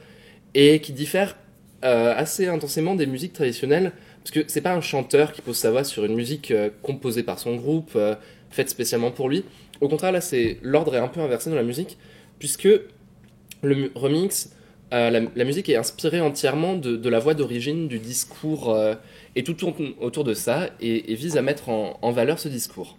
et 0.54 0.80
qui 0.80 0.92
diffèrent 0.92 1.36
euh, 1.84 2.14
assez 2.16 2.46
intensément 2.46 2.94
des 2.94 3.06
musiques 3.06 3.32
traditionnelles, 3.32 3.92
parce 4.22 4.30
que 4.30 4.44
c'est 4.46 4.60
pas 4.60 4.72
un 4.72 4.80
chanteur 4.80 5.32
qui 5.32 5.42
pose 5.42 5.56
sa 5.56 5.72
voix 5.72 5.82
sur 5.82 6.04
une 6.04 6.14
musique 6.14 6.52
euh, 6.52 6.70
composée 6.82 7.24
par 7.24 7.40
son 7.40 7.56
groupe, 7.56 7.92
euh, 7.96 8.14
faite 8.50 8.70
spécialement 8.70 9.10
pour 9.10 9.28
lui. 9.28 9.44
Au 9.80 9.88
contraire, 9.88 10.12
là, 10.12 10.20
c'est 10.20 10.58
l'ordre 10.62 10.94
est 10.94 10.98
un 10.98 11.08
peu 11.08 11.20
inversé 11.20 11.50
dans 11.50 11.56
la 11.56 11.64
musique, 11.64 11.98
puisque 12.38 12.68
le 13.62 13.90
remix, 13.96 14.52
euh, 14.92 15.26
la, 15.34 15.44
musique 15.44 15.68
est 15.68 15.76
inspirée 15.76 16.20
entièrement 16.20 16.76
de, 16.76 17.08
la 17.08 17.18
voix 17.18 17.34
d'origine, 17.34 17.88
du 17.88 17.98
discours, 17.98 18.76
et 19.34 19.42
tout 19.42 19.54
tourne 19.54 19.74
autour 20.00 20.22
de 20.22 20.34
ça, 20.34 20.70
et, 20.80 21.14
vise 21.14 21.36
à 21.36 21.42
mettre 21.42 21.68
en, 21.68 22.12
valeur 22.12 22.38
ce 22.38 22.48
discours. 22.48 22.98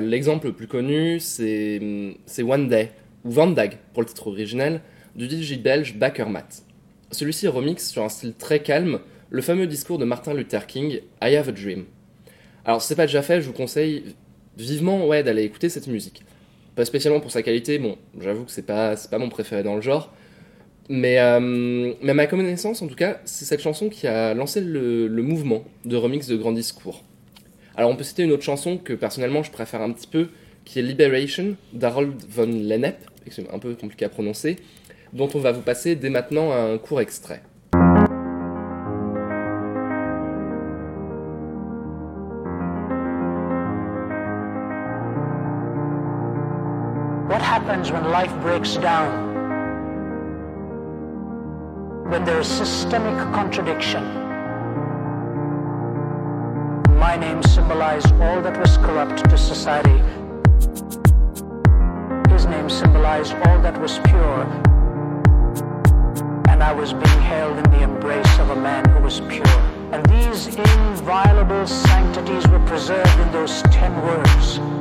L'exemple 0.00 0.48
le 0.48 0.52
plus 0.52 0.68
connu, 0.68 1.18
c'est 1.18 1.80
c'est 2.26 2.42
One 2.42 2.68
Day, 2.68 2.92
ou 3.24 3.30
Van 3.30 3.52
pour 3.92 4.02
le 4.02 4.06
titre 4.06 4.28
original, 4.28 4.82
du 5.16 5.28
DJ 5.28 5.58
belge 5.58 5.96
Bakermat. 5.96 6.62
Celui-ci 7.10 7.48
remix 7.48 7.88
sur 7.88 8.04
un 8.04 8.08
style 8.08 8.34
très 8.34 8.60
calme 8.60 9.00
le 9.30 9.42
fameux 9.42 9.66
discours 9.66 9.98
de 9.98 10.04
Martin 10.04 10.34
Luther 10.34 10.66
King, 10.66 11.00
I 11.22 11.36
Have 11.36 11.48
a 11.48 11.52
Dream. 11.52 11.84
Alors, 12.64 12.82
si 12.82 12.88
c'est 12.88 12.96
pas 12.96 13.06
déjà 13.06 13.22
fait, 13.22 13.40
je 13.40 13.46
vous 13.46 13.52
conseille 13.52 14.14
vivement 14.56 15.06
ouais, 15.06 15.22
d'aller 15.22 15.42
écouter 15.42 15.68
cette 15.68 15.86
musique. 15.86 16.24
Pas 16.74 16.84
spécialement 16.84 17.20
pour 17.20 17.30
sa 17.30 17.42
qualité, 17.42 17.78
bon, 17.78 17.96
j'avoue 18.20 18.44
que 18.44 18.50
c'est 18.50 18.66
pas, 18.66 18.94
pas 19.10 19.18
mon 19.18 19.28
préféré 19.28 19.62
dans 19.62 19.74
le 19.74 19.80
genre, 19.80 20.12
mais, 20.88 21.18
euh, 21.18 21.92
mais 22.02 22.10
à 22.10 22.14
ma 22.14 22.26
connaissance, 22.26 22.80
en 22.82 22.86
tout 22.86 22.94
cas, 22.94 23.20
c'est 23.24 23.44
cette 23.44 23.60
chanson 23.60 23.88
qui 23.88 24.06
a 24.06 24.32
lancé 24.34 24.60
le, 24.60 25.06
le 25.06 25.22
mouvement 25.22 25.64
de 25.84 25.96
remix 25.96 26.26
de 26.26 26.36
grands 26.36 26.52
discours. 26.52 27.04
Alors, 27.76 27.90
on 27.90 27.96
peut 27.96 28.04
citer 28.04 28.22
une 28.22 28.32
autre 28.32 28.42
chanson 28.42 28.78
que 28.78 28.92
personnellement 28.92 29.42
je 29.42 29.50
préfère 29.50 29.82
un 29.82 29.92
petit 29.92 30.06
peu, 30.06 30.28
qui 30.64 30.78
est 30.78 30.82
Liberation 30.82 31.56
d'Harold 31.72 32.14
von 32.28 32.46
Lennep, 32.46 32.96
un 33.52 33.58
peu 33.58 33.74
compliqué 33.74 34.04
à 34.04 34.08
prononcer, 34.08 34.56
dont 35.12 35.28
on 35.34 35.38
va 35.38 35.52
vous 35.52 35.62
passer 35.62 35.94
dès 35.94 36.10
maintenant 36.10 36.52
un 36.52 36.78
court 36.78 37.00
extrait. 37.00 37.42
Happens 47.88 47.92
when 47.92 48.12
life 48.12 48.34
breaks 48.42 48.76
down? 48.76 49.28
When 52.10 52.24
there 52.24 52.40
is 52.40 52.46
systemic 52.46 53.16
contradiction. 53.34 54.02
My 56.98 57.16
name 57.16 57.42
symbolized 57.42 58.12
all 58.20 58.42
that 58.42 58.58
was 58.58 58.76
corrupt 58.78 59.28
to 59.30 59.38
society. 59.38 59.98
His 62.32 62.46
name 62.46 62.68
symbolized 62.68 63.34
all 63.46 63.60
that 63.62 63.78
was 63.80 63.98
pure. 64.04 64.44
And 66.48 66.62
I 66.62 66.72
was 66.72 66.92
being 66.92 67.22
held 67.22 67.58
in 67.58 67.70
the 67.70 67.82
embrace 67.82 68.38
of 68.38 68.50
a 68.50 68.56
man 68.56 68.88
who 68.88 69.00
was 69.00 69.20
pure. 69.20 69.58
And 69.92 70.04
these 70.06 70.46
inviolable 70.46 71.66
sanctities 71.66 72.46
were 72.48 72.64
preserved 72.66 73.18
in 73.20 73.32
those 73.32 73.62
ten 73.62 73.94
words. 74.02 74.77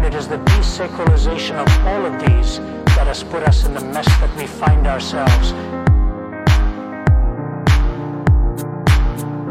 And 0.00 0.14
it 0.14 0.18
is 0.18 0.28
the 0.28 0.38
desacralization 0.56 1.56
of 1.56 1.68
all 1.86 2.06
of 2.06 2.18
these 2.24 2.58
that 2.96 3.06
has 3.06 3.22
put 3.22 3.42
us 3.42 3.66
in 3.66 3.74
the 3.74 3.84
mess 3.84 4.06
that 4.20 4.34
we 4.34 4.46
find 4.46 4.86
ourselves. 4.86 5.52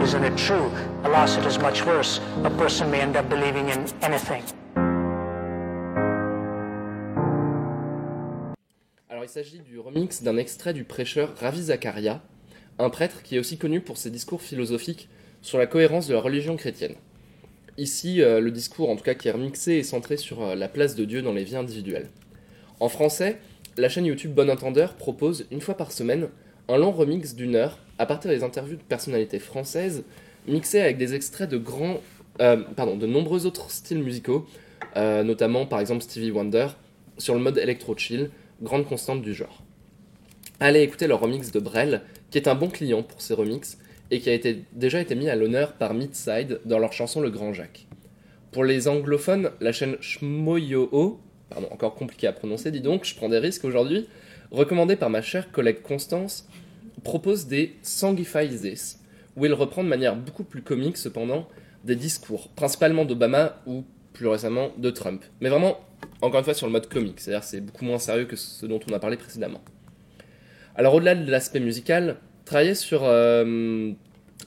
Isn't 0.02 0.24
it 0.24 0.36
true? 0.36 0.72
Alas, 1.04 1.38
it 1.38 1.46
is 1.46 1.60
much 1.60 1.86
worse. 1.86 2.20
A 2.44 2.50
person 2.50 2.90
may 2.90 3.02
end 3.02 3.16
up 3.16 3.30
believing 3.30 3.70
in 3.70 3.86
anything. 4.02 4.44
Alors 9.08 9.24
il 9.24 9.30
s'agit 9.30 9.60
du 9.60 9.78
remix 9.78 10.24
d'un 10.24 10.38
extrait 10.38 10.74
du 10.74 10.84
prêcheur 10.84 11.36
Ravi 11.40 11.66
Zakaria, 11.66 12.24
un 12.80 12.90
prêtre 12.90 13.22
qui 13.22 13.36
est 13.36 13.40
aussi 13.40 13.60
connu 13.60 13.82
pour 13.82 13.98
ses 13.98 14.10
discours 14.10 14.42
philosophiques 14.42 15.10
sur 15.44 15.60
la 15.60 15.68
cohérence 15.68 16.08
de 16.08 16.16
la 16.16 16.22
religion 16.22 16.58
chrétienne. 16.58 16.96
Ici, 17.80 18.22
euh, 18.22 18.42
le 18.42 18.52
discours, 18.52 18.90
en 18.90 18.98
tout 18.98 19.06
cas 19.06 19.14
qui 19.14 19.30
est 19.30 19.32
remixé, 19.32 19.78
est 19.78 19.84
centré 19.84 20.18
sur 20.18 20.42
euh, 20.42 20.54
la 20.54 20.68
place 20.68 20.96
de 20.96 21.06
Dieu 21.06 21.22
dans 21.22 21.32
les 21.32 21.46
vies 21.46 21.56
individuelles. 21.56 22.10
En 22.82 22.90
français, 22.90 23.38
la 23.78 23.88
chaîne 23.88 24.06
YouTube 24.06 24.34
Bon 24.34 24.50
Entendeur 24.50 24.96
propose 24.96 25.46
une 25.50 25.62
fois 25.62 25.78
par 25.78 25.94
semaine 25.94 26.28
un 26.68 26.76
long 26.76 26.92
remix 26.92 27.36
d'une 27.36 27.56
heure 27.56 27.78
à 27.98 28.06
partir 28.06 28.32
des 28.32 28.44
interviews 28.44 28.76
de 28.76 28.82
personnalités 28.82 29.40
françaises 29.40 30.04
mixées 30.46 30.82
avec 30.82 30.98
des 30.98 31.14
extraits 31.16 31.50
de 31.50 31.58
grands, 31.58 32.02
euh, 32.42 32.58
pardon, 32.76 32.98
de 32.98 33.08
nombreux 33.08 33.46
autres 33.46 33.72
styles 33.72 34.04
musicaux, 34.04 34.46
notamment 34.98 35.66
par 35.66 35.80
exemple 35.80 36.04
Stevie 36.04 36.32
Wonder, 36.32 36.68
sur 37.18 37.34
le 37.34 37.40
mode 37.40 37.58
électro-chill, 37.58 38.30
grande 38.62 38.86
constante 38.86 39.22
du 39.22 39.34
genre. 39.34 39.64
Allez 40.60 40.82
écouter 40.82 41.08
leur 41.08 41.22
remix 41.22 41.52
de 41.52 41.60
Brel, 41.62 42.02
qui 42.30 42.40
est 42.40 42.50
un 42.50 42.56
bon 42.56 42.68
client 42.68 43.04
pour 43.04 43.22
ces 43.22 43.34
remixes 43.34 43.78
et 44.12 44.20
qui 44.20 44.30
a 44.30 44.34
été, 44.34 44.66
déjà 44.74 45.00
été 45.00 45.16
mis 45.16 45.30
à 45.30 45.36
l'honneur 45.36 45.74
par 45.74 45.94
Midside 45.94 46.62
dans 46.66 46.80
leur 46.80 46.94
chanson 46.94 47.22
Le 47.22 47.30
Grand 47.30 47.54
Jacques. 47.54 47.88
Pour 48.52 48.64
les 48.64 48.88
anglophones, 48.88 49.52
la 49.62 49.72
chaîne 49.72 49.98
Shmoyoho, 50.02 51.20
pardon, 51.50 51.68
encore 51.72 51.96
compliqué 51.96 52.28
à 52.28 52.34
prononcer, 52.34 52.72
dis 52.72 52.82
donc, 52.82 53.06
je 53.06 53.16
prends 53.16 53.30
des 53.30 53.38
risques 53.38 53.66
aujourd'hui, 53.66 54.08
recommandée 54.52 54.96
par 54.96 55.10
ma 55.10 55.22
chère 55.22 55.52
collègue 55.52 55.82
Constance, 55.82 56.48
propose 57.04 57.48
des 57.48 57.76
Songify 57.84 58.48
This, 58.50 59.00
où 59.36 59.46
il 59.46 59.54
reprend 59.54 59.84
de 59.84 59.90
manière 59.90 60.16
beaucoup 60.16 60.44
plus 60.44 60.62
comique 60.62 60.98
cependant 60.98 61.48
des 61.84 61.96
discours, 61.96 62.50
principalement 62.50 63.06
d'Obama 63.06 63.62
ou 63.68 63.84
plus 64.14 64.28
récemment 64.28 64.72
de 64.78 64.90
Trump. 64.90 65.24
Mais 65.40 65.50
vraiment, 65.50 65.80
encore 66.22 66.40
une 66.40 66.44
fois, 66.44 66.54
sur 66.54 66.66
le 66.66 66.74
mode 66.74 66.90
comique, 66.90 67.20
c'est-à-dire 67.20 67.44
c'est 67.44 67.62
beaucoup 67.62 67.86
moins 67.86 68.00
sérieux 68.00 68.26
que 68.26 68.36
ce 68.36 68.66
dont 68.66 68.80
on 68.90 68.94
a 68.94 69.00
parlé 69.00 69.16
précédemment. 69.16 69.62
Alors 70.76 70.96
au-delà 70.96 71.16
de 71.16 71.30
l'aspect 71.30 71.60
musical, 71.60 72.18
travailler 72.50 72.74
sur 72.74 73.02
euh, 73.04 73.92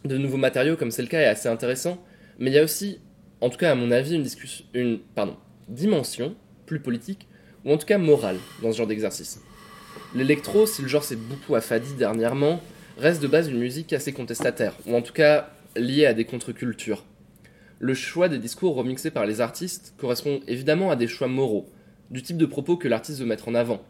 de 0.04 0.18
nouveaux 0.18 0.36
matériaux 0.36 0.76
comme 0.76 0.90
c'est 0.90 1.02
le 1.02 1.08
cas 1.08 1.20
est 1.20 1.26
assez 1.26 1.48
intéressant, 1.48 2.02
mais 2.40 2.50
il 2.50 2.54
y 2.54 2.58
a 2.58 2.64
aussi, 2.64 2.98
en 3.40 3.48
tout 3.48 3.58
cas 3.58 3.70
à 3.70 3.74
mon 3.76 3.92
avis, 3.92 4.16
une, 4.16 4.24
discussion, 4.24 4.64
une 4.74 4.98
pardon, 4.98 5.36
dimension 5.68 6.34
plus 6.66 6.80
politique, 6.80 7.28
ou 7.64 7.72
en 7.72 7.78
tout 7.78 7.86
cas 7.86 7.98
morale, 7.98 8.38
dans 8.60 8.72
ce 8.72 8.78
genre 8.78 8.88
d'exercice. 8.88 9.40
L'électro, 10.16 10.66
si 10.66 10.82
le 10.82 10.88
genre 10.88 11.04
s'est 11.04 11.16
beaucoup 11.16 11.54
affadi 11.54 11.94
dernièrement, 11.94 12.60
reste 12.98 13.22
de 13.22 13.28
base 13.28 13.48
une 13.48 13.58
musique 13.58 13.92
assez 13.92 14.12
contestataire, 14.12 14.74
ou 14.86 14.96
en 14.96 15.02
tout 15.02 15.12
cas 15.12 15.50
liée 15.76 16.06
à 16.06 16.12
des 16.12 16.24
contre-cultures. 16.24 17.04
Le 17.78 17.94
choix 17.94 18.28
des 18.28 18.38
discours 18.38 18.74
remixés 18.74 19.12
par 19.12 19.26
les 19.26 19.40
artistes 19.40 19.94
correspond 19.96 20.40
évidemment 20.48 20.90
à 20.90 20.96
des 20.96 21.06
choix 21.06 21.28
moraux, 21.28 21.70
du 22.10 22.20
type 22.20 22.36
de 22.36 22.46
propos 22.46 22.76
que 22.76 22.88
l'artiste 22.88 23.20
veut 23.20 23.26
mettre 23.26 23.46
en 23.46 23.54
avant. 23.54 23.80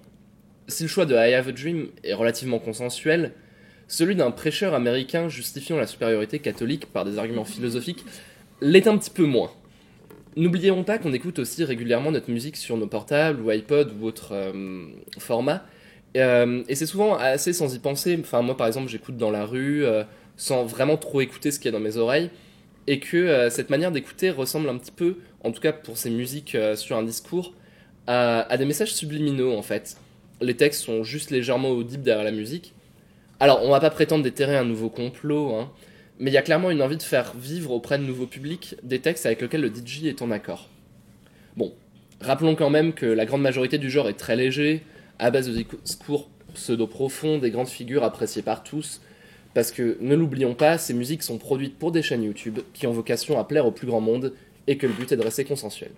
Si 0.68 0.83
le 0.83 0.88
choix 0.90 1.07
de 1.07 1.14
I 1.14 1.33
Have 1.33 1.48
a 1.48 1.53
Dream 1.53 1.88
est 2.05 2.14
relativement 2.14 2.59
consensuel, 2.59 3.33
celui 3.92 4.16
d'un 4.16 4.31
prêcheur 4.31 4.72
américain 4.72 5.28
justifiant 5.28 5.76
la 5.76 5.87
supériorité 5.87 6.38
catholique 6.38 6.87
par 6.87 7.05
des 7.05 7.18
arguments 7.18 7.44
philosophiques 7.44 8.05
l'est 8.62 8.87
un 8.87 8.96
petit 8.96 9.11
peu 9.11 9.24
moins. 9.24 9.50
N'oublions 10.35 10.83
pas 10.83 10.96
qu'on 10.96 11.12
écoute 11.12 11.38
aussi 11.38 11.62
régulièrement 11.62 12.11
notre 12.11 12.31
musique 12.31 12.57
sur 12.57 12.78
nos 12.78 12.87
portables 12.87 13.42
ou 13.42 13.50
iPod 13.50 13.92
ou 14.00 14.07
autres 14.07 14.33
euh, 14.33 14.87
formats, 15.18 15.62
euh, 16.16 16.62
et 16.68 16.74
c'est 16.74 16.87
souvent 16.87 17.16
assez 17.16 17.52
sans 17.52 17.74
y 17.74 17.78
penser. 17.78 18.16
Enfin, 18.18 18.40
moi 18.40 18.57
par 18.57 18.66
exemple, 18.66 18.88
j'écoute 18.88 19.18
dans 19.18 19.31
la 19.31 19.44
rue 19.44 19.85
euh, 19.85 20.05
sans 20.38 20.64
vraiment 20.64 20.96
trop 20.96 21.20
écouter 21.20 21.50
ce 21.50 21.59
qu'il 21.59 21.66
y 21.66 21.74
a 21.74 21.78
dans 21.78 21.85
mes 21.85 21.98
oreilles, 21.98 22.31
et 22.87 22.98
que 22.98 23.18
euh, 23.18 23.50
cette 23.50 23.68
manière 23.68 23.92
d'écouter 23.92 24.31
ressemble 24.31 24.70
un 24.70 24.78
petit 24.78 24.90
peu, 24.90 25.18
en 25.44 25.52
tout 25.52 25.61
cas 25.61 25.72
pour 25.72 25.98
ces 25.98 26.09
musiques 26.09 26.57
sur 26.76 26.96
un 26.96 27.02
discours, 27.02 27.52
à 28.07 28.57
des 28.57 28.64
messages 28.64 28.94
subliminaux 28.94 29.55
en 29.55 29.62
fait. 29.62 29.98
Les 30.40 30.57
textes 30.57 30.83
sont 30.83 31.05
juste 31.05 31.31
légèrement 31.31 31.70
audibles 31.70 32.02
derrière 32.02 32.24
la 32.24 32.33
musique. 32.33 32.72
Alors, 33.42 33.64
on 33.64 33.70
va 33.70 33.81
pas 33.81 33.90
prétendre 33.90 34.22
déterrer 34.22 34.57
un 34.57 34.64
nouveau 34.64 34.88
complot, 34.88 35.57
hein, 35.57 35.72
mais 36.20 36.31
il 36.31 36.33
y 36.33 36.37
a 36.37 36.42
clairement 36.42 36.70
une 36.70 36.81
envie 36.81 36.96
de 36.96 37.02
faire 37.02 37.35
vivre 37.37 37.72
auprès 37.72 37.98
de 37.98 38.05
nouveaux 38.05 38.28
publics 38.28 38.76
des 38.85 39.00
textes 39.00 39.26
avec 39.26 39.42
lesquels 39.42 39.62
le 39.62 39.72
DJ 39.74 40.05
est 40.05 40.22
en 40.22 40.31
accord. 40.31 40.68
Bon, 41.57 41.74
rappelons 42.20 42.55
quand 42.55 42.70
même 42.70 42.92
que 42.92 43.05
la 43.05 43.26
grande 43.26 43.42
majorité 43.42 43.78
du 43.78 43.90
genre 43.90 44.09
est 44.09 44.16
très 44.16 44.37
léger, 44.37 44.85
à 45.18 45.33
base 45.33 45.48
de 45.48 45.61
discours 45.61 46.31
pseudo-profonds, 46.55 47.38
des 47.38 47.50
grandes 47.50 47.66
figures 47.66 48.05
appréciées 48.05 48.42
par 48.42 48.62
tous, 48.62 49.00
parce 49.55 49.72
que, 49.72 49.96
ne 50.00 50.14
l'oublions 50.14 50.55
pas, 50.55 50.78
ces 50.78 50.94
musiques 50.94 51.24
sont 51.24 51.38
produites 51.38 51.76
pour 51.76 51.90
des 51.90 52.02
chaînes 52.02 52.22
YouTube 52.22 52.61
qui 52.74 52.87
ont 52.87 52.92
vocation 52.92 53.40
à 53.40 53.44
plaire 53.44 53.66
au 53.66 53.72
plus 53.72 53.88
grand 53.88 54.00
monde 54.00 54.35
et 54.68 54.78
que 54.78 54.87
le 54.87 54.92
but 54.92 55.11
est 55.11 55.16
de 55.16 55.22
rester 55.24 55.44
consensuel. 55.44 55.90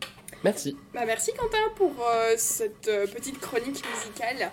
Merci. 0.44 0.76
Bah, 0.92 1.04
merci 1.06 1.32
Quentin 1.32 1.56
pour 1.74 1.92
euh, 2.06 2.34
cette 2.36 2.88
euh, 2.88 3.06
petite 3.06 3.40
chronique 3.40 3.82
musicale. 3.94 4.50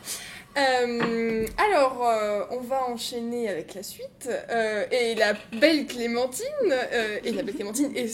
Euh, 0.58 1.46
alors, 1.58 2.06
euh, 2.08 2.44
on 2.52 2.60
va 2.60 2.84
enchaîner 2.90 3.48
avec 3.50 3.74
la 3.74 3.84
suite. 3.84 4.30
Euh, 4.50 4.86
et 4.92 5.16
la 5.16 5.34
belle 5.54 5.86
Clémentine, 5.88 6.46
euh, 6.72 7.20
et 7.24 7.32
la 7.32 7.44
belle 7.44 7.56
Clémentine, 7.56 7.92
et, 7.96 8.06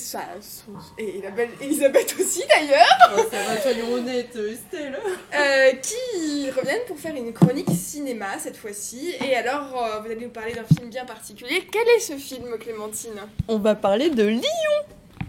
et 0.99 1.21
la 1.21 1.31
belle 1.31 1.49
Elisabeth 1.61 2.15
aussi 2.19 2.43
d'ailleurs, 2.47 3.15
Oh, 3.17 3.21
ça 3.31 3.41
va, 3.43 3.59
soyons 3.61 3.91
honnêtes, 3.93 4.35
Estelle. 4.35 4.97
euh, 5.35 5.71
qui 5.81 6.51
reviennent 6.51 6.85
pour 6.87 6.99
faire 6.99 7.15
une 7.15 7.33
chronique 7.33 7.69
cinéma 7.71 8.37
cette 8.39 8.57
fois-ci. 8.57 9.15
Et 9.27 9.35
alors, 9.35 9.83
euh, 9.83 9.99
vous 9.99 10.11
allez 10.11 10.21
nous 10.21 10.29
parler 10.29 10.53
d'un 10.53 10.65
film 10.75 10.89
bien 10.89 11.05
particulier. 11.05 11.67
Quel 11.71 11.87
est 11.95 11.99
ce 11.99 12.13
film, 12.17 12.57
Clémentine? 12.59 13.19
On 13.47 13.57
va 13.57 13.75
parler 13.75 14.09
de 14.09 14.23
Lyon 14.23 14.41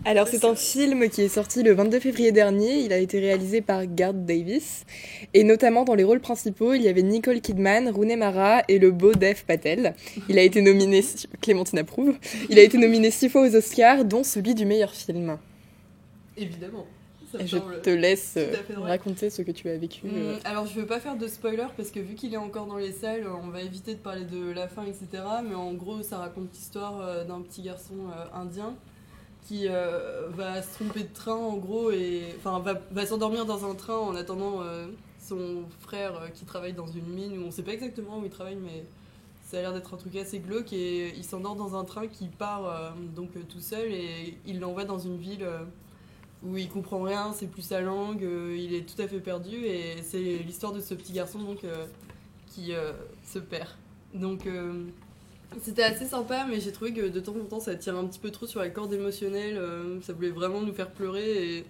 alors 0.09 0.27
c'est 0.27 0.47
un 0.47 0.55
film 0.55 1.11
qui 1.11 1.21
est 1.21 1.29
sorti 1.29 1.62
le 1.62 1.75
22 1.75 2.01
février 2.01 2.33
dernier, 2.33 2.79
il 2.79 2.94
a 2.94 2.97
été 2.99 3.21
réalisé 3.21 3.61
par 3.61 3.85
Garth 3.85 4.25
Davis 4.25 4.87
et 5.35 5.44
notamment 5.44 5.85
dans 5.85 5.94
les 5.94 6.03
rôles 6.03 6.21
principaux 6.21 6.73
il 6.73 6.81
y 6.81 6.88
avait 6.88 7.03
Nicole 7.03 7.42
Kidman, 7.42 7.90
Rooney 7.90 8.16
Mara 8.16 8.62
et 8.68 8.79
le 8.79 8.90
beau 8.90 9.12
Dev 9.12 9.44
Patel. 9.47 9.94
Il 10.31 10.38
a 10.38 10.42
été 10.42 10.62
nominé, 10.62 11.05
Clémentine 11.42 11.81
approuve, 11.81 12.16
il 12.49 12.59
a 12.59 12.62
été 12.62 12.79
nominé 12.79 13.11
six 13.11 13.29
fois 13.29 13.47
aux 13.47 13.55
Oscars 13.55 14.07
dont 14.07 14.25
celui 14.25 14.55
du 14.55 14.64
meilleur 14.64 14.94
film. 14.94 15.37
Évidemment. 16.38 16.87
Ça 17.31 17.44
je 17.44 17.59
semble 17.59 17.83
te 17.83 17.90
laisse 17.90 18.38
euh, 18.38 18.55
raconter 18.79 19.29
ce 19.29 19.42
que 19.42 19.51
tu 19.51 19.68
as 19.68 19.77
vécu. 19.77 20.07
Hum, 20.07 20.12
euh. 20.14 20.38
alors 20.47 20.64
je 20.64 20.81
veux 20.81 20.87
pas 20.87 21.01
faire 21.01 21.16
de 21.16 21.29
spoiler 21.29 21.66
parce 21.77 21.90
que 21.90 22.01
vu 22.01 22.14
qu'il 22.14 22.33
est 22.33 22.38
encore 22.38 22.64
dans 22.64 22.79
les 22.79 22.92
salles, 22.92 23.27
on 23.44 23.49
va 23.49 23.61
éviter 23.61 23.92
de 23.92 23.99
parler 23.99 24.25
de 24.25 24.51
la 24.53 24.68
fin, 24.68 24.87
etc. 24.87 25.07
Mais 25.47 25.55
en 25.55 25.75
gros, 25.75 26.03
ça 26.03 26.16
raconte 26.16 26.51
l'histoire 26.55 26.99
euh, 27.03 27.25
d'un 27.25 27.42
petit 27.42 27.61
garçon 27.61 27.92
euh, 28.11 28.40
indien 28.40 28.75
qui 29.48 29.66
euh, 29.66 30.28
va 30.28 30.61
se 30.61 30.74
tromper 30.74 31.04
de 31.04 31.14
train 31.14 31.34
en 31.34 31.56
gros 31.56 31.90
et 31.90 32.34
enfin 32.37 32.62
va, 32.90 33.06
s'endormir 33.06 33.46
dans 33.46 33.68
un 33.68 33.74
train 33.74 33.96
en 33.96 34.14
attendant 34.14 34.61
euh, 34.61 34.88
son 35.18 35.62
frère 35.80 36.20
euh, 36.20 36.28
qui 36.28 36.44
travaille 36.44 36.74
dans 36.74 36.87
une 36.87 37.06
mine 37.06 37.38
où 37.38 37.46
on 37.46 37.50
sait 37.50 37.62
pas 37.62 37.72
exactement 37.72 38.18
où 38.18 38.24
il 38.26 38.30
travaille 38.30 38.56
mais 38.56 38.84
ça 39.46 39.56
a 39.56 39.62
l'air 39.62 39.72
d'être 39.72 39.94
un 39.94 39.96
truc 39.96 40.14
assez 40.16 40.40
glauque 40.40 40.74
et 40.74 41.14
il 41.16 41.24
s'endort 41.24 41.56
dans 41.56 41.74
un 41.74 41.84
train 41.84 42.08
qui 42.08 42.26
part 42.26 42.92
donc 43.16 43.30
tout 43.48 43.61
seul 43.61 43.90
et 43.90 44.37
il 44.44 44.61
l'envoie 44.61 44.84
dans 44.84 44.98
une 44.98 45.16
ville 45.16 45.48
où 46.42 46.58
il 46.58 46.68
comprend 46.68 47.00
rien, 47.00 47.32
c'est 47.32 47.46
plus 47.46 47.62
sa 47.62 47.80
langue, 47.80 48.20
il 48.20 48.74
est 48.74 48.82
tout 48.82 49.00
à 49.00 49.08
fait 49.08 49.20
perdu 49.20 49.64
et 49.64 50.02
c'est 50.02 50.20
l'histoire 50.20 50.74
de 50.74 50.82
ce 50.82 50.92
petit 50.92 51.14
garçon 51.14 51.38
donc 51.38 51.64
qui 52.48 52.72
se 53.24 53.38
perd. 53.38 53.70
Donc 54.12 54.46
c'était 55.62 55.82
assez 55.82 56.06
sympa 56.06 56.46
mais 56.48 56.61
j'ai 56.61 56.72
trouvé 56.72 56.92
que 56.92 57.08
de 57.08 57.20
temps 57.20 57.34
en 57.34 57.44
temps 57.44 57.61
ça 57.61 57.74
tire 57.74 57.96
un 57.96 58.06
petit 58.06 58.18
peu 58.18 58.30
trop 58.30 58.46
sur 58.46 58.61
la 58.61 58.68
corde 58.70 58.92
émotionnelle, 58.92 59.56
euh, 59.56 60.00
ça 60.02 60.12
voulait 60.12 60.30
vraiment 60.30 60.61
nous 60.61 60.72
faire 60.72 60.90
pleurer 60.90 61.56
et, 61.56 61.64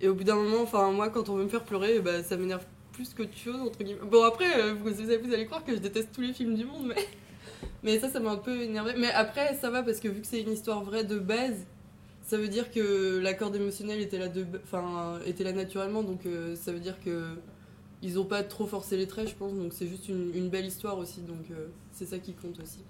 et 0.00 0.08
au 0.08 0.14
bout 0.14 0.24
d'un 0.24 0.36
moment, 0.36 0.62
enfin 0.62 0.90
moi 0.92 1.10
quand 1.10 1.28
on 1.28 1.36
veut 1.36 1.44
me 1.44 1.48
faire 1.48 1.64
pleurer, 1.64 2.00
bah, 2.00 2.22
ça 2.22 2.36
m'énerve 2.36 2.64
plus 2.92 3.12
qu'autre 3.12 3.36
chose 3.36 3.60
entre 3.60 3.82
guillemets. 3.82 4.00
Bon 4.10 4.22
après 4.22 4.60
euh, 4.60 4.74
vous, 4.74 4.90
vous 4.90 5.34
allez 5.34 5.46
croire 5.46 5.64
que 5.64 5.72
je 5.72 5.80
déteste 5.80 6.10
tous 6.12 6.20
les 6.20 6.32
films 6.32 6.54
du 6.54 6.64
monde 6.64 6.86
mais 6.86 7.08
mais 7.82 7.98
ça 7.98 8.08
ça 8.08 8.20
m'a 8.20 8.30
un 8.30 8.36
peu 8.36 8.62
énervé. 8.62 8.92
Mais 8.96 9.10
après 9.10 9.54
ça 9.54 9.70
va 9.70 9.82
parce 9.82 10.00
que 10.00 10.08
vu 10.08 10.20
que 10.20 10.26
c'est 10.26 10.40
une 10.40 10.52
histoire 10.52 10.82
vraie 10.84 11.04
de 11.04 11.18
base 11.18 11.66
ça 12.24 12.38
veut 12.38 12.48
dire 12.48 12.70
que 12.70 13.18
la 13.18 13.34
corde 13.34 13.54
émotionnelle 13.54 14.00
était 14.00 14.18
là, 14.18 14.28
de, 14.28 14.46
enfin, 14.64 15.20
était 15.26 15.44
là 15.44 15.52
naturellement, 15.52 16.02
donc 16.02 16.24
euh, 16.26 16.56
ça 16.56 16.72
veut 16.72 16.80
dire 16.80 16.98
que 17.04 17.36
ils 18.02 18.18
ont 18.18 18.24
pas 18.24 18.42
trop 18.42 18.66
forcé 18.66 18.96
les 18.96 19.06
traits, 19.06 19.28
je 19.28 19.34
pense, 19.34 19.54
donc 19.54 19.72
c'est 19.72 19.86
juste 19.86 20.08
une, 20.08 20.34
une 20.34 20.48
belle 20.48 20.66
histoire 20.66 20.98
aussi, 20.98 21.20
donc 21.20 21.50
euh, 21.50 21.66
c'est 21.92 22.06
ça 22.06 22.18
qui 22.18 22.32
compte 22.32 22.58
aussi. 22.60 22.80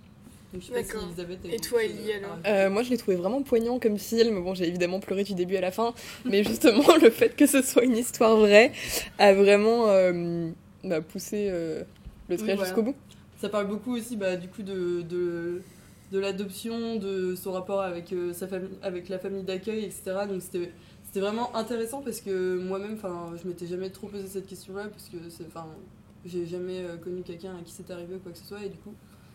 Donc, 0.55 0.63
je 0.63 0.69
sais 0.69 0.73
pas 0.73 0.85
si 0.85 0.93
D'accord. 0.93 1.09
Elisabeth 1.09 1.45
a 1.45 1.49
Et 1.49 1.57
toi, 1.57 1.83
Ellie, 1.83 2.13
euh, 2.13 2.19
alors. 2.19 2.39
Euh, 2.47 2.71
moi, 2.71 2.85
je 2.85 2.91
l'ai 2.91 2.97
trouvé 2.97 3.17
vraiment 3.17 3.43
poignant 3.43 3.81
comme 3.81 3.99
film. 3.99 4.41
Bon, 4.45 4.55
j'ai 4.55 4.69
évidemment 4.69 5.01
pleuré 5.01 5.25
du 5.25 5.35
début 5.35 5.57
à 5.57 5.61
la 5.61 5.73
fin, 5.73 5.95
mais 6.25 6.45
justement, 6.45 6.85
le 7.03 7.11
fait 7.11 7.35
que 7.35 7.47
ce 7.47 7.61
soit 7.61 7.83
une 7.83 7.97
histoire 7.97 8.37
vraie 8.37 8.71
a 9.19 9.35
vraiment 9.35 9.89
euh, 9.89 10.51
bah, 10.85 11.01
poussé 11.01 11.49
euh, 11.51 11.83
le 12.29 12.37
trait 12.37 12.51
Oui, 12.51 12.55
voilà. 12.55 12.65
jusqu'au 12.67 12.83
bout. 12.85 12.95
Ça 13.41 13.49
parle 13.49 13.67
beaucoup 13.67 13.97
aussi 13.97 14.17
bah, 14.17 14.37
du 14.37 14.47
coup 14.47 14.63
de, 14.63 15.03
de, 15.03 15.61
de 16.13 16.19
l'adoption, 16.21 16.97
de 16.97 17.35
son 17.35 17.51
rapport 17.51 17.81
avec, 17.83 18.13
euh, 18.13 18.33
sa 18.33 18.47
famille, 18.47 18.79
avec 18.81 19.09
la 19.09 19.19
famille 19.19 19.43
d'accueil, 19.43 19.85
etc. 19.85 20.03
Donc 20.29 20.41
c'était 20.41 20.71
c'était 21.03 21.21
vraiment 21.21 21.55
intéressant 21.57 22.01
parce 22.01 22.21
que 22.21 22.59
moi-même, 22.59 22.95
enfin, 22.95 23.33
je 23.41 23.47
m'étais 23.49 23.67
jamais 23.67 23.91
trop 23.91 24.07
posé 24.07 24.27
cette 24.27 24.47
question-là 24.47 24.85
parce 24.89 25.09
que 25.09 25.17
enfin, 25.47 25.67
j'ai 26.25 26.47
jamais 26.47 26.85
connu 27.03 27.23
quelqu'un 27.23 27.57
à 27.57 27.63
qui 27.63 27.73
c'est 27.73 27.89
arrivé 27.91 28.17
ou 28.17 28.19
quoi 28.19 28.33
que 28.33 28.39
ce 28.39 28.45
soit 28.45 28.65
et 28.65 28.69
du 28.69 28.79
coup, 28.79 28.95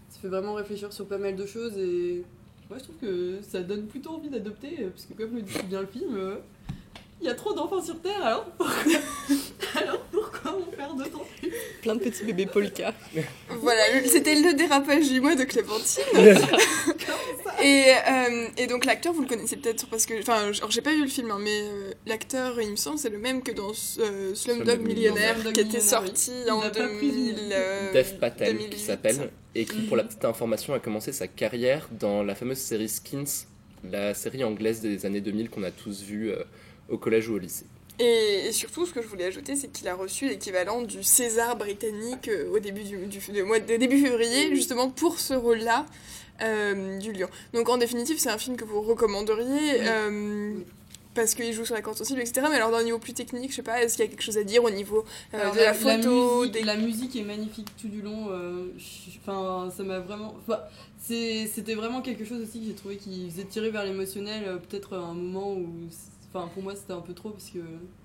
ça 0.09 0.19
fait 0.21 0.27
vraiment 0.27 0.53
réfléchir 0.53 0.91
sur 0.93 1.05
pas 1.05 1.17
mal 1.17 1.35
de 1.35 1.45
choses 1.45 1.77
et 1.77 2.23
moi 2.69 2.77
je 2.79 2.83
trouve 2.83 2.95
que 3.01 3.39
ça 3.47 3.61
donne 3.61 3.87
plutôt 3.87 4.11
envie 4.11 4.29
d'adopter 4.29 4.77
euh, 4.81 4.89
parce 4.89 5.05
que 5.05 5.13
comme 5.13 5.35
le 5.35 5.41
dit 5.41 5.53
bien 5.63 5.81
le 5.81 5.87
film, 5.87 6.15
euh, 6.15 6.35
il 7.21 7.27
y 7.27 7.29
a 7.29 7.35
trop 7.35 7.53
d'enfants 7.53 7.81
sur 7.81 7.99
Terre 8.01 8.23
alors 8.23 8.45
pourquoi, 8.57 8.75
alors 9.81 9.99
pourquoi 10.11 10.55
en 10.55 10.75
faire 10.75 10.93
d'autant 10.93 11.25
plus? 11.39 11.51
Plein 11.81 11.95
de 11.95 11.99
petits 12.01 12.23
bébés 12.25 12.45
polka. 12.45 12.93
Voilà, 13.61 13.81
c'était 14.05 14.35
le 14.35 14.53
dérapage 14.53 15.09
du 15.09 15.19
mois 15.21 15.35
de 15.35 15.43
Clémentine. 15.43 16.03
et, 17.63 17.85
euh, 18.09 18.47
et 18.57 18.67
donc 18.67 18.85
l'acteur, 18.85 19.13
vous 19.13 19.21
le 19.21 19.27
connaissez 19.27 19.55
peut-être 19.57 19.87
parce 19.87 20.05
que, 20.05 20.19
enfin, 20.21 20.51
j'ai 20.69 20.81
pas 20.81 20.91
vu 20.93 21.03
le 21.03 21.07
film, 21.09 21.31
hein, 21.31 21.37
mais 21.41 21.61
euh, 21.61 21.91
l'acteur, 22.05 22.59
il 22.61 22.71
me 22.71 22.75
semble, 22.75 22.97
c'est 22.97 23.09
le 23.09 23.17
même 23.17 23.41
que 23.41 23.51
dans 23.51 23.71
euh, 23.99 24.35
Slumdog 24.35 24.81
Millionnaire, 24.81 25.35
qui 25.53 25.61
était 25.61 25.79
sorti 25.79 26.31
en 26.49 26.59
a 26.61 26.69
pas 26.69 26.87
pris 26.87 27.11
2000. 27.11 27.35
euh, 27.51 27.93
Dev 27.93 28.13
Patel, 28.19 28.53
2008. 28.57 28.69
qui 28.75 28.79
s'appelle, 28.79 29.29
et 29.55 29.65
qui, 29.65 29.81
pour 29.81 29.97
la 29.97 30.03
petite 30.03 30.25
information, 30.25 30.73
a 30.73 30.79
commencé 30.79 31.11
sa 31.11 31.27
carrière 31.27 31.87
dans 31.91 32.23
la 32.23 32.35
fameuse 32.35 32.57
série 32.59 32.89
Skins, 32.89 33.45
la 33.83 34.13
série 34.13 34.43
anglaise 34.43 34.81
des 34.81 35.05
années 35.05 35.21
2000 35.21 35.49
qu'on 35.49 35.63
a 35.63 35.71
tous 35.71 36.03
vue 36.03 36.31
euh, 36.31 36.43
au 36.89 36.97
collège 36.97 37.29
ou 37.29 37.35
au 37.35 37.37
lycée. 37.39 37.65
Et, 37.99 38.47
et 38.47 38.51
surtout, 38.53 38.85
ce 38.85 38.93
que 38.93 39.01
je 39.01 39.07
voulais 39.07 39.25
ajouter, 39.25 39.55
c'est 39.55 39.69
qu'il 39.71 39.87
a 39.87 39.95
reçu 39.95 40.29
l'équivalent 40.29 40.81
du 40.81 41.03
César 41.03 41.57
britannique 41.57 42.29
euh, 42.29 42.49
au 42.53 42.59
début 42.59 42.83
du, 42.83 42.97
du, 43.07 43.19
du 43.31 43.43
mois 43.43 43.59
de 43.59 43.75
début 43.75 44.01
février, 44.01 44.55
justement 44.55 44.89
pour 44.89 45.19
ce 45.19 45.33
rôle-là 45.33 45.85
euh, 46.41 46.97
du 46.99 47.11
lion. 47.11 47.27
Donc 47.53 47.67
en 47.69 47.77
définitive, 47.77 48.17
c'est 48.19 48.29
un 48.29 48.37
film 48.37 48.55
que 48.55 48.63
vous 48.63 48.81
recommanderiez. 48.81 49.81
Euh, 49.81 50.53
Oui. 50.53 50.65
Parce 51.19 51.35
qu'il 51.35 51.51
joue 51.51 51.65
sur 51.65 51.75
la 51.75 51.81
corde 51.81 51.97
sensible, 51.97 52.21
etc. 52.21 52.47
Mais 52.49 52.55
alors 52.55 52.71
d'un 52.71 52.81
niveau 52.81 52.97
plus 52.97 53.13
technique, 53.13 53.51
je 53.51 53.57
sais 53.57 53.61
pas, 53.61 53.83
est-ce 53.83 53.97
qu'il 53.97 54.05
y 54.05 54.07
a 54.07 54.09
quelque 54.09 54.23
chose 54.23 54.37
à 54.37 54.43
dire 54.43 54.63
au 54.63 54.69
niveau 54.69 55.03
euh, 55.33 55.41
Alors, 55.41 55.53
de 55.53 55.59
la, 55.59 55.73
photo, 55.73 56.39
musique, 56.39 56.53
des... 56.53 56.63
la 56.63 56.77
musique 56.77 57.15
est 57.17 57.23
magnifique 57.23 57.67
tout 57.79 57.89
du 57.89 58.01
long. 58.01 58.27
euh, 58.31 58.67
Enfin, 59.21 59.69
ça 59.75 59.83
m'a 59.83 59.99
vraiment. 59.99 60.33
enfin, 60.47 60.59
C'était 61.01 61.75
vraiment 61.75 62.01
quelque 62.01 62.23
chose 62.23 62.41
aussi 62.41 62.61
que 62.61 62.67
j'ai 62.67 62.73
trouvé 62.73 62.95
qui 62.95 63.29
faisait 63.29 63.43
tirer 63.43 63.69
vers 63.69 63.83
l'émotionnel. 63.83 64.43
euh, 64.47 64.57
Peut-être 64.57 64.95
à 64.95 64.99
un 64.99 65.13
moment 65.13 65.53
où. 65.53 65.67
Enfin, 66.33 66.47
pour 66.53 66.63
moi, 66.63 66.73
c'était 66.75 66.93
un 66.93 67.01
peu 67.01 67.13
trop 67.13 67.31
parce 67.31 67.49
que. 67.49 67.59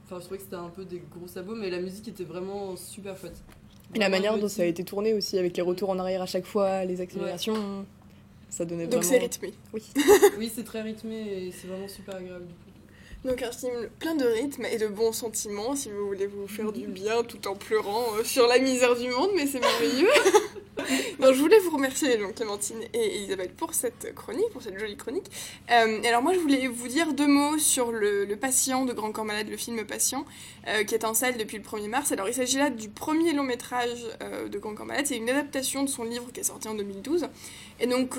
Enfin, 0.07 0.17
je 0.19 0.25
trouvais 0.25 0.39
que 0.39 0.45
c'était 0.45 0.57
un 0.57 0.71
peu 0.71 0.85
des 0.85 1.01
gros 1.17 1.29
sabots, 1.29 1.55
mais 1.55 1.71
la 1.71 1.81
musique 1.81 2.09
était 2.09 2.25
vraiment 2.25 2.77
super 2.77 3.17
chouette. 3.17 3.37
Et 3.95 3.99
la 4.01 4.09
manière 4.09 4.37
dont 4.37 4.49
ça 4.49 4.63
a 4.63 4.67
été 4.67 4.83
tourné 4.85 5.15
aussi, 5.15 5.39
avec 5.39 5.57
les 5.57 5.63
retours 5.63 5.91
en 5.91 5.99
arrière 6.01 6.21
à 6.23 6.27
chaque 6.27 6.47
fois, 6.47 6.85
les 6.85 7.01
accélérations, 7.01 7.87
ça 8.51 8.65
donnait 8.65 8.85
Donc 8.87 9.03
vraiment... 9.03 9.09
c'est 9.09 9.19
rythmé. 9.19 9.55
Oui, 9.73 10.51
c'est 10.53 10.65
très 10.65 10.83
rythmé 10.83 11.47
et 11.47 11.53
c'est 11.53 11.69
vraiment 11.69 11.89
super 11.89 12.17
agréable 12.17 12.47
du 12.47 12.55
coup. 12.55 12.64
Donc 13.25 13.43
un 13.43 13.53
film 13.53 13.89
plein 13.99 14.15
de 14.15 14.27
rythme 14.27 14.67
et 14.67 14.77
de 14.77 14.87
bons 14.87 15.13
sentiments 15.13 15.75
si 15.75 15.91
vous 15.91 16.07
voulez 16.07 16.27
vous 16.27 16.47
faire 16.47 16.73
du 16.73 16.87
bien 16.87 17.23
tout 17.23 17.49
en 17.49 17.55
pleurant 17.55 18.05
euh, 18.19 18.25
sur 18.25 18.47
la 18.47 18.59
misère 18.59 18.95
du 18.97 19.09
monde, 19.09 19.31
mais 19.35 19.47
c'est 19.47 19.61
merveilleux. 19.61 20.11
Donc 21.21 21.33
je 21.33 21.41
voulais 21.41 21.59
vous 21.61 21.71
remercier 21.71 22.17
donc 22.17 22.35
Clémentine 22.35 22.81
et 22.93 23.17
Elisabeth 23.17 23.57
pour 23.57 23.75
cette 23.75 24.15
chronique, 24.15 24.49
pour 24.53 24.63
cette 24.63 24.79
jolie 24.79 24.97
chronique. 24.97 25.27
Euh, 25.71 26.03
alors 26.05 26.23
moi 26.23 26.35
je 26.35 26.39
voulais 26.39 26.67
vous 26.67 26.89
dire 26.89 27.13
deux 27.15 27.27
mots 27.27 27.59
sur 27.59 27.93
le, 27.93 28.25
le 28.25 28.37
Patient 28.37 28.85
de 28.85 28.93
Grand 28.93 29.13
Corps 29.13 29.25
Malade, 29.25 29.49
le 29.49 29.57
film 29.57 29.85
Patient, 29.85 30.25
euh, 30.69 30.85
qui 30.85 30.95
est 30.95 31.05
en 31.05 31.15
salle 31.15 31.37
depuis 31.37 31.59
le 31.59 31.63
1er 31.63 31.89
mars. 31.89 32.13
Alors 32.13 32.29
il 32.29 32.35
s'agit 32.35 32.59
là 32.59 32.71
du 32.71 32.89
premier 32.89 33.33
long 33.33 33.45
métrage 33.45 34.05
euh, 34.23 34.49
de 34.49 34.59
Grand 34.59 34.75
Corps 34.75 34.87
Malade, 34.87 35.07
c'est 35.07 35.17
une 35.17 35.31
adaptation 35.31 35.85
de 35.85 35.89
son 35.89 36.05
livre 36.05 36.31
qui 36.33 36.41
est 36.41 36.45
sorti 36.45 36.69
en 36.69 36.75
2012. 36.75 37.29
Et 37.81 37.87
donc 37.87 38.17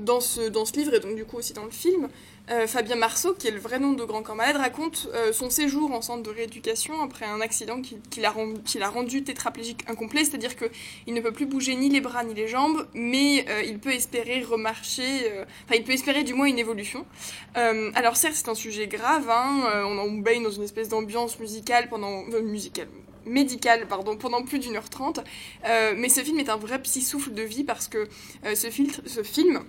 dans, 0.00 0.20
ce, 0.20 0.48
dans 0.48 0.64
ce 0.64 0.74
livre 0.74 0.94
et 0.94 1.00
donc 1.00 1.16
du 1.16 1.24
coup 1.24 1.38
aussi 1.38 1.52
dans 1.52 1.64
le 1.64 1.70
film, 1.70 2.08
euh, 2.50 2.66
Fabien 2.66 2.96
Marceau, 2.96 3.32
qui 3.32 3.48
est 3.48 3.50
le 3.50 3.58
vrai 3.58 3.78
nom 3.78 3.92
de 3.94 4.04
Grand 4.04 4.22
Corps 4.22 4.34
Malade, 4.36 4.56
raconte 4.56 5.08
euh, 5.14 5.32
son 5.32 5.48
séjour 5.48 5.92
en 5.92 6.02
centre 6.02 6.22
de 6.22 6.28
rééducation 6.28 7.00
après 7.00 7.24
un 7.24 7.40
accident 7.40 7.80
qui, 7.80 8.20
l'a 8.20 8.88
rendu, 8.90 9.24
tétraplégique 9.24 9.80
incomplet, 9.88 10.24
c'est-à-dire 10.24 10.54
qu'il 10.54 11.14
ne 11.14 11.20
peut 11.22 11.32
plus 11.32 11.46
bouger 11.46 11.74
ni 11.74 11.88
les 11.88 12.02
bras 12.02 12.22
ni 12.22 12.34
les 12.34 12.46
jambes, 12.46 12.86
mais 12.92 13.46
euh, 13.48 13.62
il 13.62 13.78
peut 13.78 13.92
espérer 13.92 14.42
remarcher, 14.42 15.32
enfin 15.64 15.76
il 15.76 15.84
peut 15.84 15.92
espérer 15.92 16.22
du 16.22 16.34
moins 16.34 16.46
une 16.46 16.58
évolution. 16.58 17.06
Alors 17.54 18.16
certes 18.16 18.34
c'est 18.34 18.48
un 18.48 18.54
sujet 18.54 18.88
grave, 18.88 19.28
hein, 19.30 19.84
on 19.86 19.96
en 19.98 20.10
baigne 20.10 20.42
dans 20.42 20.50
une 20.50 20.64
espèce 20.64 20.88
d'ambiance 20.88 21.38
musicale 21.38 21.88
pendant... 21.88 22.24
pardon, 23.88 24.16
pendant 24.16 24.42
plus 24.42 24.58
d'une 24.58 24.76
heure 24.76 24.90
trente, 24.90 25.20
mais 25.64 26.08
ce 26.08 26.20
film 26.20 26.38
est 26.40 26.50
un 26.50 26.56
vrai 26.56 26.80
petit 26.82 27.00
souffle 27.00 27.32
de 27.32 27.42
vie 27.42 27.64
parce 27.64 27.88
que 27.88 28.06
ce 28.54 28.70
film 29.22 29.64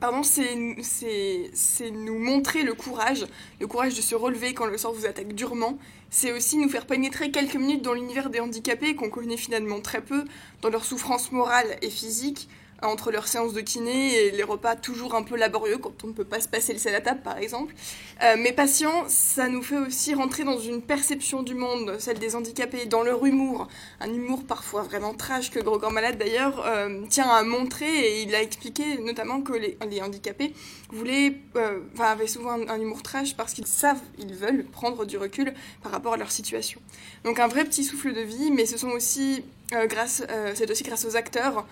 Pardon, 0.00 0.22
c'est 0.22 1.90
nous 1.90 2.18
montrer 2.18 2.62
le 2.62 2.72
courage, 2.72 3.26
le 3.60 3.66
courage 3.66 3.94
de 3.94 4.00
se 4.00 4.14
relever 4.14 4.54
quand 4.54 4.64
le 4.64 4.78
sort 4.78 4.94
vous 4.94 5.04
attaque 5.04 5.34
durement. 5.34 5.78
C'est 6.08 6.32
aussi 6.32 6.56
nous 6.56 6.70
faire 6.70 6.86
pénétrer 6.86 7.30
quelques 7.30 7.56
minutes 7.56 7.82
dans 7.82 7.92
l'univers 7.92 8.30
des 8.30 8.40
handicapés 8.40 8.94
qu'on 8.94 9.10
connaît 9.10 9.36
finalement 9.36 9.80
très 9.80 10.00
peu, 10.00 10.24
dans 10.62 10.70
leur 10.70 10.86
souffrance 10.86 11.32
morale 11.32 11.76
et 11.82 11.90
physique, 11.90 12.48
entre 12.82 13.10
leurs 13.10 13.28
séances 13.28 13.52
de 13.52 13.60
kiné 13.60 14.14
et 14.14 14.30
les 14.30 14.42
repas 14.42 14.76
toujours 14.76 15.14
un 15.14 15.22
peu 15.22 15.36
laborieux 15.36 15.78
quand 15.78 16.04
on 16.04 16.08
ne 16.08 16.12
peut 16.12 16.24
pas 16.24 16.40
se 16.40 16.48
passer 16.48 16.72
le 16.72 16.78
sel 16.78 16.94
à 16.94 17.00
table 17.00 17.20
par 17.22 17.38
exemple. 17.38 17.74
Euh, 18.22 18.36
mais 18.38 18.52
patients, 18.52 19.04
ça 19.08 19.48
nous 19.48 19.62
fait 19.62 19.78
aussi 19.78 20.14
rentrer 20.14 20.44
dans 20.44 20.58
une 20.58 20.82
perception 20.82 21.42
du 21.42 21.54
monde, 21.54 21.96
celle 21.98 22.18
des 22.18 22.36
handicapés, 22.36 22.86
dans 22.86 23.02
leur 23.02 23.24
humour, 23.24 23.68
un 24.00 24.12
humour 24.12 24.44
parfois 24.44 24.82
vraiment 24.82 25.14
trash 25.14 25.50
que 25.50 25.60
Corps 25.60 25.92
Malade 25.92 26.18
d'ailleurs 26.18 26.64
euh, 26.66 27.06
tient 27.08 27.28
à 27.28 27.42
montrer 27.42 27.88
et 27.88 28.22
il 28.22 28.34
a 28.34 28.42
expliqué 28.42 28.98
notamment 28.98 29.40
que 29.40 29.52
les, 29.52 29.78
les 29.88 30.02
handicapés 30.02 30.52
voulaient, 30.92 31.36
euh, 31.56 31.80
avaient 31.98 32.26
souvent 32.26 32.52
un, 32.52 32.80
humour 32.80 33.02
trash 33.02 33.36
parce 33.36 33.52
qu'ils 33.52 33.66
savent, 33.66 34.00
ils 34.18 34.34
veulent 34.34 34.64
prendre 34.64 35.04
du 35.04 35.16
recul 35.16 35.54
par 35.82 35.92
rapport 35.92 36.14
à 36.14 36.16
leur 36.16 36.30
situation. 36.30 36.80
Donc 37.24 37.38
un 37.38 37.48
vrai 37.48 37.64
petit 37.64 37.84
souffle 37.84 38.12
de 38.12 38.20
vie, 38.20 38.50
mais 38.50 38.66
ce 38.66 38.76
sont 38.76 38.90
aussi 38.90 39.44
euh, 39.72 39.86
grâce, 39.86 40.22
euh, 40.30 40.52
c'est 40.54 40.68
aussi 40.70 40.82
grâce 40.82 41.04
aux 41.04 41.16
acteurs 41.16 41.66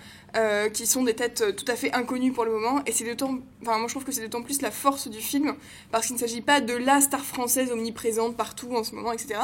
qui 0.75 0.87
sont 0.87 1.05
des 1.05 1.14
têtes 1.14 1.57
tout 1.57 1.64
à 1.69 1.75
fait 1.75 1.91
inconnues 1.95 2.33
pour 2.33 2.45
le 2.45 2.53
moment 2.53 2.83
et 2.85 2.93
c'est 2.93 3.05
d'autant, 3.05 3.39
enfin 3.62 3.79
moi 3.79 3.89
je 3.89 3.95
trouve 3.95 4.05
que 4.05 4.12
c'est 4.12 4.21
d'autant 4.21 4.43
plus 4.43 4.61
la 4.61 4.71
force 4.71 5.09
du 5.09 5.21
film 5.21 5.55
parce 5.91 6.07
qu'il 6.07 6.16
ne 6.16 6.21
s'agit 6.21 6.43
pas 6.43 6.61
de 6.61 6.75
la 6.75 7.01
star 7.01 7.25
française 7.25 7.73
omniprésente 7.73 8.37
partout 8.37 8.77
en 8.77 8.85
ce 8.85 8.95
moment, 8.95 9.11
etc. 9.11 9.41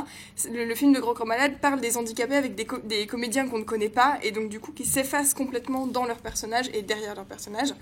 Le, 0.53 0.75
film 0.75 0.93
de 0.93 1.01
Gros 1.01 1.15
Corps 1.15 1.27
Malade 1.27 1.55
parle 1.59 1.81
des 1.81 1.97
handicapés 1.97 2.37
avec 2.37 2.55
des, 2.55 2.67
des 2.85 3.07
comédiens 3.07 3.49
qu'on 3.49 3.61
ne 3.61 3.65
connaît 3.65 3.89
pas 3.89 4.19
et 4.23 4.31
donc 4.31 4.51
du 4.51 4.61
coup 4.61 4.73
qui 4.73 4.85
s'effacent 4.85 5.33
complètement 5.33 5.87
dans 5.87 6.05
leur 6.05 6.19
personnage 6.19 6.67
et 6.75 6.83
derrière 6.83 7.15
leur 7.15 7.25
personnage 7.25 7.75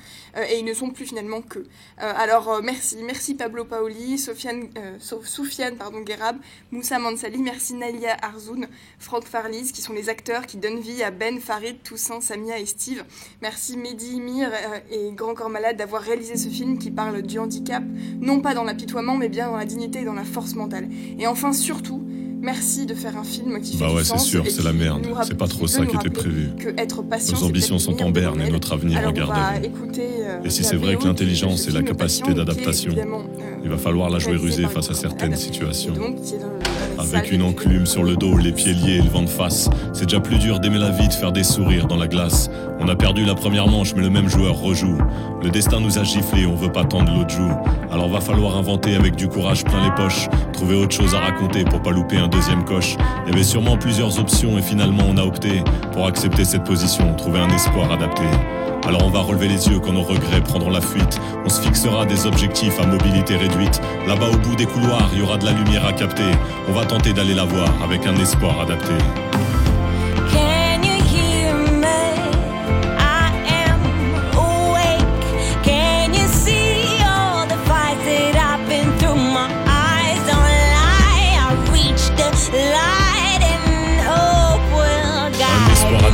et 0.49 0.61
ils 0.61 0.64
ne 0.64 0.72
sont 0.72 0.90
plus 0.90 1.05
finalement 1.05 1.43
qu'eux. 1.43 1.66
Euh, 2.00 2.12
alors 2.16 2.48
euh, 2.50 2.60
merci, 2.62 2.96
merci 3.04 3.34
Pablo 3.34 3.64
Paoli, 3.64 4.18
Sofiane, 4.18 4.68
euh, 4.78 4.96
So- 4.98 5.22
Soufiane 5.22 5.76
pardon, 5.76 6.00
Guérab, 6.00 6.36
Moussa 6.70 6.98
Mansali, 6.98 7.38
merci 7.42 7.74
Nalia 7.74 8.16
Arzoun, 8.22 8.66
Franck 8.98 9.24
Farliz 9.24 9.72
qui 9.72 9.82
sont 9.82 9.92
les 9.92 10.08
acteurs 10.08 10.46
qui 10.46 10.56
donnent 10.56 10.80
vie 10.80 11.02
à 11.02 11.10
Ben, 11.10 11.38
Farid, 11.38 11.82
Toussaint, 11.82 12.20
Samia 12.20 12.58
et 12.58 12.66
Steve. 12.66 13.04
Merci 13.42 13.76
Mehdi, 13.76 14.20
Mir 14.20 14.50
et 14.90 15.12
Grand 15.12 15.34
Corps 15.34 15.50
Malade 15.50 15.76
d'avoir 15.76 16.02
réalisé 16.02 16.36
ce 16.36 16.48
film 16.48 16.78
qui 16.78 16.90
parle 16.90 17.22
du 17.22 17.38
handicap, 17.38 17.82
non 18.20 18.40
pas 18.40 18.54
dans 18.54 18.64
l'apitoiement 18.64 19.16
mais 19.16 19.28
bien 19.28 19.48
dans 19.48 19.56
la 19.56 19.66
dignité 19.66 20.00
et 20.00 20.04
dans 20.04 20.14
la 20.14 20.24
force 20.24 20.54
mentale. 20.54 20.88
Et 21.18 21.26
enfin 21.26 21.52
surtout, 21.52 22.02
merci 22.43 22.86
de 22.86 22.95
faire 22.95 23.16
un 23.16 23.24
film 23.24 23.61
qui 23.61 23.76
fait 23.76 23.84
Bah 23.84 23.93
ouais, 23.95 24.05
c'est 24.05 24.18
sûr, 24.18 24.45
c'est 24.49 24.62
la 24.64 24.72
merde. 24.72 25.07
C'est 25.24 25.36
pas 25.36 25.47
trop 25.47 25.66
ça 25.66 25.86
qui 25.86 25.97
était 25.97 26.11
prévu. 26.11 26.51
Que 26.59 26.68
être 26.80 27.03
patient, 27.03 27.38
Nos 27.38 27.47
ambitions 27.47 27.78
sont 27.78 28.03
en 28.03 28.11
berne 28.11 28.40
et 28.43 28.51
notre 28.51 28.72
avenir 28.72 28.99
en 29.07 29.12
garde 29.12 29.32
euh, 29.64 30.43
Et 30.45 30.51
si 30.51 30.64
c'est 30.64 30.76
vrai 30.76 30.97
que 30.97 31.05
l'intelligence 31.05 31.68
et 31.68 31.70
la 31.70 31.82
capacité 31.82 32.32
est 32.32 32.34
d'adaptation, 32.34 32.93
euh, 32.97 33.61
Il 33.64 33.70
va 33.70 33.78
falloir 33.78 34.11
la 34.11 34.18
jouer 34.18 34.32
réalisé 34.32 34.62
rusée 34.62 34.74
face 34.74 34.90
à 34.90 34.95
certaines 34.95 35.36
situations. 35.36 35.95
Est 35.95 37.01
Avec 37.01 37.32
une 37.32 37.43
enclume 37.43 37.86
sur 37.86 38.03
le 38.03 38.16
dos, 38.16 38.36
les 38.36 38.53
pieds 38.53 38.74
liés 38.74 38.97
et 38.97 39.03
le 39.03 39.09
vent 39.09 39.22
de 39.22 39.28
face. 39.28 39.70
C'est 39.93 40.05
déjà 40.05 40.20
plus 40.20 40.38
dur 40.38 40.61
d'aimer 40.61 40.78
la 40.78 40.90
vie, 40.90 41.09
de 41.09 41.12
faire 41.12 41.32
des 41.32 41.45
sourires 41.45 41.86
dans 41.86 41.97
la 41.97 42.09
glace. 42.09 42.51
On 42.80 42.88
a 42.88 42.97
perdu 42.97 43.24
la 43.24 43.34
première 43.34 43.68
manche, 43.68 43.95
mais 43.95 44.03
le 44.03 44.11
même 44.11 44.28
joueur 44.28 44.59
rejoue. 44.59 44.99
Le 45.43 45.51
destin 45.51 45.80
nous 45.80 45.99
a 45.99 46.05
giflé, 46.05 46.47
on 46.47 46.57
veut 46.57 46.72
pas 46.72 46.84
tendre 46.84 47.14
l'autre 47.14 47.30
joue. 47.30 47.53
Alors 47.90 48.09
va 48.09 48.20
falloir 48.20 48.57
inventer 48.57 48.95
avec 48.97 49.16
du 49.16 49.28
courage 49.28 49.64
plein 49.64 49.84
les 49.84 49.95
poches. 49.95 50.28
Trouver 50.53 50.76
autre 50.76 50.95
chose 50.95 51.14
à 51.14 51.20
raconter 51.20 51.64
pour 51.64 51.80
pas 51.82 51.90
louper 51.90 52.16
un 52.16 52.28
deuxième 52.32 52.64
coche. 52.64 52.96
Il 53.24 53.30
y 53.30 53.34
avait 53.34 53.44
sûrement 53.44 53.76
plusieurs 53.76 54.18
options 54.18 54.58
et 54.58 54.62
finalement 54.62 55.04
on 55.08 55.16
a 55.16 55.22
opté 55.22 55.62
pour 55.92 56.06
accepter 56.06 56.44
cette 56.44 56.64
position, 56.64 57.14
trouver 57.14 57.38
un 57.38 57.48
espoir 57.50 57.92
adapté. 57.92 58.24
Alors 58.84 59.04
on 59.04 59.10
va 59.10 59.20
relever 59.20 59.46
les 59.46 59.68
yeux 59.68 59.78
quand 59.78 59.92
nos 59.92 60.02
regrets 60.02 60.40
prendront 60.40 60.70
la 60.70 60.80
fuite. 60.80 61.20
On 61.44 61.48
se 61.48 61.60
fixera 61.60 62.04
des 62.04 62.26
objectifs 62.26 62.80
à 62.80 62.86
mobilité 62.86 63.36
réduite. 63.36 63.80
Là-bas 64.08 64.30
au 64.32 64.38
bout 64.38 64.56
des 64.56 64.66
couloirs, 64.66 65.08
il 65.12 65.20
y 65.20 65.22
aura 65.22 65.38
de 65.38 65.44
la 65.44 65.52
lumière 65.52 65.86
à 65.86 65.92
capter. 65.92 66.30
On 66.68 66.72
va 66.72 66.84
tenter 66.84 67.12
d'aller 67.12 67.34
la 67.34 67.44
voir 67.44 67.68
avec 67.82 68.06
un 68.06 68.16
espoir 68.16 68.60
adapté. 68.60 68.94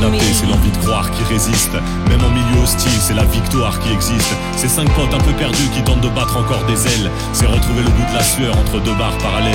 L'envie 0.01 0.71
de 0.71 0.77
croire 0.77 1.09
qui 1.11 1.23
résiste. 1.23 1.73
Même 2.09 2.23
en 2.23 2.29
milieu 2.29 2.63
hostile, 2.63 2.99
c'est 2.99 3.13
la 3.13 3.25
victoire 3.25 3.79
qui 3.79 3.91
existe. 3.91 4.33
Ces 4.55 4.67
cinq 4.67 4.89
potes 4.95 5.13
un 5.13 5.19
peu 5.19 5.33
perdus 5.33 5.69
qui 5.73 5.83
tentent 5.83 6.01
de 6.01 6.09
battre 6.09 6.37
encore 6.37 6.63
des 6.65 6.87
ailes. 6.87 7.11
C'est 7.33 7.45
retrouver 7.45 7.83
le 7.83 7.89
goût 7.89 8.09
de 8.09 8.15
la 8.15 8.23
sueur 8.23 8.57
entre 8.57 8.79
deux 8.79 8.95
barres 8.95 9.17
parallèles. 9.17 9.53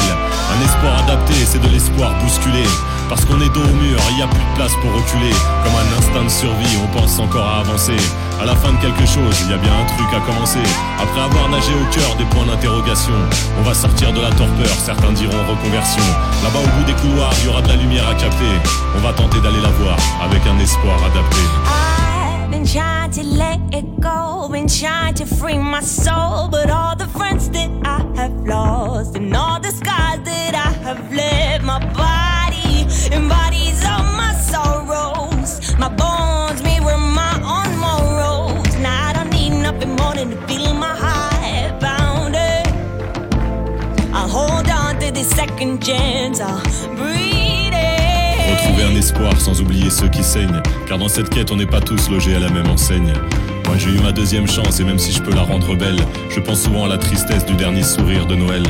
Un 0.53 0.65
espoir 0.65 0.99
adapté, 1.05 1.35
c'est 1.47 1.61
de 1.61 1.69
l'espoir 1.69 2.13
bousculé. 2.23 2.65
Parce 3.09 3.25
qu'on 3.25 3.41
est 3.41 3.53
dos 3.53 3.63
au 3.63 3.75
mur, 3.75 3.99
il 4.13 4.19
y 4.19 4.23
a 4.23 4.27
plus 4.27 4.45
de 4.45 4.57
place 4.57 4.73
pour 4.81 4.93
reculer. 4.93 5.35
Comme 5.63 5.75
un 5.75 5.99
instinct 5.99 6.25
de 6.25 6.29
survie, 6.29 6.79
on 6.83 6.99
pense 6.99 7.19
encore 7.19 7.47
à 7.47 7.61
avancer. 7.61 7.97
À 8.41 8.45
la 8.45 8.55
fin 8.57 8.73
de 8.73 8.79
quelque 8.79 9.07
chose, 9.07 9.35
il 9.45 9.51
y 9.51 9.55
a 9.55 9.59
bien 9.59 9.73
un 9.73 9.87
truc 9.87 10.09
à 10.15 10.21
commencer. 10.21 10.63
Après 11.01 11.21
avoir 11.21 11.49
nagé 11.49 11.73
au 11.73 11.95
cœur 11.95 12.17
des 12.17 12.25
points 12.25 12.47
d'interrogation, 12.47 13.15
on 13.59 13.63
va 13.63 13.75
sortir 13.75 14.13
de 14.13 14.21
la 14.21 14.31
torpeur, 14.31 14.75
certains 14.79 15.13
diront 15.13 15.39
reconversion. 15.49 16.03
Là-bas 16.43 16.59
au 16.59 16.79
bout 16.79 16.85
des 16.85 16.95
couloirs, 17.01 17.33
il 17.41 17.47
y 17.47 17.49
aura 17.49 17.63
de 17.63 17.69
la 17.69 17.77
lumière 17.77 18.09
à 18.09 18.15
capter. 18.15 18.55
On 18.97 19.01
va 19.01 19.13
tenter 19.13 19.41
d'aller 19.41 19.61
la 19.61 19.71
voir 19.71 19.97
avec 20.23 20.43
un 20.47 20.59
espoir 20.59 20.97
adapté. 21.05 21.41
I've 21.67 22.51
been 22.51 22.67
trying 22.67 23.11
to 23.13 23.23
let 23.23 23.61
it 23.73 24.01
go, 24.01 24.49
been 24.51 24.67
trying 24.67 25.15
to 25.15 25.27
free 25.27 25.59
my 25.59 25.81
soul, 25.81 26.49
but 26.51 26.69
all 26.71 26.97
the 26.97 27.09
friends 27.17 27.49
that 27.51 27.71
I 27.85 28.03
have 28.21 28.35
lost 28.45 29.17
and 29.17 29.35
all 29.35 29.61
the 29.61 29.73
that 30.25 30.55
I 30.55 30.73
have 30.85 31.13
left, 31.13 31.65
my 31.65 31.79
body 31.95 32.87
embodies 33.15 33.85
all 33.85 34.05
my 34.17 34.35
sorrows, 34.35 35.77
my 35.79 35.89
bones 35.89 36.34
nothing 40.15 40.31
more 40.31 40.31
than 40.31 40.31
to 40.31 40.47
feel 40.47 40.75
my 40.75 40.95
heart 40.97 41.81
pounding. 41.81 42.67
I'll 44.13 44.29
hold 44.29 44.69
on 44.69 44.99
to 45.01 45.11
this 45.13 45.29
second 45.31 45.85
chance, 45.85 46.41
I'll 46.41 46.63
breathe 46.97 47.73
it. 47.73 48.61
Retrouver 48.61 48.85
un 48.85 48.97
espoir 48.97 49.41
sans 49.41 49.61
oublier 49.61 49.91
ceux 49.91 50.09
qui 50.09 50.23
saignent. 50.23 50.63
Car 50.87 50.99
dans 50.99 51.09
cette 51.09 51.31
quête, 51.31 51.51
on 51.51 51.57
n'est 51.57 51.67
pas 51.67 51.81
tous 51.81 52.11
logés 52.11 52.35
à 52.35 52.41
la 52.41 52.51
même 52.51 52.69
enseigne. 52.69 53.13
Moi 53.67 53.77
j'ai 53.79 53.91
eu 53.91 54.01
ma 54.01 54.13
deuxième 54.13 54.47
chance 54.47 54.81
et 54.81 54.85
même 54.85 54.99
si 54.99 55.13
je 55.13 55.23
peux 55.23 55.35
la 55.35 55.43
rendre 55.43 55.75
belle, 55.75 55.99
je 56.31 56.41
pense 56.41 56.63
souvent 56.63 56.85
à 56.85 56.89
la 56.89 56.99
tristesse 56.99 57.47
du 57.47 57.55
dernier 57.55 57.83
sourire 57.83 58.27
de 58.27 58.37
Noël. 58.37 58.63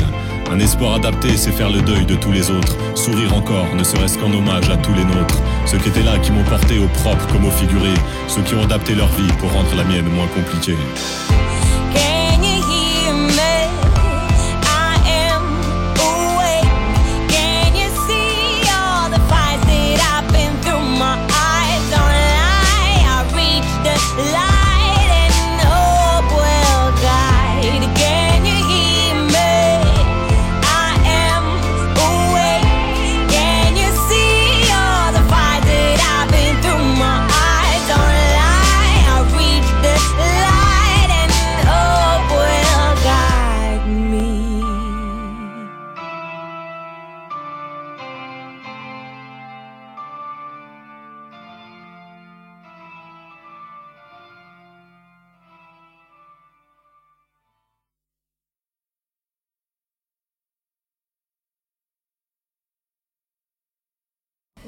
Un 0.51 0.59
espoir 0.59 0.95
adapté, 0.95 1.35
c'est 1.37 1.51
faire 1.51 1.69
le 1.69 1.81
deuil 1.81 2.05
de 2.05 2.15
tous 2.15 2.31
les 2.31 2.51
autres. 2.51 2.77
Sourire 2.95 3.33
encore, 3.33 3.73
ne 3.75 3.83
serait-ce 3.83 4.17
qu'en 4.17 4.31
hommage 4.31 4.69
à 4.69 4.77
tous 4.77 4.93
les 4.93 5.03
nôtres. 5.03 5.41
Ceux 5.65 5.77
qui 5.77 5.89
étaient 5.89 6.03
là, 6.03 6.19
qui 6.19 6.31
m'ont 6.31 6.43
porté 6.43 6.79
au 6.79 6.87
propre 6.87 7.27
comme 7.27 7.45
au 7.45 7.51
figuré. 7.51 7.93
Ceux 8.27 8.41
qui 8.43 8.55
ont 8.55 8.63
adapté 8.63 8.93
leur 8.93 9.09
vie 9.09 9.31
pour 9.39 9.51
rendre 9.51 9.75
la 9.75 9.83
mienne 9.83 10.05
moins 10.05 10.27
compliquée. 10.27 10.77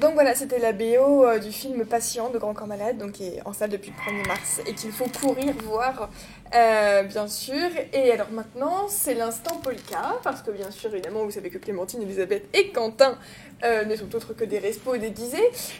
Donc 0.00 0.14
voilà, 0.14 0.36
c'était 0.36 0.60
la 0.60 0.72
BO 0.72 1.24
euh, 1.24 1.40
du 1.40 1.50
film 1.50 1.84
Patient 1.84 2.30
de 2.30 2.38
Grand 2.38 2.54
Corps 2.54 2.68
Malade, 2.68 2.98
donc 2.98 3.12
qui 3.12 3.24
est 3.24 3.42
en 3.44 3.52
salle 3.52 3.70
depuis 3.70 3.90
le 3.90 4.12
1er 4.12 4.28
mars 4.28 4.60
et 4.64 4.72
qu'il 4.72 4.92
faut 4.92 5.08
courir 5.08 5.52
voir, 5.64 6.08
euh, 6.54 7.02
bien 7.02 7.26
sûr. 7.26 7.68
Et 7.92 8.12
alors 8.12 8.30
maintenant, 8.30 8.86
c'est 8.86 9.14
l'instant 9.14 9.56
Polka, 9.56 10.20
parce 10.22 10.42
que 10.42 10.52
bien 10.52 10.70
sûr, 10.70 10.94
évidemment, 10.94 11.24
vous 11.24 11.32
savez 11.32 11.50
que 11.50 11.58
Clémentine, 11.58 12.00
Elisabeth 12.02 12.44
et 12.54 12.70
Quentin 12.70 13.18
euh, 13.64 13.84
ne 13.84 13.96
sont 13.96 14.14
autres 14.14 14.34
que 14.34 14.44
des 14.44 14.58
respos 14.58 14.98
déguisés, 14.98 15.36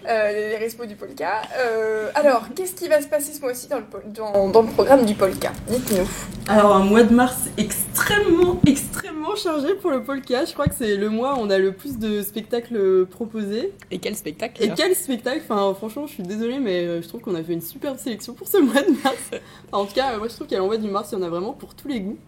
euh, 0.08 0.32
les 0.32 0.56
respos 0.56 0.86
du 0.86 0.96
Polka. 0.96 1.42
Euh, 1.58 2.10
alors, 2.14 2.46
qu'est-ce 2.54 2.74
qui 2.74 2.88
va 2.88 3.00
se 3.00 3.08
passer 3.08 3.32
ce 3.32 3.40
mois-ci 3.40 3.68
dans 3.68 3.78
le, 3.78 3.84
dans, 4.06 4.48
dans 4.48 4.62
le 4.62 4.68
programme 4.68 5.04
du 5.04 5.14
Polka? 5.14 5.52
Dites-nous. 5.68 6.08
Alors 6.50 6.74
un 6.74 6.82
mois 6.82 7.02
de 7.02 7.14
mars 7.14 7.36
extrêmement, 7.58 8.58
extrêmement 8.66 9.36
chargé 9.36 9.74
pour 9.74 9.90
le 9.90 10.02
polka. 10.02 10.46
Je 10.46 10.54
crois 10.54 10.64
que 10.64 10.74
c'est 10.74 10.96
le 10.96 11.10
mois 11.10 11.34
où 11.34 11.40
on 11.40 11.50
a 11.50 11.58
le 11.58 11.72
plus 11.72 11.98
de 11.98 12.22
spectacles 12.22 13.04
proposés. 13.04 13.74
Et 13.90 13.98
quel 13.98 14.16
spectacle 14.16 14.62
Et 14.64 14.70
quel 14.74 14.94
spectacle? 14.94 15.42
Enfin 15.46 15.74
franchement 15.74 16.06
je 16.06 16.14
suis 16.14 16.22
désolée 16.22 16.58
mais 16.58 16.84
euh, 16.86 17.02
je 17.02 17.08
trouve 17.08 17.20
qu'on 17.20 17.34
a 17.34 17.42
fait 17.42 17.52
une 17.52 17.60
superbe 17.60 17.98
sélection 17.98 18.32
pour 18.32 18.48
ce 18.48 18.56
mois 18.62 18.80
de 18.80 18.92
mars. 19.04 19.18
Enfin, 19.30 19.38
en 19.72 19.84
tout 19.84 19.94
cas 19.94 20.16
moi 20.16 20.28
je 20.28 20.34
trouve 20.34 20.46
qu'à 20.46 20.56
l'envoi 20.56 20.78
du 20.78 20.88
mars 20.88 21.10
il 21.12 21.18
y 21.18 21.22
en 21.22 21.22
a 21.22 21.28
vraiment 21.28 21.52
pour 21.52 21.74
tous 21.74 21.88
les 21.88 22.00
goûts. 22.00 22.18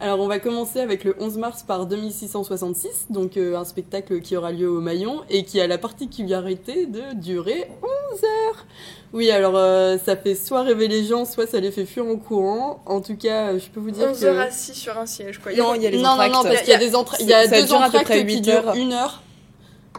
Alors 0.00 0.18
on 0.18 0.26
va 0.26 0.40
commencer 0.40 0.80
avec 0.80 1.04
le 1.04 1.14
11 1.20 1.36
mars 1.38 1.62
par 1.62 1.86
2666, 1.86 3.06
donc 3.10 3.36
euh, 3.36 3.56
un 3.56 3.64
spectacle 3.64 4.20
qui 4.20 4.36
aura 4.36 4.50
lieu 4.50 4.68
au 4.68 4.80
Maillon 4.80 5.20
et 5.30 5.44
qui 5.44 5.60
a 5.60 5.66
la 5.68 5.78
particularité 5.78 6.86
de 6.86 7.14
durer 7.14 7.68
11 8.14 8.24
heures. 8.24 8.66
Oui 9.12 9.30
alors 9.30 9.54
euh, 9.56 9.98
ça 10.04 10.16
fait 10.16 10.34
soit 10.34 10.62
rêver 10.62 10.88
les 10.88 11.04
gens, 11.04 11.24
soit 11.24 11.46
ça 11.46 11.60
les 11.60 11.70
fait 11.70 11.84
fuir 11.84 12.04
en 12.06 12.16
courant. 12.16 12.82
En 12.86 13.00
tout 13.00 13.16
cas 13.16 13.52
euh, 13.52 13.58
je 13.60 13.68
peux 13.70 13.78
vous 13.78 13.92
dire 13.92 14.08
11 14.10 14.18
que... 14.20 14.24
heures 14.26 14.40
assis 14.40 14.74
sur 14.74 14.98
un 14.98 15.06
siège, 15.06 15.38
quoi. 15.38 15.52
Non, 15.52 15.74
il 15.74 15.82
y 15.82 15.86
a 15.86 15.90
les 15.90 15.98
non, 15.98 16.16
non, 16.16 16.28
non, 16.28 16.42
parce 16.42 16.62
qu'il 16.62 16.70
y 16.70 16.74
a 16.74 16.78
des 16.78 16.94
entra- 16.96 17.18
il 17.20 17.28
y 17.28 17.34
a 17.34 17.46
Ça 17.48 17.60
deux 17.60 17.66
dure 17.68 17.76
à 17.76 17.90
peu 17.90 17.98
entractes 17.98 18.12
qui 18.12 18.24
8 18.24 18.40
durent 18.40 18.68
heures. 18.68 18.74
une 18.74 18.92
heure. 18.94 19.22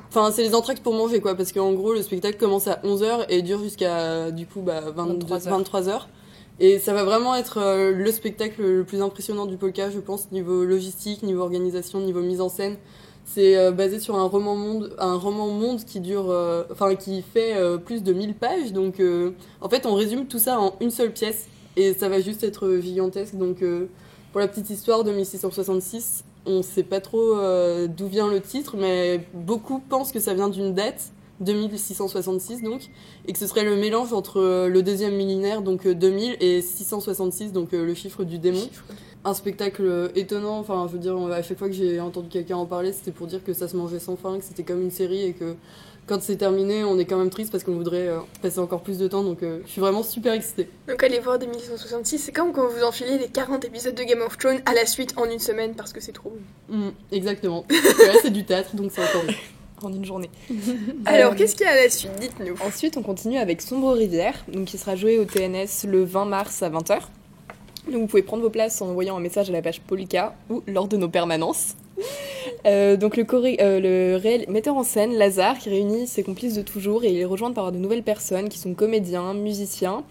Enfin, 0.10 0.32
c'est 0.32 0.44
les 0.44 0.54
entractes 0.54 0.84
pour 0.84 0.94
manger, 0.94 1.22
quoi, 1.22 1.34
parce 1.36 1.52
qu'en 1.52 1.72
gros, 1.72 1.94
le 1.94 2.04
spectacle 2.04 2.38
commence 2.38 2.68
à 2.68 2.80
11h 2.84 3.26
et 3.30 3.42
dure 3.42 3.64
jusqu'à, 3.64 4.30
du 4.32 4.46
coup, 4.46 4.62
bah, 4.62 4.82
22 4.96 5.26
23 5.26 5.48
heures. 5.48 5.58
23 5.58 5.90
heures. 5.90 6.08
Et 6.60 6.78
ça 6.80 6.94
va 6.94 7.04
vraiment 7.04 7.36
être 7.36 7.58
euh, 7.58 7.92
le 7.92 8.12
spectacle 8.12 8.62
le 8.62 8.84
plus 8.84 9.02
impressionnant 9.02 9.46
du 9.46 9.58
polka, 9.58 9.90
je 9.90 10.00
pense, 10.00 10.32
niveau 10.32 10.64
logistique, 10.64 11.24
niveau 11.24 11.42
organisation, 11.42 12.00
niveau 12.00 12.22
mise 12.22 12.42
en 12.42 12.50
scène. 12.50 12.78
C'est 13.26 13.58
euh, 13.58 13.72
basé 13.72 14.00
sur 14.00 14.16
un 14.16 14.26
roman 14.26 14.56
monde, 14.56 14.96
un 15.00 15.16
roman 15.16 15.48
monde 15.48 15.84
qui 15.84 16.00
dure, 16.00 16.30
euh, 16.30 16.64
enfin, 16.72 16.94
qui 16.96 17.24
fait 17.24 17.56
plus 17.86 18.04
de 18.04 18.14
1000 18.14 18.36
pages. 18.36 18.72
Donc, 18.72 19.02
en 19.62 19.70
fait, 19.70 19.86
on 19.86 19.96
résume 19.96 20.28
tout 20.28 20.40
ça 20.40 20.60
en 20.60 20.76
une 20.80 20.92
seule 20.92 21.12
pièce 21.12 21.48
et 21.76 21.94
ça 21.94 22.08
va 22.08 22.20
juste 22.20 22.44
être 22.44 22.80
gigantesque. 22.80 23.36
Donc, 23.36 23.64
pour 24.32 24.40
la 24.40 24.48
petite 24.48 24.70
histoire 24.70 25.04
de 25.04 25.12
1666, 25.12 26.24
on 26.46 26.62
sait 26.62 26.84
pas 26.84 27.00
trop 27.00 27.36
d'où 27.88 28.08
vient 28.08 28.30
le 28.30 28.42
titre, 28.42 28.76
mais 28.78 29.26
beaucoup 29.34 29.80
pensent 29.80 30.12
que 30.12 30.20
ça 30.20 30.34
vient 30.34 30.50
d'une 30.50 30.74
date, 30.74 31.13
2666 31.40 32.62
donc, 32.62 32.82
et 33.28 33.34
que 33.34 33.40
ce 33.40 33.48
serait 33.48 33.64
le 33.64 33.76
mélange 33.76 34.14
entre 34.14 34.40
euh, 34.40 34.68
le 34.68 34.84
deuxième 34.84 35.16
millénaire, 35.16 35.62
donc 35.62 35.86
euh, 35.86 35.94
2000, 35.94 36.38
et 36.40 36.62
666, 36.62 37.52
donc 37.52 37.74
euh, 37.74 37.86
le 37.86 37.94
chiffre 37.94 38.24
du 38.24 38.40
démon. 38.40 38.70
Un 39.26 39.34
spectacle 39.34 39.84
euh, 39.86 40.10
étonnant, 40.16 40.60
enfin 40.60 40.86
je 40.88 40.94
veux 40.94 41.00
dire, 41.00 41.18
à 41.18 41.42
chaque 41.42 41.58
fois 41.58 41.70
que 41.70 41.74
j'ai 41.74 42.00
entendu 42.00 42.28
quelqu'un 42.30 42.58
en 42.58 42.66
parler, 42.66 42.92
c'était 42.92 43.12
pour 43.12 43.28
dire 43.28 43.44
que 43.44 43.54
ça 43.54 43.68
se 43.68 43.78
mangeait 43.78 44.00
sans 44.00 44.16
fin, 44.16 44.38
que 44.38 44.44
c'était 44.44 44.64
comme 44.64 44.82
une 44.82 44.92
série 44.92 45.24
et 45.24 45.34
que 45.34 45.56
quand 46.06 46.22
c'est 46.22 46.36
terminé, 46.36 46.84
on 46.84 47.00
est 47.00 47.06
quand 47.06 47.18
même 47.18 47.30
triste 47.30 47.52
parce 47.52 47.64
qu'on 47.64 47.76
voudrait 47.76 48.10
euh, 48.10 48.20
passer 48.42 48.60
encore 48.60 48.82
plus 48.82 48.98
de 48.98 49.08
temps, 49.08 49.24
donc 49.24 49.42
euh, 49.42 49.60
je 49.66 49.72
suis 49.72 49.82
vraiment 49.82 50.04
super 50.04 50.34
excitée. 50.34 50.70
Donc 50.88 51.02
allez 51.02 51.20
voir 51.20 51.40
2666, 51.40 52.18
c'est 52.18 52.32
comme 52.34 52.52
quand 52.52 52.68
vous 52.68 52.84
enfilez 52.84 53.18
les 53.18 53.30
40 53.30 53.64
épisodes 53.66 53.96
de 53.96 54.04
Game 54.04 54.22
of 54.22 54.38
Thrones 54.38 54.62
à 54.66 54.74
la 54.74 54.86
suite 54.86 55.14
en 55.18 55.26
une 55.26 55.40
semaine 55.40 55.76
parce 55.76 55.94
que 55.94 56.02
c'est 56.02 56.12
trop. 56.12 56.36
Mm, 56.70 56.90
exactement. 57.12 57.66
Là 57.70 58.14
c'est 58.22 58.32
du 58.32 58.44
théâtre, 58.44 58.76
donc 58.76 58.92
c'est 58.94 59.02
encore 59.02 59.24
mieux. 59.24 59.34
En 59.84 59.92
une 59.94 60.06
journée. 60.06 60.30
Alors 61.06 61.34
Euh, 61.34 61.36
qu'est-ce 61.36 61.56
qu'il 61.56 61.66
y 61.66 61.70
a 61.70 61.74
à 61.74 61.76
la 61.76 61.90
suite? 61.90 62.12
Dites-nous. 62.20 62.56
Ensuite, 62.66 62.96
on 62.98 63.02
continue 63.02 63.38
avec 63.38 63.62
Sombre 63.62 63.92
Rivière, 63.94 64.46
donc 64.48 64.66
qui 64.66 64.78
sera 64.78 64.96
joué 64.96 65.20
au 65.20 65.26
TNS 65.26 65.86
le 65.88 66.04
20 66.04 66.26
mars 66.26 66.64
à 66.64 66.70
20h. 66.70 67.00
Donc 67.92 68.02
vous 68.02 68.08
pouvez 68.08 68.24
prendre 68.24 68.44
vos 68.44 68.50
places 68.50 68.82
en 68.82 68.88
envoyant 68.88 69.18
un 69.18 69.20
message 69.20 69.50
à 69.50 69.54
la 69.54 69.62
page 69.62 69.82
Polka 69.82 70.36
ou 70.50 70.64
lors 70.68 70.88
de 70.88 70.98
nos 70.98 71.10
permanences. 71.10 71.76
Euh, 72.66 72.96
donc 72.96 73.18
le, 73.18 73.26
euh, 73.34 73.80
le 73.80 74.16
réel 74.16 74.46
metteur 74.48 74.78
en 74.78 74.84
scène, 74.84 75.14
Lazare, 75.16 75.58
qui 75.58 75.70
réunit 75.70 76.08
ses 76.08 76.24
complices 76.24 76.56
de 76.56 76.62
toujours 76.62 77.04
et 77.04 77.12
il 77.12 77.20
est 77.20 77.26
rejoint 77.26 77.52
par 77.52 77.74
de 77.74 77.78
nouvelles 77.78 78.04
personnes 78.04 78.48
qui 78.48 78.58
sont 78.58 78.74
comédiens, 78.74 79.34
musiciens, 79.34 80.04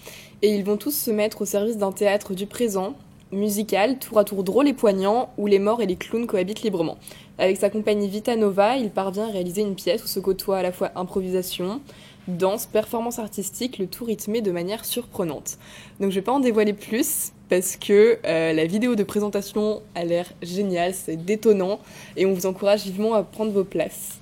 et 0.43 0.55
ils 0.55 0.63
vont 0.65 0.77
tous 0.77 0.91
se 0.95 1.11
mettre 1.11 1.43
au 1.43 1.45
service 1.47 1.79
d'un 1.79 1.93
théâtre 1.93 2.35
du 2.35 2.47
présent, 2.47 2.95
musical, 3.33 3.99
tour 3.99 4.19
à 4.19 4.25
tour 4.25 4.45
drôle 4.45 4.69
et 4.69 4.73
poignant, 4.73 5.31
où 5.39 5.47
les 5.47 5.59
morts 5.59 5.81
et 5.83 5.87
les 5.87 5.97
clowns 5.97 6.27
cohabitent 6.27 6.63
librement. 6.63 6.99
Avec 7.39 7.57
sa 7.57 7.71
compagnie 7.71 8.09
Vita 8.09 8.37
Nova, 8.37 8.77
il 8.77 8.91
parvient 8.91 9.29
à 9.29 9.31
réaliser 9.31 9.63
une 9.63 9.75
pièce 9.75 10.05
où 10.05 10.07
se 10.07 10.21
côtoient 10.21 10.59
à 10.59 10.63
la 10.63 10.73
fois 10.73 10.93
improvisation, 10.95 11.81
danse, 12.29 12.67
performance 12.67 13.19
artistique, 13.19 13.79
le 13.79 13.87
tout 13.87 14.05
rythmé 14.05 14.41
de 14.41 14.53
manière 14.53 14.85
surprenante. 14.85 15.59
Donc 16.01 16.11
je 16.11 16.17
vais 16.17 16.23
pas 16.23 16.33
en 16.33 16.41
dévoiler 16.41 16.73
plus 16.73 17.33
parce 17.49 17.77
que 17.77 18.19
euh, 18.25 18.53
la 18.53 18.65
vidéo 18.65 18.95
de 18.95 19.03
présentation 19.03 19.83
a 19.95 20.05
l'air 20.05 20.33
géniale, 20.43 20.95
c'est 20.95 21.17
détonnant 21.17 21.81
et 22.17 22.27
on 22.27 22.33
vous 22.33 22.47
encourage 22.47 22.85
vivement 22.85 23.15
à 23.15 23.23
prendre 23.23 23.53
vos 23.53 23.65
places. 23.65 24.19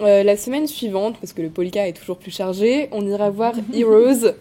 Euh, 0.00 0.22
la 0.22 0.36
semaine 0.36 0.66
suivante, 0.66 1.16
parce 1.20 1.32
que 1.32 1.42
le 1.42 1.50
polka 1.50 1.86
est 1.86 1.92
toujours 1.92 2.16
plus 2.16 2.30
chargé, 2.30 2.88
on 2.92 3.06
ira 3.06 3.28
voir 3.30 3.54
Heroes 3.74 4.32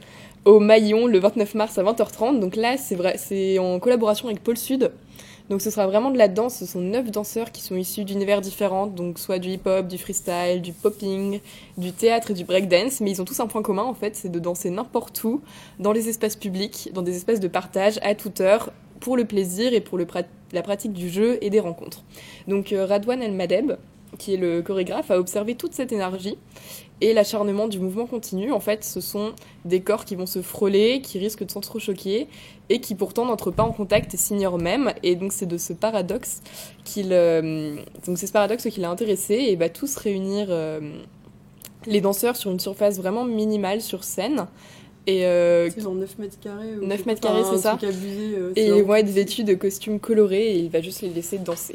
au 0.46 0.60
Maillon 0.60 1.08
le 1.08 1.20
29 1.20 1.56
mars 1.56 1.78
à 1.78 1.84
20h30. 1.84 2.40
Donc 2.40 2.56
là, 2.56 2.78
c'est 2.78 2.96
vrai, 2.96 3.16
c'est 3.18 3.60
en 3.60 3.80
collaboration 3.80 4.28
avec 4.28 4.44
Pôle 4.44 4.58
Sud. 4.58 4.92
Donc 5.50 5.62
ce 5.62 5.72
sera 5.72 5.88
vraiment 5.88 6.12
de 6.12 6.18
la 6.18 6.28
danse. 6.28 6.58
Ce 6.58 6.66
sont 6.66 6.80
neuf 6.80 7.10
danseurs 7.10 7.52
qui 7.52 7.62
sont 7.62 7.76
issus 7.76 8.04
d'univers 8.04 8.40
différents, 8.40 8.86
donc 8.86 9.18
soit 9.18 9.40
du 9.40 9.50
hip-hop, 9.50 9.88
du 9.88 9.98
freestyle, 9.98 10.62
du 10.62 10.74
popping, 10.74 11.40
du 11.78 11.92
théâtre 11.92 12.32
et 12.32 12.34
du 12.36 12.44
breakdance. 12.44 13.02
Mais 13.02 13.12
ils 13.12 13.22
ont 13.22 13.26
tous 13.26 13.40
un 13.40 13.48
point 13.48 13.64
commun 13.64 13.84
en 13.84 13.96
fait, 13.96 14.16
c'est 14.16 14.30
de 14.30 14.40
danser 14.40 14.70
n'importe 14.70 15.24
où, 15.24 15.42
dans 15.80 15.92
les 15.92 16.08
espaces 16.08 16.36
publics, 16.36 16.92
dans 16.94 17.02
des 17.02 17.16
espaces 17.16 17.40
de 17.40 17.48
partage 17.48 18.00
à 18.04 18.14
toute 18.14 18.42
heure, 18.42 18.72
pour 19.00 19.18
le 19.18 19.26
plaisir 19.26 19.74
et 19.74 19.82
pour 19.82 19.98
la 19.98 20.62
pratique 20.62 20.94
du 20.94 21.10
jeu 21.10 21.38
et 21.42 21.50
des 21.50 21.60
rencontres. 21.60 22.04
Donc 22.48 22.74
euh, 22.74 22.86
Radwan 22.86 23.22
El 23.22 23.32
Madeb, 23.32 23.74
qui 24.18 24.34
est 24.34 24.38
le 24.38 24.62
chorégraphe, 24.62 25.12
a 25.12 25.20
observé 25.20 25.56
toute 25.56 25.74
cette 25.74 25.92
énergie 25.92 26.38
et 27.02 27.14
l'acharnement 27.14 27.68
du 27.68 27.80
mouvement 27.80 28.06
continu. 28.06 28.52
En 28.52 28.60
fait, 28.60 28.84
ce 28.84 29.00
sont 29.02 29.34
des 29.66 29.82
corps 29.82 30.06
qui 30.06 30.16
vont 30.16 30.26
se 30.26 30.42
frôler, 30.42 31.02
qui 31.02 31.18
risquent 31.20 31.46
de 31.46 31.52
s'entrechoquer 31.52 32.28
et 32.70 32.82
qui 32.82 32.94
pourtant 32.96 33.26
n'entrent 33.26 33.52
pas 33.52 33.64
en 33.64 33.72
contact 33.72 34.14
et 34.14 34.18
s'ignorent 34.18 34.58
même. 34.60 34.94
Et 35.04 35.16
donc 35.16 35.32
c'est 35.32 35.46
de 35.46 35.58
ce 35.58 35.74
paradoxe 35.74 36.42
qu'il, 36.84 37.10
euh, 37.12 37.76
donc 38.06 38.18
c'est 38.18 38.28
ce 38.28 38.32
paradoxe 38.34 38.68
qui 38.70 38.80
l'a 38.80 38.90
intéressé 38.90 39.34
et 39.36 39.56
va 39.56 39.70
tous 39.70 39.96
réunir 39.96 40.48
euh, 40.50 40.80
les 41.88 42.02
danseurs 42.02 42.36
sur 42.36 42.52
une 42.52 42.60
surface 42.60 42.98
vraiment 42.98 43.24
minimale 43.26 43.82
sur 43.82 44.04
scène. 44.04 44.48
Et 45.08 45.26
euh, 45.26 45.70
C'est 45.72 45.82
genre 45.82 45.96
9 45.96 46.20
mètres 46.20 46.40
carrés. 46.40 46.76
ou 46.76 46.82
9 46.86 46.90
quelque- 46.98 47.06
mètres 47.08 47.22
carrés, 47.22 47.42
c'est 47.50 47.58
ça. 47.58 47.72
abusé, 47.82 48.36
euh, 48.38 48.52
et 48.56 48.82
ouais, 48.84 49.02
vêtus 49.02 49.44
de 49.44 49.56
costumes 49.56 50.00
colorés 50.00 50.52
et 50.52 50.58
il 50.60 50.70
va 50.70 50.82
juste 50.82 51.02
les 51.02 51.10
laisser 51.10 51.38
danser. 51.40 51.74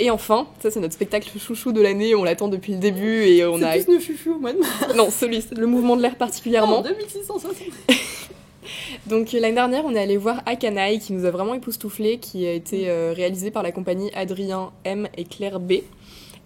Et 0.00 0.10
enfin, 0.10 0.46
ça 0.62 0.70
c'est 0.70 0.80
notre 0.80 0.94
spectacle 0.94 1.30
chouchou 1.38 1.72
de 1.72 1.80
l'année, 1.82 2.14
on 2.14 2.24
l'attend 2.24 2.48
depuis 2.48 2.72
le 2.72 2.78
début 2.78 3.24
et 3.24 3.44
on 3.44 3.58
C'est 3.58 3.64
a... 3.64 3.78
plus 3.98 4.30
mois 4.40 4.54
de 4.54 4.58
mars. 4.58 4.94
Non, 4.96 5.10
celui, 5.10 5.44
le 5.54 5.66
mouvement 5.66 5.94
de 5.94 6.00
l'air 6.00 6.16
particulièrement. 6.16 6.78
En 6.78 6.82
2660. 6.82 7.52
Donc 9.06 9.32
l'année 9.32 9.54
dernière, 9.54 9.84
on 9.84 9.94
est 9.94 10.00
allé 10.00 10.16
voir 10.16 10.40
Akanai 10.46 11.00
qui 11.00 11.12
nous 11.12 11.26
a 11.26 11.30
vraiment 11.30 11.52
époustouflé, 11.52 12.16
qui 12.18 12.46
a 12.46 12.52
été 12.52 12.88
euh, 12.88 13.12
réalisé 13.14 13.50
par 13.50 13.62
la 13.62 13.72
compagnie 13.72 14.10
Adrien 14.14 14.72
M 14.84 15.06
et 15.18 15.24
Claire 15.24 15.60
B. 15.60 15.74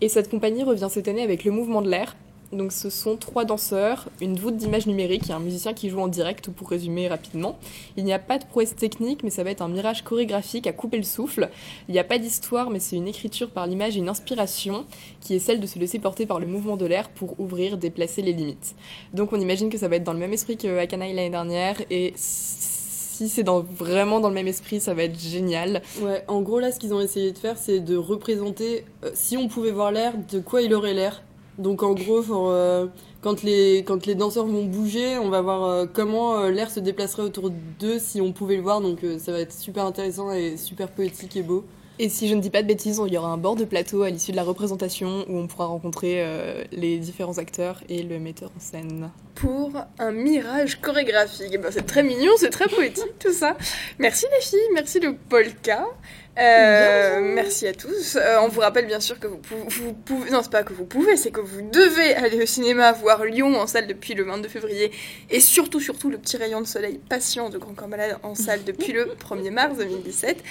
Et 0.01 0.09
cette 0.09 0.29
compagnie 0.29 0.65
revient 0.65 0.89
cette 0.91 1.07
année 1.07 1.23
avec 1.23 1.45
le 1.45 1.53
mouvement 1.53 1.81
de 1.81 1.89
l'air. 1.89 2.17
Donc 2.55 2.73
ce 2.73 2.91
sont 2.91 3.17
trois 3.17 3.45
danseurs, 3.45 4.09
une 4.21 4.37
voûte 4.37 4.57
d'image 4.57 4.87
numérique 4.87 5.29
et 5.31 5.33
un 5.33 5.41
musicien 5.41 5.73
qui 5.73 5.89
joue 5.91 6.01
en 6.01 6.09
direct 6.09 6.51
pour 6.51 6.71
résumer 6.71 7.09
rapidement. 7.09 7.59
Il 7.97 8.05
n'y 8.05 8.13
a 8.13 8.19
pas 8.19 8.39
de 8.39 8.45
prouesse 8.45 8.75
technique 8.75 9.23
mais 9.23 9.31
ça 9.31 9.45
va 9.45 9.51
être 9.51 9.63
un 9.63 9.69
mirage 9.69 10.03
chorégraphique 10.03 10.67
à 10.67 10.73
couper 10.73 10.97
le 10.97 11.03
souffle. 11.03 11.51
Il 11.89 11.93
n'y 11.93 11.99
a 11.99 12.05
pas 12.05 12.19
d'histoire 12.19 12.71
mais 12.71 12.79
c'est 12.79 12.97
une 12.97 13.09
écriture 13.09 13.51
par 13.51 13.67
l'image 13.67 13.97
et 13.97 14.01
une 14.01 14.09
inspiration 14.09 14.87
qui 15.21 15.35
est 15.35 15.39
celle 15.39 15.61
de 15.61 15.67
se 15.67 15.79
laisser 15.79 15.99
porter 15.99 16.27
par 16.27 16.41
le 16.41 16.47
mouvement 16.47 16.77
de 16.77 16.87
l'air 16.87 17.11
pour 17.11 17.39
ouvrir, 17.41 17.77
déplacer 17.77 18.23
les 18.23 18.33
limites. 18.33 18.75
Donc 19.13 19.33
on 19.33 19.41
imagine 19.41 19.69
que 19.69 19.79
ça 19.79 19.89
va 19.89 19.97
être 19.97 20.05
dans 20.05 20.13
le 20.13 20.19
même 20.19 20.33
esprit 20.33 20.57
que 20.57 20.79
Akanai 20.79 21.13
l'année 21.13 21.31
dernière 21.31 21.77
et 21.91 22.15
si 22.17 23.29
c'est 23.29 23.47
vraiment 23.49 24.21
dans 24.21 24.29
le 24.29 24.35
même 24.35 24.49
esprit 24.49 24.81
ça 24.81 24.95
va 24.95 25.05
être 25.05 25.19
génial. 25.19 25.83
Ouais, 26.01 26.25
en 26.29 26.43
gros, 26.43 26.59
là, 26.59 26.73
ce 26.73 26.79
qu'ils 26.79 26.95
ont 26.95 27.01
essayé 27.01 27.33
de 27.33 27.39
faire, 27.39 27.57
c'est 27.57 27.81
de 27.81 27.97
représenter, 27.97 28.85
euh, 29.05 29.11
si 29.15 29.37
on 29.37 29.49
pouvait 29.49 29.71
voir 29.71 29.93
l'air, 29.93 30.15
de 30.33 30.41
quoi 30.41 30.63
il 30.63 30.75
aurait 30.75 30.95
l'air. 30.95 31.23
Donc, 31.59 31.83
en 31.85 31.95
gros, 31.95 32.25
euh, 32.31 32.89
quand, 33.21 33.43
les, 33.43 33.85
quand 33.87 34.07
les 34.07 34.15
danseurs 34.15 34.47
vont 34.47 34.65
bouger, 34.65 35.19
on 35.19 35.29
va 35.29 35.41
voir 35.41 35.65
euh, 35.65 35.87
comment 35.93 36.39
euh, 36.39 36.51
l'air 36.51 36.71
se 36.71 36.81
déplacerait 36.81 37.23
autour 37.23 37.51
d'eux 37.79 37.99
si 37.99 38.21
on 38.21 38.33
pouvait 38.33 38.57
le 38.57 38.63
voir. 38.63 38.81
Donc, 38.81 39.07
ça 39.19 39.31
va 39.31 39.41
être 39.41 39.53
super 39.53 39.85
intéressant 39.85 40.33
et 40.33 40.57
super 40.57 40.89
poétique 40.89 41.37
et 41.37 41.43
beau. 41.43 41.65
Et 42.01 42.09
si 42.09 42.27
je 42.29 42.35
ne 42.35 42.41
dis 42.41 42.51
pas 42.51 42.63
de 42.63 42.67
bêtises, 42.67 43.01
il 43.07 43.13
y 43.13 43.17
aura 43.19 43.29
un 43.29 43.37
bord 43.37 43.55
de 43.55 43.65
plateau 43.65 44.03
à 44.03 44.11
l'issue 44.11 44.33
de 44.33 44.37
la 44.37 44.43
représentation 44.43 45.25
où 45.29 45.39
on 45.39 45.47
pourra 45.47 45.67
rencontrer 45.67 46.25
euh, 46.25 46.65
les 46.73 46.99
différents 46.99 47.39
acteurs 47.39 47.83
et 47.89 48.03
le 48.03 48.19
metteur 48.19 48.51
en 48.57 48.61
scène. 48.61 49.11
pour 49.37 49.71
un 50.01 50.11
mirage 50.11 50.81
chorégraphique. 50.81 51.51
Eh 51.53 51.59
ben, 51.59 51.71
c'est 51.71 51.87
très 51.87 52.03
mignon, 52.03 52.33
c'est 52.37 52.51
très 52.51 52.67
poétique 52.69 53.17
tout 53.21 53.33
ça. 53.33 53.57
Merci 54.01 54.27
les 54.35 54.45
filles, 54.45 54.59
merci 54.75 54.99
le 54.99 55.15
polka. 55.15 55.85
Euh, 56.37 57.21
merci 57.23 57.69
à 57.69 57.73
tous. 57.73 58.17
Euh, 58.17 58.39
on 58.43 58.49
vous 58.49 58.61
rappelle 58.61 58.87
bien 58.87 58.99
sûr 58.99 59.21
que 59.21 59.29
vous, 59.29 59.37
pou- 59.39 59.55
vous 59.69 59.93
pouvez, 59.93 60.31
non 60.33 60.41
c'est 60.43 60.51
pas 60.51 60.65
que 60.65 60.73
vous 60.73 60.85
pouvez, 60.85 61.17
c'est 61.17 61.31
que 61.31 61.41
vous 61.41 61.63
devez 61.63 62.13
aller 62.17 62.43
au 62.43 62.47
cinéma 62.47 62.91
voir 62.91 63.25
Lyon 63.25 63.55
en 63.55 63.69
salle 63.69 63.87
depuis 63.87 64.15
le 64.15 64.25
22 64.25 64.49
février 64.49 64.91
et 65.31 65.39
surtout 65.39 65.79
surtout 65.79 66.11
le 66.11 66.19
petit 66.19 66.37
rayon 66.37 66.61
de 66.61 66.67
soleil 66.67 66.99
patient 67.09 67.51
de 67.51 67.59
Grand 67.59 67.75
Corps 67.75 67.87
Malade 67.87 68.19
en 68.25 68.35
salle 68.35 68.65
depuis 68.65 68.93
le 68.93 69.05
1er 69.31 69.51
mars 69.53 69.79
2017. 69.79 70.43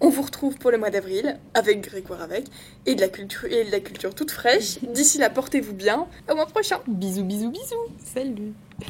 On 0.00 0.10
vous 0.10 0.22
retrouve 0.22 0.56
pour 0.56 0.70
le 0.70 0.76
mois 0.76 0.90
d'avril 0.90 1.38
avec 1.54 1.80
Grégoire 1.80 2.20
avec 2.20 2.44
et 2.84 2.94
de 2.94 3.00
la 3.00 3.80
culture 3.80 4.14
toute 4.14 4.30
fraîche. 4.30 4.78
D'ici 4.82 5.16
là, 5.16 5.30
portez-vous 5.30 5.72
bien. 5.72 6.06
Au 6.30 6.34
mois 6.34 6.46
prochain. 6.46 6.80
Bisous, 6.86 7.24
bisous, 7.24 7.50
bisous. 7.50 7.86
Salut. 7.98 8.52